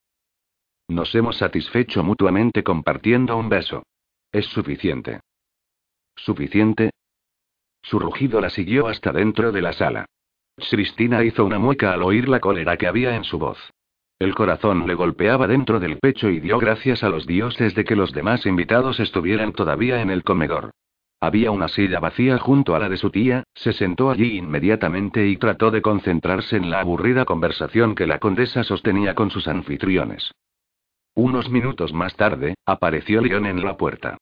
[0.88, 3.84] Nos hemos satisfecho mutuamente compartiendo un beso.
[4.32, 5.22] Es suficiente.
[6.16, 6.92] ¿Suficiente?
[7.84, 10.05] Su rugido la siguió hasta dentro de la sala.
[10.69, 13.60] Cristina hizo una mueca al oír la cólera que había en su voz.
[14.19, 17.95] El corazón le golpeaba dentro del pecho y dio gracias a los dioses de que
[17.95, 20.72] los demás invitados estuvieran todavía en el comedor.
[21.19, 25.38] Había una silla vacía junto a la de su tía, se sentó allí inmediatamente y
[25.38, 30.31] trató de concentrarse en la aburrida conversación que la condesa sostenía con sus anfitriones.
[31.15, 34.18] Unos minutos más tarde, apareció León en la puerta.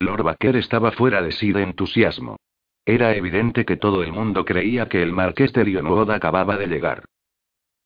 [0.00, 2.36] Lord Baker estaba fuera de sí de entusiasmo.
[2.86, 7.04] Era evidente que todo el mundo creía que el marqués de Lionwood acababa de llegar.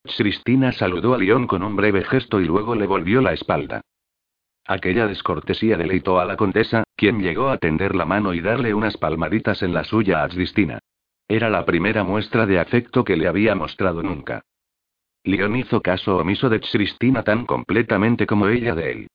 [0.04, 3.80] Cristina saludó a León con un breve gesto y luego le volvió la espalda.
[4.66, 8.98] Aquella descortesía deleitó a la condesa, quien llegó a tender la mano y darle unas
[8.98, 10.78] palmaditas en la suya a Cristina.
[11.26, 14.42] Era la primera muestra de afecto que le había mostrado nunca.
[15.24, 19.06] León hizo caso omiso de Cristina tan completamente como ella de él.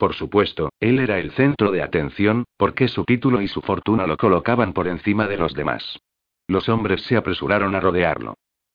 [0.00, 4.16] Por supuesto, él era el centro de atención, porque su título y su fortuna lo
[4.16, 6.00] colocaban por encima de los demás.
[6.48, 8.32] Los hombres se apresuraron a rodearlo.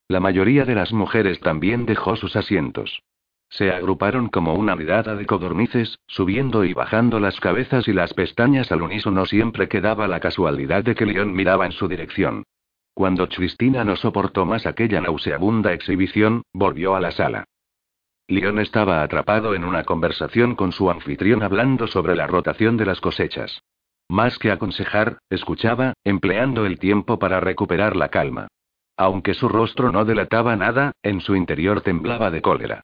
[0.08, 3.02] La mayoría de las mujeres también dejó sus asientos.
[3.50, 8.72] Se agruparon como una mirada de codornices, subiendo y bajando las cabezas y las pestañas
[8.72, 12.44] al unísono siempre quedaba la casualidad de que León miraba en su dirección.
[12.94, 17.46] Cuando Cristina no soportó más aquella nauseabunda exhibición, volvió a la sala.
[18.28, 23.00] León estaba atrapado en una conversación con su anfitrión hablando sobre la rotación de las
[23.00, 23.62] cosechas.
[24.10, 28.48] Más que aconsejar, escuchaba, empleando el tiempo para recuperar la calma.
[28.98, 32.82] Aunque su rostro no delataba nada, en su interior temblaba de cólera.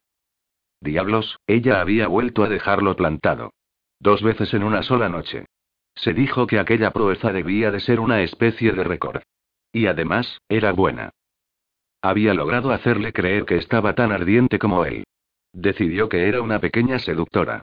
[0.80, 3.52] Diablos, ella había vuelto a dejarlo plantado.
[4.00, 5.46] Dos veces en una sola noche.
[5.96, 9.22] Se dijo que aquella proeza debía de ser una especie de récord.
[9.72, 11.12] Y además, era buena.
[12.02, 15.04] Había logrado hacerle creer que estaba tan ardiente como él.
[15.54, 17.62] Decidió que era una pequeña seductora.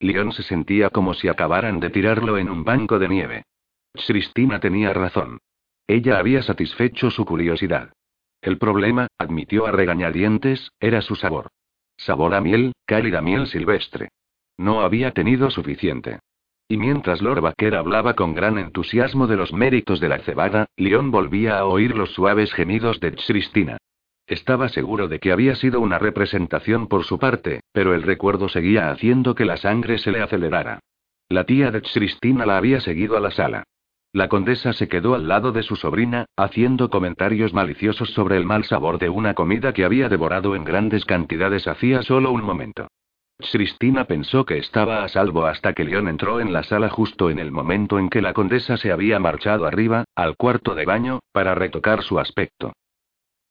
[0.00, 3.42] León se sentía como si acabaran de tirarlo en un banco de nieve.
[4.06, 5.38] Cristina tenía razón.
[5.86, 7.92] Ella había satisfecho su curiosidad.
[8.42, 11.48] El problema, admitió a regañadientes, era su sabor.
[11.96, 14.10] Sabor a miel, cálida miel silvestre.
[14.58, 16.18] No había tenido suficiente.
[16.68, 21.10] Y mientras Lord Baker hablaba con gran entusiasmo de los méritos de la cebada, León
[21.10, 23.78] volvía a oír los suaves gemidos de Cristina.
[24.26, 28.90] Estaba seguro de que había sido una representación por su parte, pero el recuerdo seguía
[28.90, 30.80] haciendo que la sangre se le acelerara.
[31.28, 33.64] La tía de Cristina la había seguido a la sala.
[34.12, 38.64] La condesa se quedó al lado de su sobrina, haciendo comentarios maliciosos sobre el mal
[38.64, 42.88] sabor de una comida que había devorado en grandes cantidades hacía solo un momento.
[43.38, 47.38] Cristina pensó que estaba a salvo hasta que León entró en la sala justo en
[47.38, 51.54] el momento en que la condesa se había marchado arriba, al cuarto de baño, para
[51.54, 52.72] retocar su aspecto.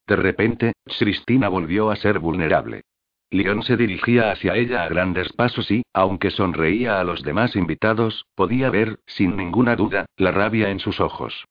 [0.07, 2.83] De repente, Cristina volvió a ser vulnerable.
[3.31, 8.25] León se dirigía hacia ella a grandes pasos y, aunque sonreía a los demás invitados,
[8.35, 11.45] podía ver, sin ninguna duda, la rabia en sus ojos.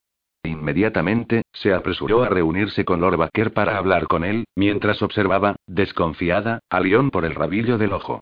[0.45, 6.61] Inmediatamente, se apresuró a reunirse con Lord Baker para hablar con él, mientras observaba, desconfiada,
[6.71, 8.21] a León por el rabillo del ojo.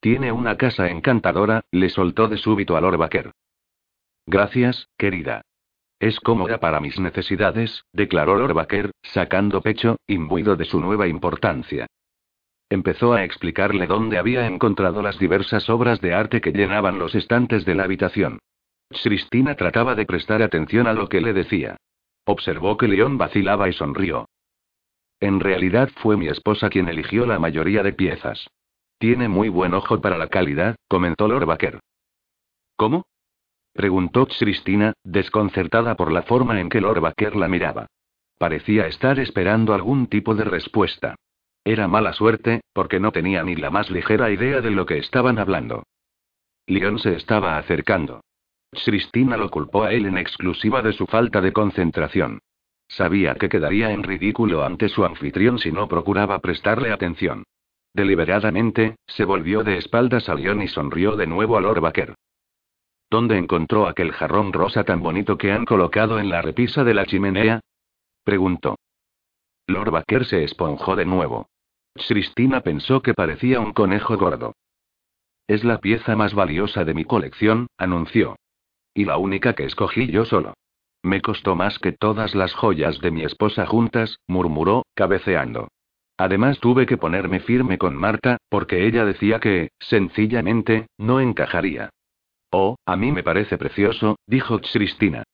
[0.00, 3.32] Tiene una casa encantadora, le soltó de súbito a Lord Baker.
[4.26, 5.42] Gracias, querida.
[6.00, 11.86] Es cómoda para mis necesidades, declaró Lord Baker, sacando pecho, imbuido de su nueva importancia.
[12.70, 17.64] Empezó a explicarle dónde había encontrado las diversas obras de arte que llenaban los estantes
[17.64, 18.38] de la habitación.
[19.02, 21.76] Cristina trataba de prestar atención a lo que le decía.
[22.26, 24.28] Observó que León vacilaba y sonrió.
[25.20, 28.48] En realidad fue mi esposa quien eligió la mayoría de piezas.
[28.98, 31.80] Tiene muy buen ojo para la calidad, comentó Lord Baker.
[32.76, 33.04] ¿Cómo?
[33.78, 37.86] Preguntó Cristina, desconcertada por la forma en que Lord Baker la miraba.
[38.36, 41.14] Parecía estar esperando algún tipo de respuesta.
[41.62, 45.38] Era mala suerte, porque no tenía ni la más ligera idea de lo que estaban
[45.38, 45.84] hablando.
[46.66, 48.20] León se estaba acercando.
[48.84, 52.40] Cristina lo culpó a él en exclusiva de su falta de concentración.
[52.88, 57.44] Sabía que quedaría en ridículo ante su anfitrión si no procuraba prestarle atención.
[57.94, 62.16] Deliberadamente, se volvió de espaldas a León y sonrió de nuevo a Lord Baker.
[63.10, 67.06] ¿Dónde encontró aquel jarrón rosa tan bonito que han colocado en la repisa de la
[67.06, 67.60] chimenea?
[68.22, 68.76] preguntó.
[69.66, 71.48] Lord Baker se esponjó de nuevo.
[71.94, 74.54] Cristina pensó que parecía un conejo gordo.
[75.46, 78.36] Es la pieza más valiosa de mi colección, anunció.
[78.94, 80.54] Y la única que escogí yo solo.
[81.02, 85.68] Me costó más que todas las joyas de mi esposa juntas, murmuró, cabeceando.
[86.18, 91.90] Además tuve que ponerme firme con Marta, porque ella decía que, sencillamente, no encajaría.
[92.50, 95.24] Oh, a mí me parece precioso, dijo Cristina.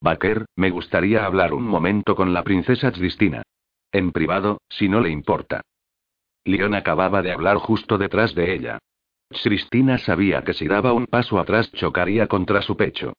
[0.00, 3.42] Baker, me gustaría hablar un momento con la princesa Cristina.
[3.92, 5.62] En privado, si no le importa.
[6.44, 8.78] León acababa de hablar justo detrás de ella.
[9.28, 13.12] Cristina sabía que si daba un paso atrás chocaría contra su pecho.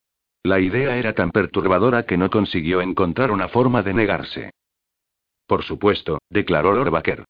[0.43, 4.51] La idea era tan perturbadora que no consiguió encontrar una forma de negarse.
[5.45, 7.25] Por supuesto, declaró Lord Baker.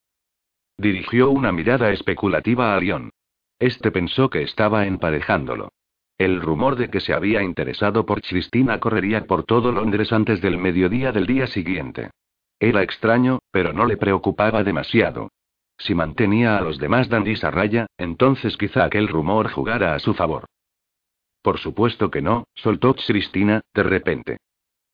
[0.77, 3.11] Dirigió una mirada especulativa a León.
[3.61, 5.71] Este pensó que estaba emparejándolo.
[6.17, 10.57] El rumor de que se había interesado por Cristina correría por todo Londres antes del
[10.57, 12.09] mediodía del día siguiente.
[12.59, 15.29] Era extraño, pero no le preocupaba demasiado.
[15.77, 20.15] Si mantenía a los demás dandis a raya, entonces quizá aquel rumor jugara a su
[20.15, 20.45] favor.
[21.43, 24.37] Por supuesto que no, soltó Cristina, de repente.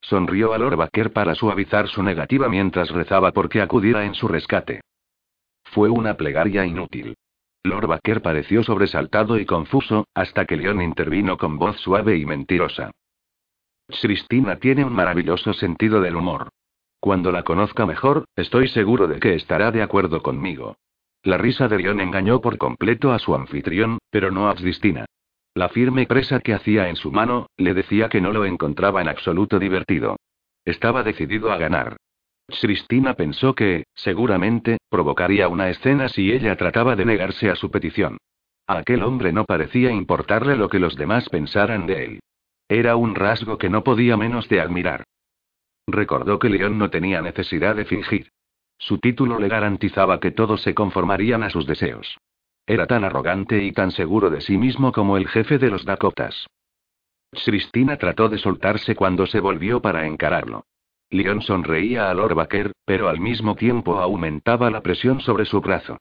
[0.01, 4.81] Sonrió a Lord Baker para suavizar su negativa mientras rezaba porque acudiera en su rescate.
[5.63, 7.15] Fue una plegaria inútil.
[7.63, 12.91] Lord Baker pareció sobresaltado y confuso, hasta que León intervino con voz suave y mentirosa.
[13.87, 16.49] Cristina tiene un maravilloso sentido del humor.
[16.99, 20.77] Cuando la conozca mejor, estoy seguro de que estará de acuerdo conmigo.
[21.23, 25.05] La risa de León engañó por completo a su anfitrión, pero no a Xristina.
[25.53, 29.07] La firme presa que hacía en su mano, le decía que no lo encontraba en
[29.07, 30.17] absoluto divertido.
[30.65, 31.97] Estaba decidido a ganar.
[32.47, 38.17] Cristina pensó que, seguramente, provocaría una escena si ella trataba de negarse a su petición.
[38.67, 42.19] A aquel hombre no parecía importarle lo que los demás pensaran de él.
[42.69, 45.03] Era un rasgo que no podía menos de admirar.
[45.87, 48.29] Recordó que León no tenía necesidad de fingir.
[48.77, 52.17] Su título le garantizaba que todos se conformarían a sus deseos.
[52.65, 56.47] Era tan arrogante y tan seguro de sí mismo como el jefe de los Dakotas.
[57.45, 60.65] Cristina trató de soltarse cuando se volvió para encararlo.
[61.09, 65.97] Leon sonreía a Lord Baker, pero al mismo tiempo aumentaba la presión sobre su brazo.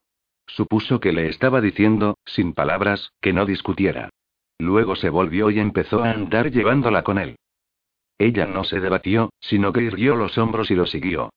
[0.46, 4.10] Supuso que le estaba diciendo, sin palabras, que no discutiera.
[4.58, 7.36] Luego se volvió y empezó a andar llevándola con él.
[8.18, 11.30] Ella no se debatió, sino que irguió los hombros y lo siguió.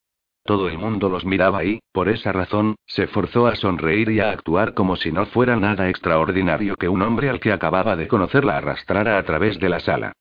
[0.46, 4.32] Todo el mundo los miraba y, por esa razón, se forzó a sonreír y a
[4.32, 8.46] actuar como si no fuera nada extraordinario que un hombre al que acababa de conocer
[8.46, 10.14] la arrastrara a través de la sala.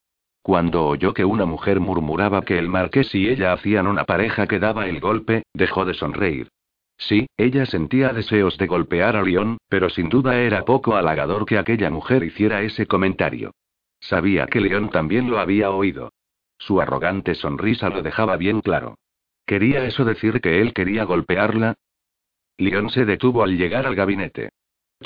[0.48, 4.58] Cuando oyó que una mujer murmuraba que el marqués y ella hacían una pareja que
[4.58, 6.48] daba el golpe, dejó de sonreír.
[6.96, 11.58] Sí, ella sentía deseos de golpear a León, pero sin duda era poco halagador que
[11.58, 13.50] aquella mujer hiciera ese comentario.
[14.00, 16.14] Sabía que León también lo había oído.
[16.56, 18.94] Su arrogante sonrisa lo dejaba bien claro.
[19.44, 21.74] ¿Quería eso decir que él quería golpearla?
[22.56, 24.48] León se detuvo al llegar al gabinete.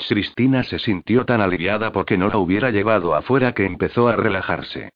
[0.07, 4.93] Cristina se sintió tan aliviada porque no la hubiera llevado afuera que empezó a relajarse.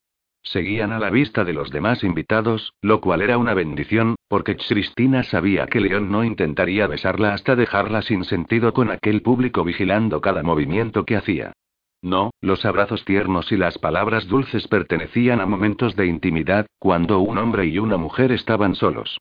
[0.51, 5.23] Seguían a la vista de los demás invitados, lo cual era una bendición, porque Cristina
[5.23, 10.43] sabía que León no intentaría besarla hasta dejarla sin sentido con aquel público vigilando cada
[10.43, 11.51] movimiento que hacía.
[12.01, 17.37] No, los abrazos tiernos y las palabras dulces pertenecían a momentos de intimidad, cuando un
[17.37, 19.17] hombre y una mujer estaban solos.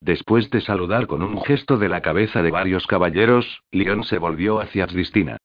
[0.00, 4.60] Después de saludar con un gesto de la cabeza de varios caballeros, León se volvió
[4.60, 5.38] hacia Cristina.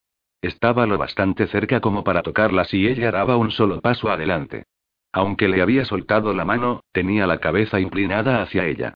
[0.44, 4.66] Estaba lo bastante cerca como para tocarla si ella daba un solo paso adelante.
[5.14, 8.94] Aunque le había soltado la mano, tenía la cabeza inclinada hacia ella.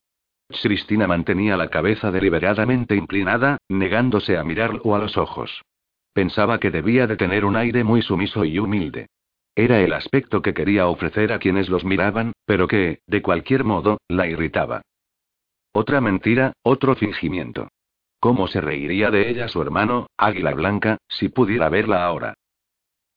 [0.61, 5.61] Cristina mantenía la cabeza deliberadamente inclinada, negándose a mirarlo a los ojos.
[6.13, 9.07] Pensaba que debía de tener un aire muy sumiso y humilde.
[9.55, 13.97] Era el aspecto que quería ofrecer a quienes los miraban, pero que, de cualquier modo,
[14.07, 14.81] la irritaba.
[15.73, 17.69] Otra mentira, otro fingimiento.
[18.19, 22.33] ¿Cómo se reiría de ella su hermano, Águila Blanca, si pudiera verla ahora?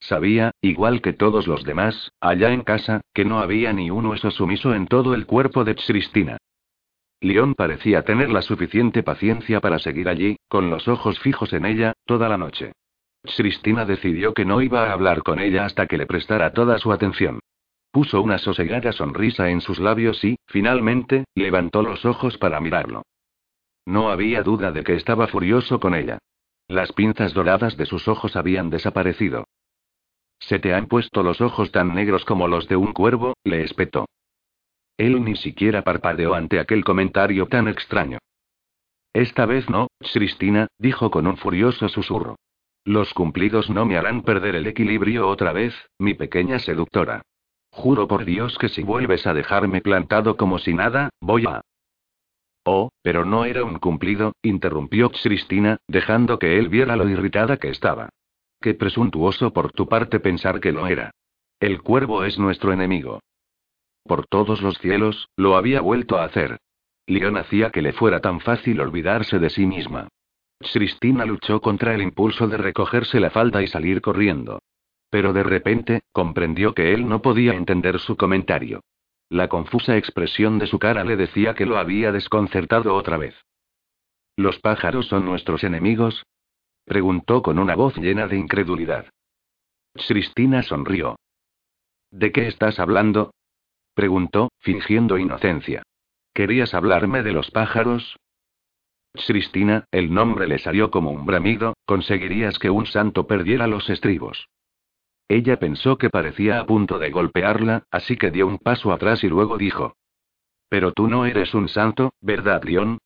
[0.00, 4.30] Sabía, igual que todos los demás, allá en casa, que no había ni un hueso
[4.30, 6.38] sumiso en todo el cuerpo de Cristina.
[7.20, 11.94] León parecía tener la suficiente paciencia para seguir allí, con los ojos fijos en ella,
[12.06, 12.72] toda la noche.
[13.36, 16.92] Cristina decidió que no iba a hablar con ella hasta que le prestara toda su
[16.92, 17.40] atención.
[17.90, 23.02] Puso una sosegada sonrisa en sus labios y, finalmente, levantó los ojos para mirarlo.
[23.84, 26.18] No había duda de que estaba furioso con ella.
[26.68, 29.47] Las pinzas doradas de sus ojos habían desaparecido.
[30.39, 34.06] Se te han puesto los ojos tan negros como los de un cuervo, le espetó.
[34.97, 38.19] Él ni siquiera parpadeó ante aquel comentario tan extraño.
[39.12, 42.36] Esta vez no, Cristina, dijo con un furioso susurro.
[42.85, 47.23] Los cumplidos no me harán perder el equilibrio otra vez, mi pequeña seductora.
[47.70, 51.60] Juro por Dios que si vuelves a dejarme plantado como si nada, voy a...
[52.65, 57.70] Oh, pero no era un cumplido, interrumpió Cristina, dejando que él viera lo irritada que
[57.70, 58.10] estaba.
[58.60, 61.12] Qué presuntuoso por tu parte pensar que lo era.
[61.60, 63.20] El cuervo es nuestro enemigo.
[64.05, 66.59] Por todos los cielos, lo había vuelto a hacer.
[67.06, 70.09] León hacía que le fuera tan fácil olvidarse de sí misma.
[70.60, 74.60] Cristina luchó contra el impulso de recogerse la falda y salir corriendo.
[75.10, 78.82] Pero de repente, comprendió que él no podía entender su comentario.
[79.30, 83.35] La confusa expresión de su cara le decía que lo había desconcertado otra vez.
[84.36, 86.24] ¿Los pájaros son nuestros enemigos?
[86.89, 89.06] Preguntó con una voz llena de incredulidad.
[89.94, 91.16] Cristina sonrió.
[92.10, 93.32] ¿De qué estás hablando?
[93.94, 95.82] preguntó, fingiendo inocencia.
[96.32, 98.16] ¿Querías hablarme de los pájaros?
[99.27, 104.48] Cristina, el nombre le salió como un bramido, conseguirías que un santo perdiera los estribos.
[105.28, 109.28] Ella pensó que parecía a punto de golpearla, así que dio un paso atrás y
[109.28, 109.97] luego dijo.
[110.69, 112.98] Pero tú no eres un santo, ¿verdad, León?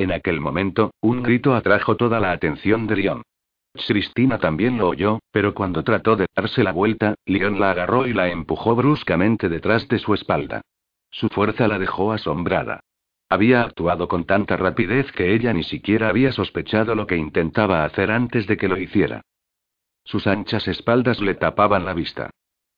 [0.00, 3.22] En aquel momento, un grito atrajo toda la atención de León.
[3.86, 8.14] Cristina también lo oyó, pero cuando trató de darse la vuelta, León la agarró y
[8.14, 10.62] la empujó bruscamente detrás de su espalda.
[11.10, 12.80] Su fuerza la dejó asombrada.
[13.28, 18.10] Había actuado con tanta rapidez que ella ni siquiera había sospechado lo que intentaba hacer
[18.10, 19.20] antes de que lo hiciera.
[20.02, 22.30] Sus anchas espaldas le tapaban la vista.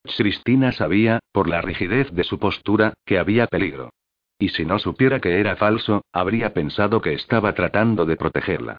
[0.03, 3.91] Cristina sabía, por la rigidez de su postura, que había peligro.
[4.43, 8.79] Y si no supiera que era falso, habría pensado que estaba tratando de protegerla.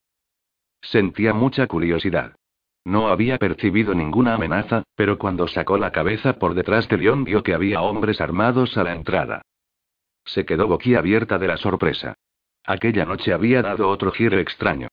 [0.82, 2.36] Sentía mucha curiosidad.
[2.84, 7.44] No había percibido ninguna amenaza, pero cuando sacó la cabeza por detrás de León vio
[7.44, 9.42] que había hombres armados a la entrada.
[10.26, 12.16] Se quedó boquiabierta de la sorpresa.
[12.66, 14.90] Aquella noche había dado otro giro extraño.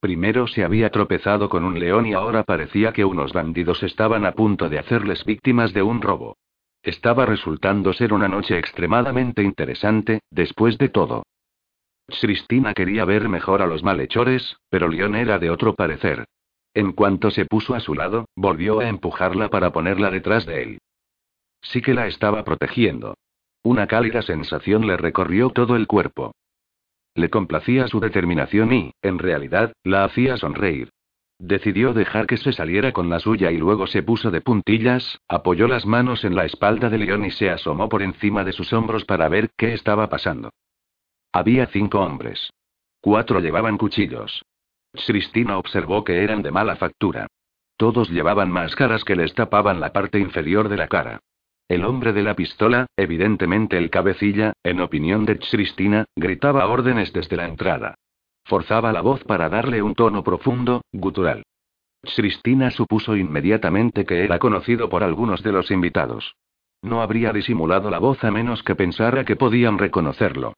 [0.00, 4.32] Primero se había tropezado con un león y ahora parecía que unos bandidos estaban a
[4.32, 6.38] punto de hacerles víctimas de un robo.
[6.84, 11.22] Estaba resultando ser una noche extremadamente interesante, después de todo.
[12.20, 16.26] Cristina quería ver mejor a los malhechores, pero León era de otro parecer.
[16.74, 20.78] En cuanto se puso a su lado, volvió a empujarla para ponerla detrás de él.
[21.62, 23.16] Sí que la estaba protegiendo.
[23.62, 26.34] Una cálida sensación le recorrió todo el cuerpo.
[27.14, 30.90] Le complacía su determinación y, en realidad, la hacía sonreír.
[31.38, 35.66] Decidió dejar que se saliera con la suya y luego se puso de puntillas, apoyó
[35.66, 39.04] las manos en la espalda de León y se asomó por encima de sus hombros
[39.04, 40.50] para ver qué estaba pasando.
[41.32, 42.50] Había cinco hombres.
[43.00, 44.44] Cuatro llevaban cuchillos.
[44.92, 47.26] Cristina observó que eran de mala factura.
[47.76, 51.20] Todos llevaban máscaras que les tapaban la parte inferior de la cara.
[51.68, 57.36] El hombre de la pistola, evidentemente el cabecilla, en opinión de Cristina, gritaba órdenes desde
[57.36, 57.96] la entrada.
[58.44, 61.44] Forzaba la voz para darle un tono profundo, gutural.
[62.02, 66.36] Cristina supuso inmediatamente que era conocido por algunos de los invitados.
[66.82, 70.52] No habría disimulado la voz a menos que pensara que podían reconocerlo.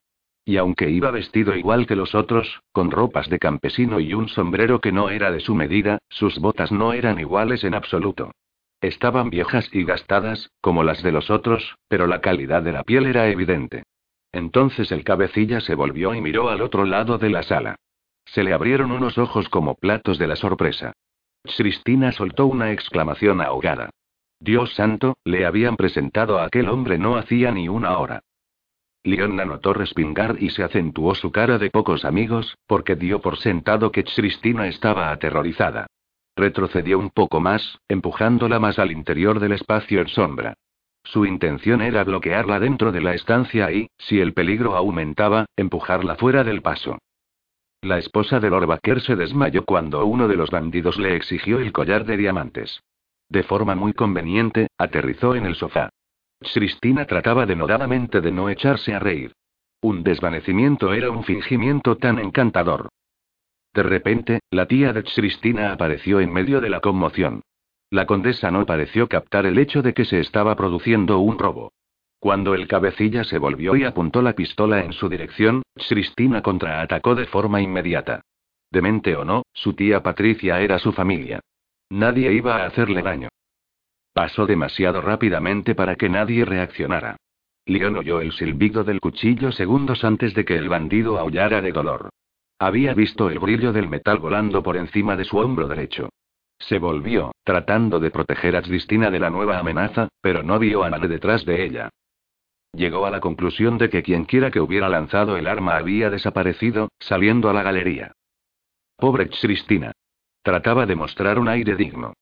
[0.45, 4.81] Y aunque iba vestido igual que los otros, con ropas de campesino y un sombrero
[4.81, 8.33] que no era de su medida, sus botas no eran iguales en absoluto.
[8.81, 13.07] Estaban viejas y gastadas, como las de los otros, pero la calidad de la piel
[13.07, 13.85] era evidente.
[14.37, 17.77] Entonces el cabecilla se volvió y miró al otro lado de la sala.
[18.27, 20.93] Se le abrieron unos ojos como platos de la sorpresa.
[21.57, 23.89] Cristina soltó una exclamación ahogada.
[24.39, 28.21] Dios santo, le habían presentado a aquel hombre no hacía ni una hora.
[29.05, 33.91] León notó respingar y se acentuó su cara de pocos amigos, porque dio por sentado
[33.91, 35.87] que Cristina estaba aterrorizada.
[36.37, 40.55] Retrocedió un poco más, empujándola más al interior del espacio en sombra.
[41.07, 46.43] Su intención era bloquearla dentro de la estancia y, si el peligro aumentaba, empujarla fuera
[46.43, 46.99] del paso.
[47.81, 51.73] La esposa de Lord Baker se desmayó cuando uno de los bandidos le exigió el
[51.73, 52.81] collar de diamantes.
[53.29, 55.91] De forma muy conveniente, aterrizó en el sofá.
[56.53, 59.33] Cristina trataba denodadamente de no echarse a reír.
[59.81, 62.89] Un desvanecimiento era un fingimiento tan encantador.
[63.73, 67.43] De repente, la tía de Cristina apareció en medio de la conmoción.
[67.91, 71.73] La condesa no pareció captar el hecho de que se estaba produciendo un robo.
[72.19, 77.27] Cuando el cabecilla se volvió y apuntó la pistola en su dirección, Cristina contraatacó de
[77.27, 78.23] forma inmediata.
[78.71, 81.41] Demente o no, su tía Patricia era su familia.
[81.91, 83.29] Nadie iba a hacerle daño.
[84.13, 87.17] Pasó demasiado rápidamente para que nadie reaccionara.
[87.67, 92.11] Leon oyó el silbido del cuchillo segundos antes de que el bandido aullara de dolor.
[92.59, 96.09] Había visto el brillo del metal volando por encima de su hombro derecho.
[96.59, 100.91] Se volvió, tratando de proteger a Cristina de la nueva amenaza, pero no vio a
[100.91, 101.91] nadie detrás de ella.
[102.73, 107.49] Llegó a la conclusión de que quienquiera que hubiera lanzado el arma había desaparecido, saliendo
[107.49, 108.13] a la galería.
[108.97, 109.93] Pobre Cristina.
[110.43, 112.15] Trataba de mostrar un aire digno.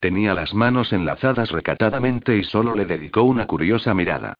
[0.00, 4.34] Tenía las manos enlazadas recatadamente y solo le dedicó una curiosa mirada.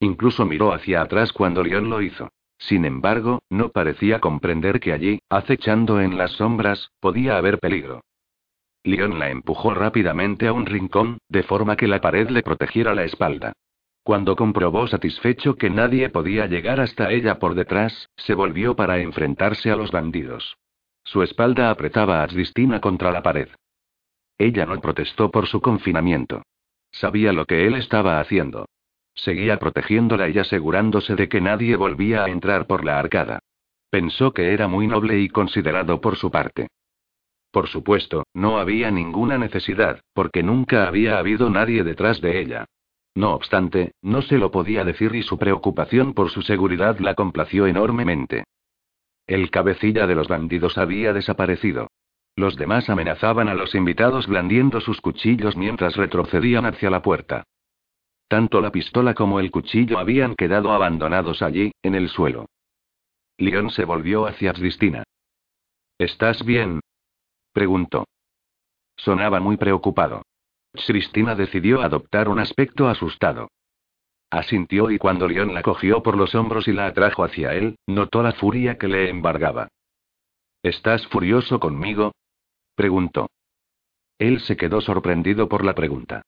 [0.00, 2.28] Incluso miró hacia atrás cuando León lo hizo.
[2.58, 8.02] Sin embargo, no parecía comprender que allí, acechando en las sombras, podía haber peligro.
[8.84, 13.04] Leon la empujó rápidamente a un rincón, de forma que la pared le protegiera la
[13.04, 13.52] espalda.
[14.02, 19.70] Cuando comprobó satisfecho que nadie podía llegar hasta ella por detrás, se volvió para enfrentarse
[19.70, 20.56] a los bandidos.
[21.04, 23.48] Su espalda apretaba a Cristina contra la pared.
[24.38, 26.42] Ella no protestó por su confinamiento.
[26.90, 28.66] Sabía lo que él estaba haciendo.
[29.14, 33.40] Seguía protegiéndola y asegurándose de que nadie volvía a entrar por la arcada.
[33.90, 36.68] Pensó que era muy noble y considerado por su parte.
[37.50, 42.66] Por supuesto, no había ninguna necesidad, porque nunca había habido nadie detrás de ella.
[43.14, 47.66] No obstante, no se lo podía decir y su preocupación por su seguridad la complació
[47.66, 48.44] enormemente.
[49.26, 51.88] El cabecilla de los bandidos había desaparecido.
[52.36, 57.44] Los demás amenazaban a los invitados blandiendo sus cuchillos mientras retrocedían hacia la puerta.
[58.28, 62.46] Tanto la pistola como el cuchillo habían quedado abandonados allí, en el suelo.
[63.38, 65.02] León se volvió hacia Cristina.
[65.98, 66.80] ¿Estás bien?
[67.58, 68.06] Preguntó.
[68.96, 70.22] Sonaba muy preocupado.
[70.86, 73.48] Cristina decidió adoptar un aspecto asustado.
[74.30, 78.22] Asintió y cuando León la cogió por los hombros y la atrajo hacia él, notó
[78.22, 79.66] la furia que le embargaba.
[80.62, 82.12] ¿Estás furioso conmigo?
[82.76, 83.28] preguntó.
[84.18, 86.22] Él se quedó sorprendido por la pregunta.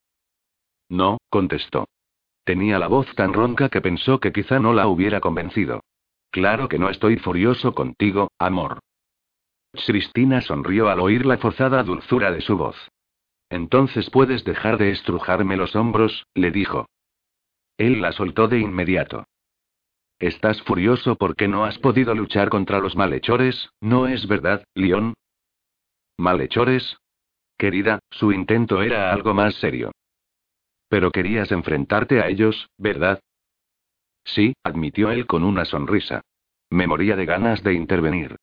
[0.89, 1.87] No, contestó.
[2.43, 5.85] Tenía la voz tan ronca que pensó que quizá no la hubiera convencido.
[6.33, 8.81] Claro que no estoy furioso contigo, amor.
[9.73, 12.77] Cristina sonrió al oír la forzada dulzura de su voz.
[13.49, 16.87] Entonces puedes dejar de estrujarme los hombros, le dijo.
[17.77, 19.25] Él la soltó de inmediato.
[20.21, 25.15] Estás furioso porque no has podido luchar contra los malhechores, ¿no es verdad, León?
[26.19, 26.99] ¿Malhechores?
[27.59, 29.91] Querida, su intento era algo más serio.
[30.89, 33.21] Pero querías enfrentarte a ellos, ¿verdad?
[34.25, 36.21] Sí, admitió él con una sonrisa.
[36.71, 38.37] Me moría de ganas de intervenir.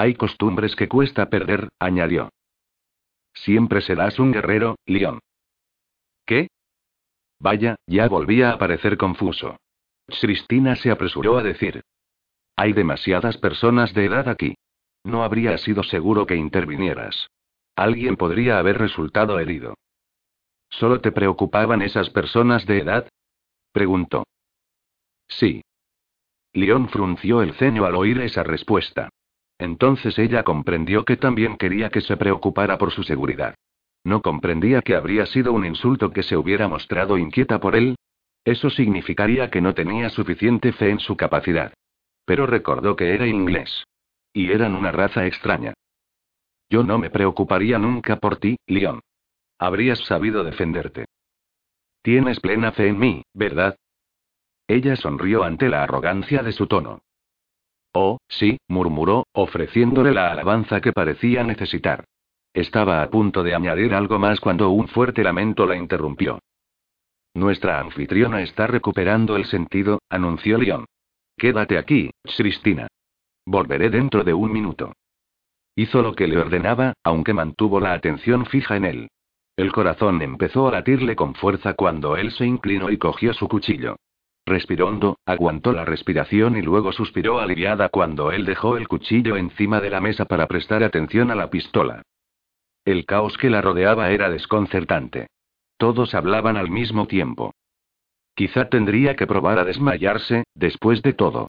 [0.00, 2.30] Hay costumbres que cuesta perder, añadió.
[3.34, 5.18] Siempre serás un guerrero, León.
[6.24, 6.46] ¿Qué?
[7.40, 9.56] Vaya, ya volvía a parecer confuso.
[10.06, 11.82] Cristina se apresuró a decir.
[12.54, 14.54] Hay demasiadas personas de edad aquí.
[15.02, 17.26] No habría sido seguro que intervinieras.
[17.74, 19.74] Alguien podría haber resultado herido.
[20.70, 23.08] ¿Solo te preocupaban esas personas de edad?
[23.72, 24.22] preguntó.
[25.26, 25.64] Sí.
[26.52, 29.08] León frunció el ceño al oír esa respuesta.
[29.58, 33.54] Entonces ella comprendió que también quería que se preocupara por su seguridad.
[34.04, 37.96] No comprendía que habría sido un insulto que se hubiera mostrado inquieta por él.
[38.44, 41.74] Eso significaría que no tenía suficiente fe en su capacidad.
[42.24, 43.84] Pero recordó que era inglés.
[44.32, 45.74] Y eran una raza extraña.
[46.70, 49.00] Yo no me preocuparía nunca por ti, León.
[49.58, 51.06] Habrías sabido defenderte.
[52.02, 53.76] Tienes plena fe en mí, ¿verdad?
[54.68, 57.00] Ella sonrió ante la arrogancia de su tono.
[57.92, 62.04] Oh, sí, murmuró, ofreciéndole la alabanza que parecía necesitar.
[62.52, 66.38] Estaba a punto de añadir algo más cuando un fuerte lamento la interrumpió.
[67.34, 70.86] Nuestra anfitriona está recuperando el sentido, anunció León.
[71.36, 72.88] Quédate aquí, Cristina.
[73.46, 74.92] Volveré dentro de un minuto.
[75.76, 79.08] Hizo lo que le ordenaba, aunque mantuvo la atención fija en él.
[79.56, 83.96] El corazón empezó a latirle con fuerza cuando él se inclinó y cogió su cuchillo.
[84.48, 89.78] Respiró hondo, aguantó la respiración y luego suspiró aliviada cuando él dejó el cuchillo encima
[89.82, 92.00] de la mesa para prestar atención a la pistola.
[92.82, 95.26] El caos que la rodeaba era desconcertante.
[95.76, 97.52] Todos hablaban al mismo tiempo.
[98.34, 101.48] Quizá tendría que probar a desmayarse, después de todo.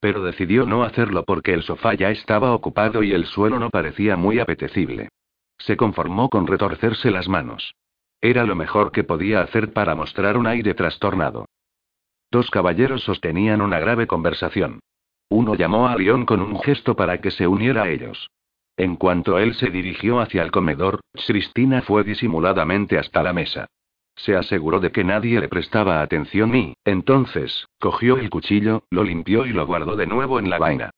[0.00, 4.16] Pero decidió no hacerlo porque el sofá ya estaba ocupado y el suelo no parecía
[4.16, 5.10] muy apetecible.
[5.56, 7.76] Se conformó con retorcerse las manos.
[8.20, 11.46] Era lo mejor que podía hacer para mostrar un aire trastornado.
[12.30, 14.80] Dos caballeros sostenían una grave conversación.
[15.28, 18.30] Uno llamó a León con un gesto para que se uniera a ellos.
[18.76, 23.66] En cuanto él se dirigió hacia el comedor, Cristina fue disimuladamente hasta la mesa.
[24.16, 29.46] Se aseguró de que nadie le prestaba atención y, entonces, cogió el cuchillo, lo limpió
[29.46, 30.90] y lo guardó de nuevo en la vaina.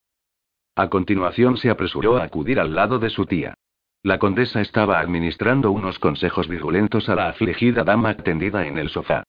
[0.74, 3.54] A continuación se apresuró a acudir al lado de su tía.
[4.02, 9.24] La condesa estaba administrando unos consejos virulentos a la afligida dama tendida en el sofá.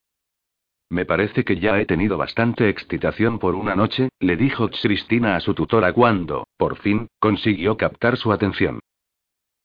[0.93, 5.39] Me parece que ya he tenido bastante excitación por una noche, le dijo Cristina a
[5.39, 8.79] su tutora cuando, por fin, consiguió captar su atención.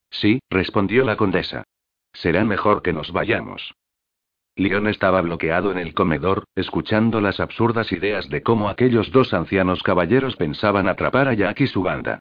[0.08, 1.64] Sí, respondió la condesa.
[2.14, 3.74] Será mejor que nos vayamos.
[4.56, 9.82] León estaba bloqueado en el comedor, escuchando las absurdas ideas de cómo aquellos dos ancianos
[9.82, 12.20] caballeros pensaban atrapar a Jack y su banda.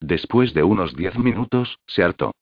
[0.00, 2.32] Después de unos diez minutos, se hartó.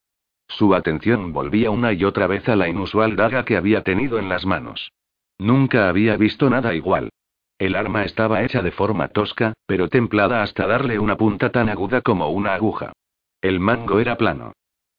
[0.49, 4.31] Su atención volvía una y otra vez a la inusual daga que había tenido en
[4.31, 4.91] las manos.
[5.39, 7.11] Nunca había visto nada igual.
[7.59, 12.03] El arma estaba hecha de forma tosca, pero templada hasta darle una punta tan aguda
[12.03, 12.93] como una aguja.
[13.41, 14.53] El mango era plano.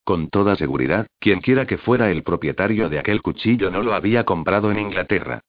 [0.03, 4.71] Con toda seguridad, quienquiera que fuera el propietario de aquel cuchillo no lo había comprado
[4.71, 5.41] en Inglaterra.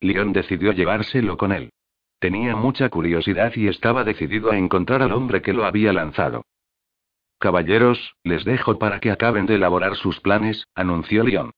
[0.00, 1.70] León decidió llevárselo con él.
[2.18, 6.44] Tenía mucha curiosidad y estaba decidido a encontrar al hombre que lo había lanzado.
[7.38, 11.50] Caballeros, les dejo para que acaben de elaborar sus planes, anunció León.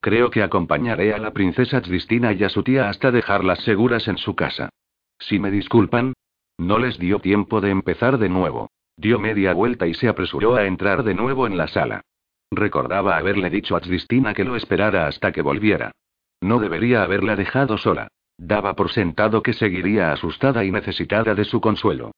[0.00, 4.16] Creo que acompañaré a la princesa Cristina y a su tía hasta dejarlas seguras en
[4.16, 4.70] su casa.
[5.18, 6.14] Si me disculpan.
[6.56, 8.70] No les dio tiempo de empezar de nuevo.
[8.96, 12.02] Dio media vuelta y se apresuró a entrar de nuevo en la sala.
[12.50, 15.92] Recordaba haberle dicho a Cristina que lo esperara hasta que volviera.
[16.40, 18.08] No debería haberla dejado sola.
[18.38, 22.12] Daba por sentado que seguiría asustada y necesitada de su consuelo.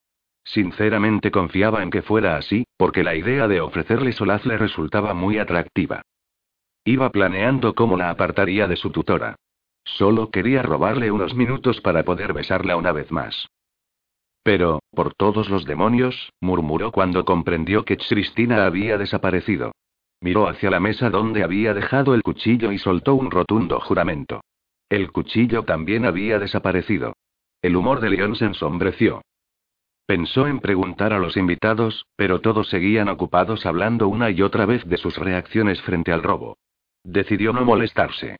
[0.45, 5.37] Sinceramente confiaba en que fuera así, porque la idea de ofrecerle solaz le resultaba muy
[5.37, 6.01] atractiva.
[6.85, 9.35] Iba planeando cómo la apartaría de su tutora.
[9.85, 13.47] Solo quería robarle unos minutos para poder besarla una vez más.
[14.43, 19.71] Pero, por todos los demonios, murmuró cuando comprendió que Cristina había desaparecido.
[20.19, 24.41] Miró hacia la mesa donde había dejado el cuchillo y soltó un rotundo juramento.
[24.89, 27.13] El cuchillo también había desaparecido.
[27.61, 29.21] El humor de León se ensombreció.
[30.05, 34.85] Pensó en preguntar a los invitados, pero todos seguían ocupados hablando una y otra vez
[34.85, 36.57] de sus reacciones frente al robo.
[37.03, 38.37] Decidió no molestarse.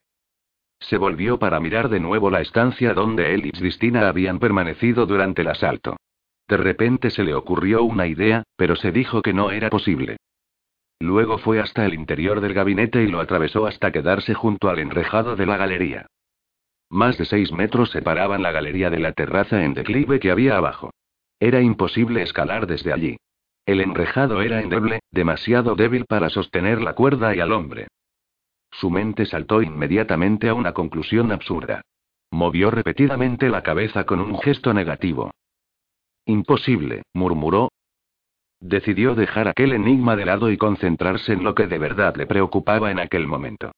[0.80, 5.42] Se volvió para mirar de nuevo la estancia donde él y Cristina habían permanecido durante
[5.42, 5.98] el asalto.
[6.48, 10.18] De repente se le ocurrió una idea, pero se dijo que no era posible.
[11.00, 15.36] Luego fue hasta el interior del gabinete y lo atravesó hasta quedarse junto al enrejado
[15.36, 16.08] de la galería.
[16.90, 20.92] Más de seis metros separaban la galería de la terraza en declive que había abajo.
[21.40, 23.18] Era imposible escalar desde allí.
[23.66, 27.88] El enrejado era endeble, demasiado débil para sostener la cuerda y al hombre.
[28.74, 31.82] Su mente saltó inmediatamente a una conclusión absurda.
[32.32, 35.32] Movió repetidamente la cabeza con un gesto negativo.
[36.26, 37.70] Imposible, murmuró.
[38.60, 42.90] Decidió dejar aquel enigma de lado y concentrarse en lo que de verdad le preocupaba
[42.92, 43.72] en aquel momento.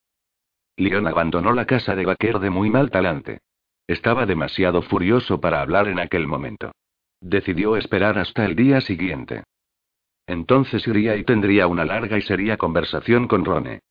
[0.78, 3.40] Leon abandonó la casa de vaquero de muy mal talante.
[3.88, 6.72] Estaba demasiado furioso para hablar en aquel momento.
[7.20, 9.44] Decidió esperar hasta el día siguiente.
[10.28, 13.82] Entonces iría y tendría una larga y seria conversación con Rone.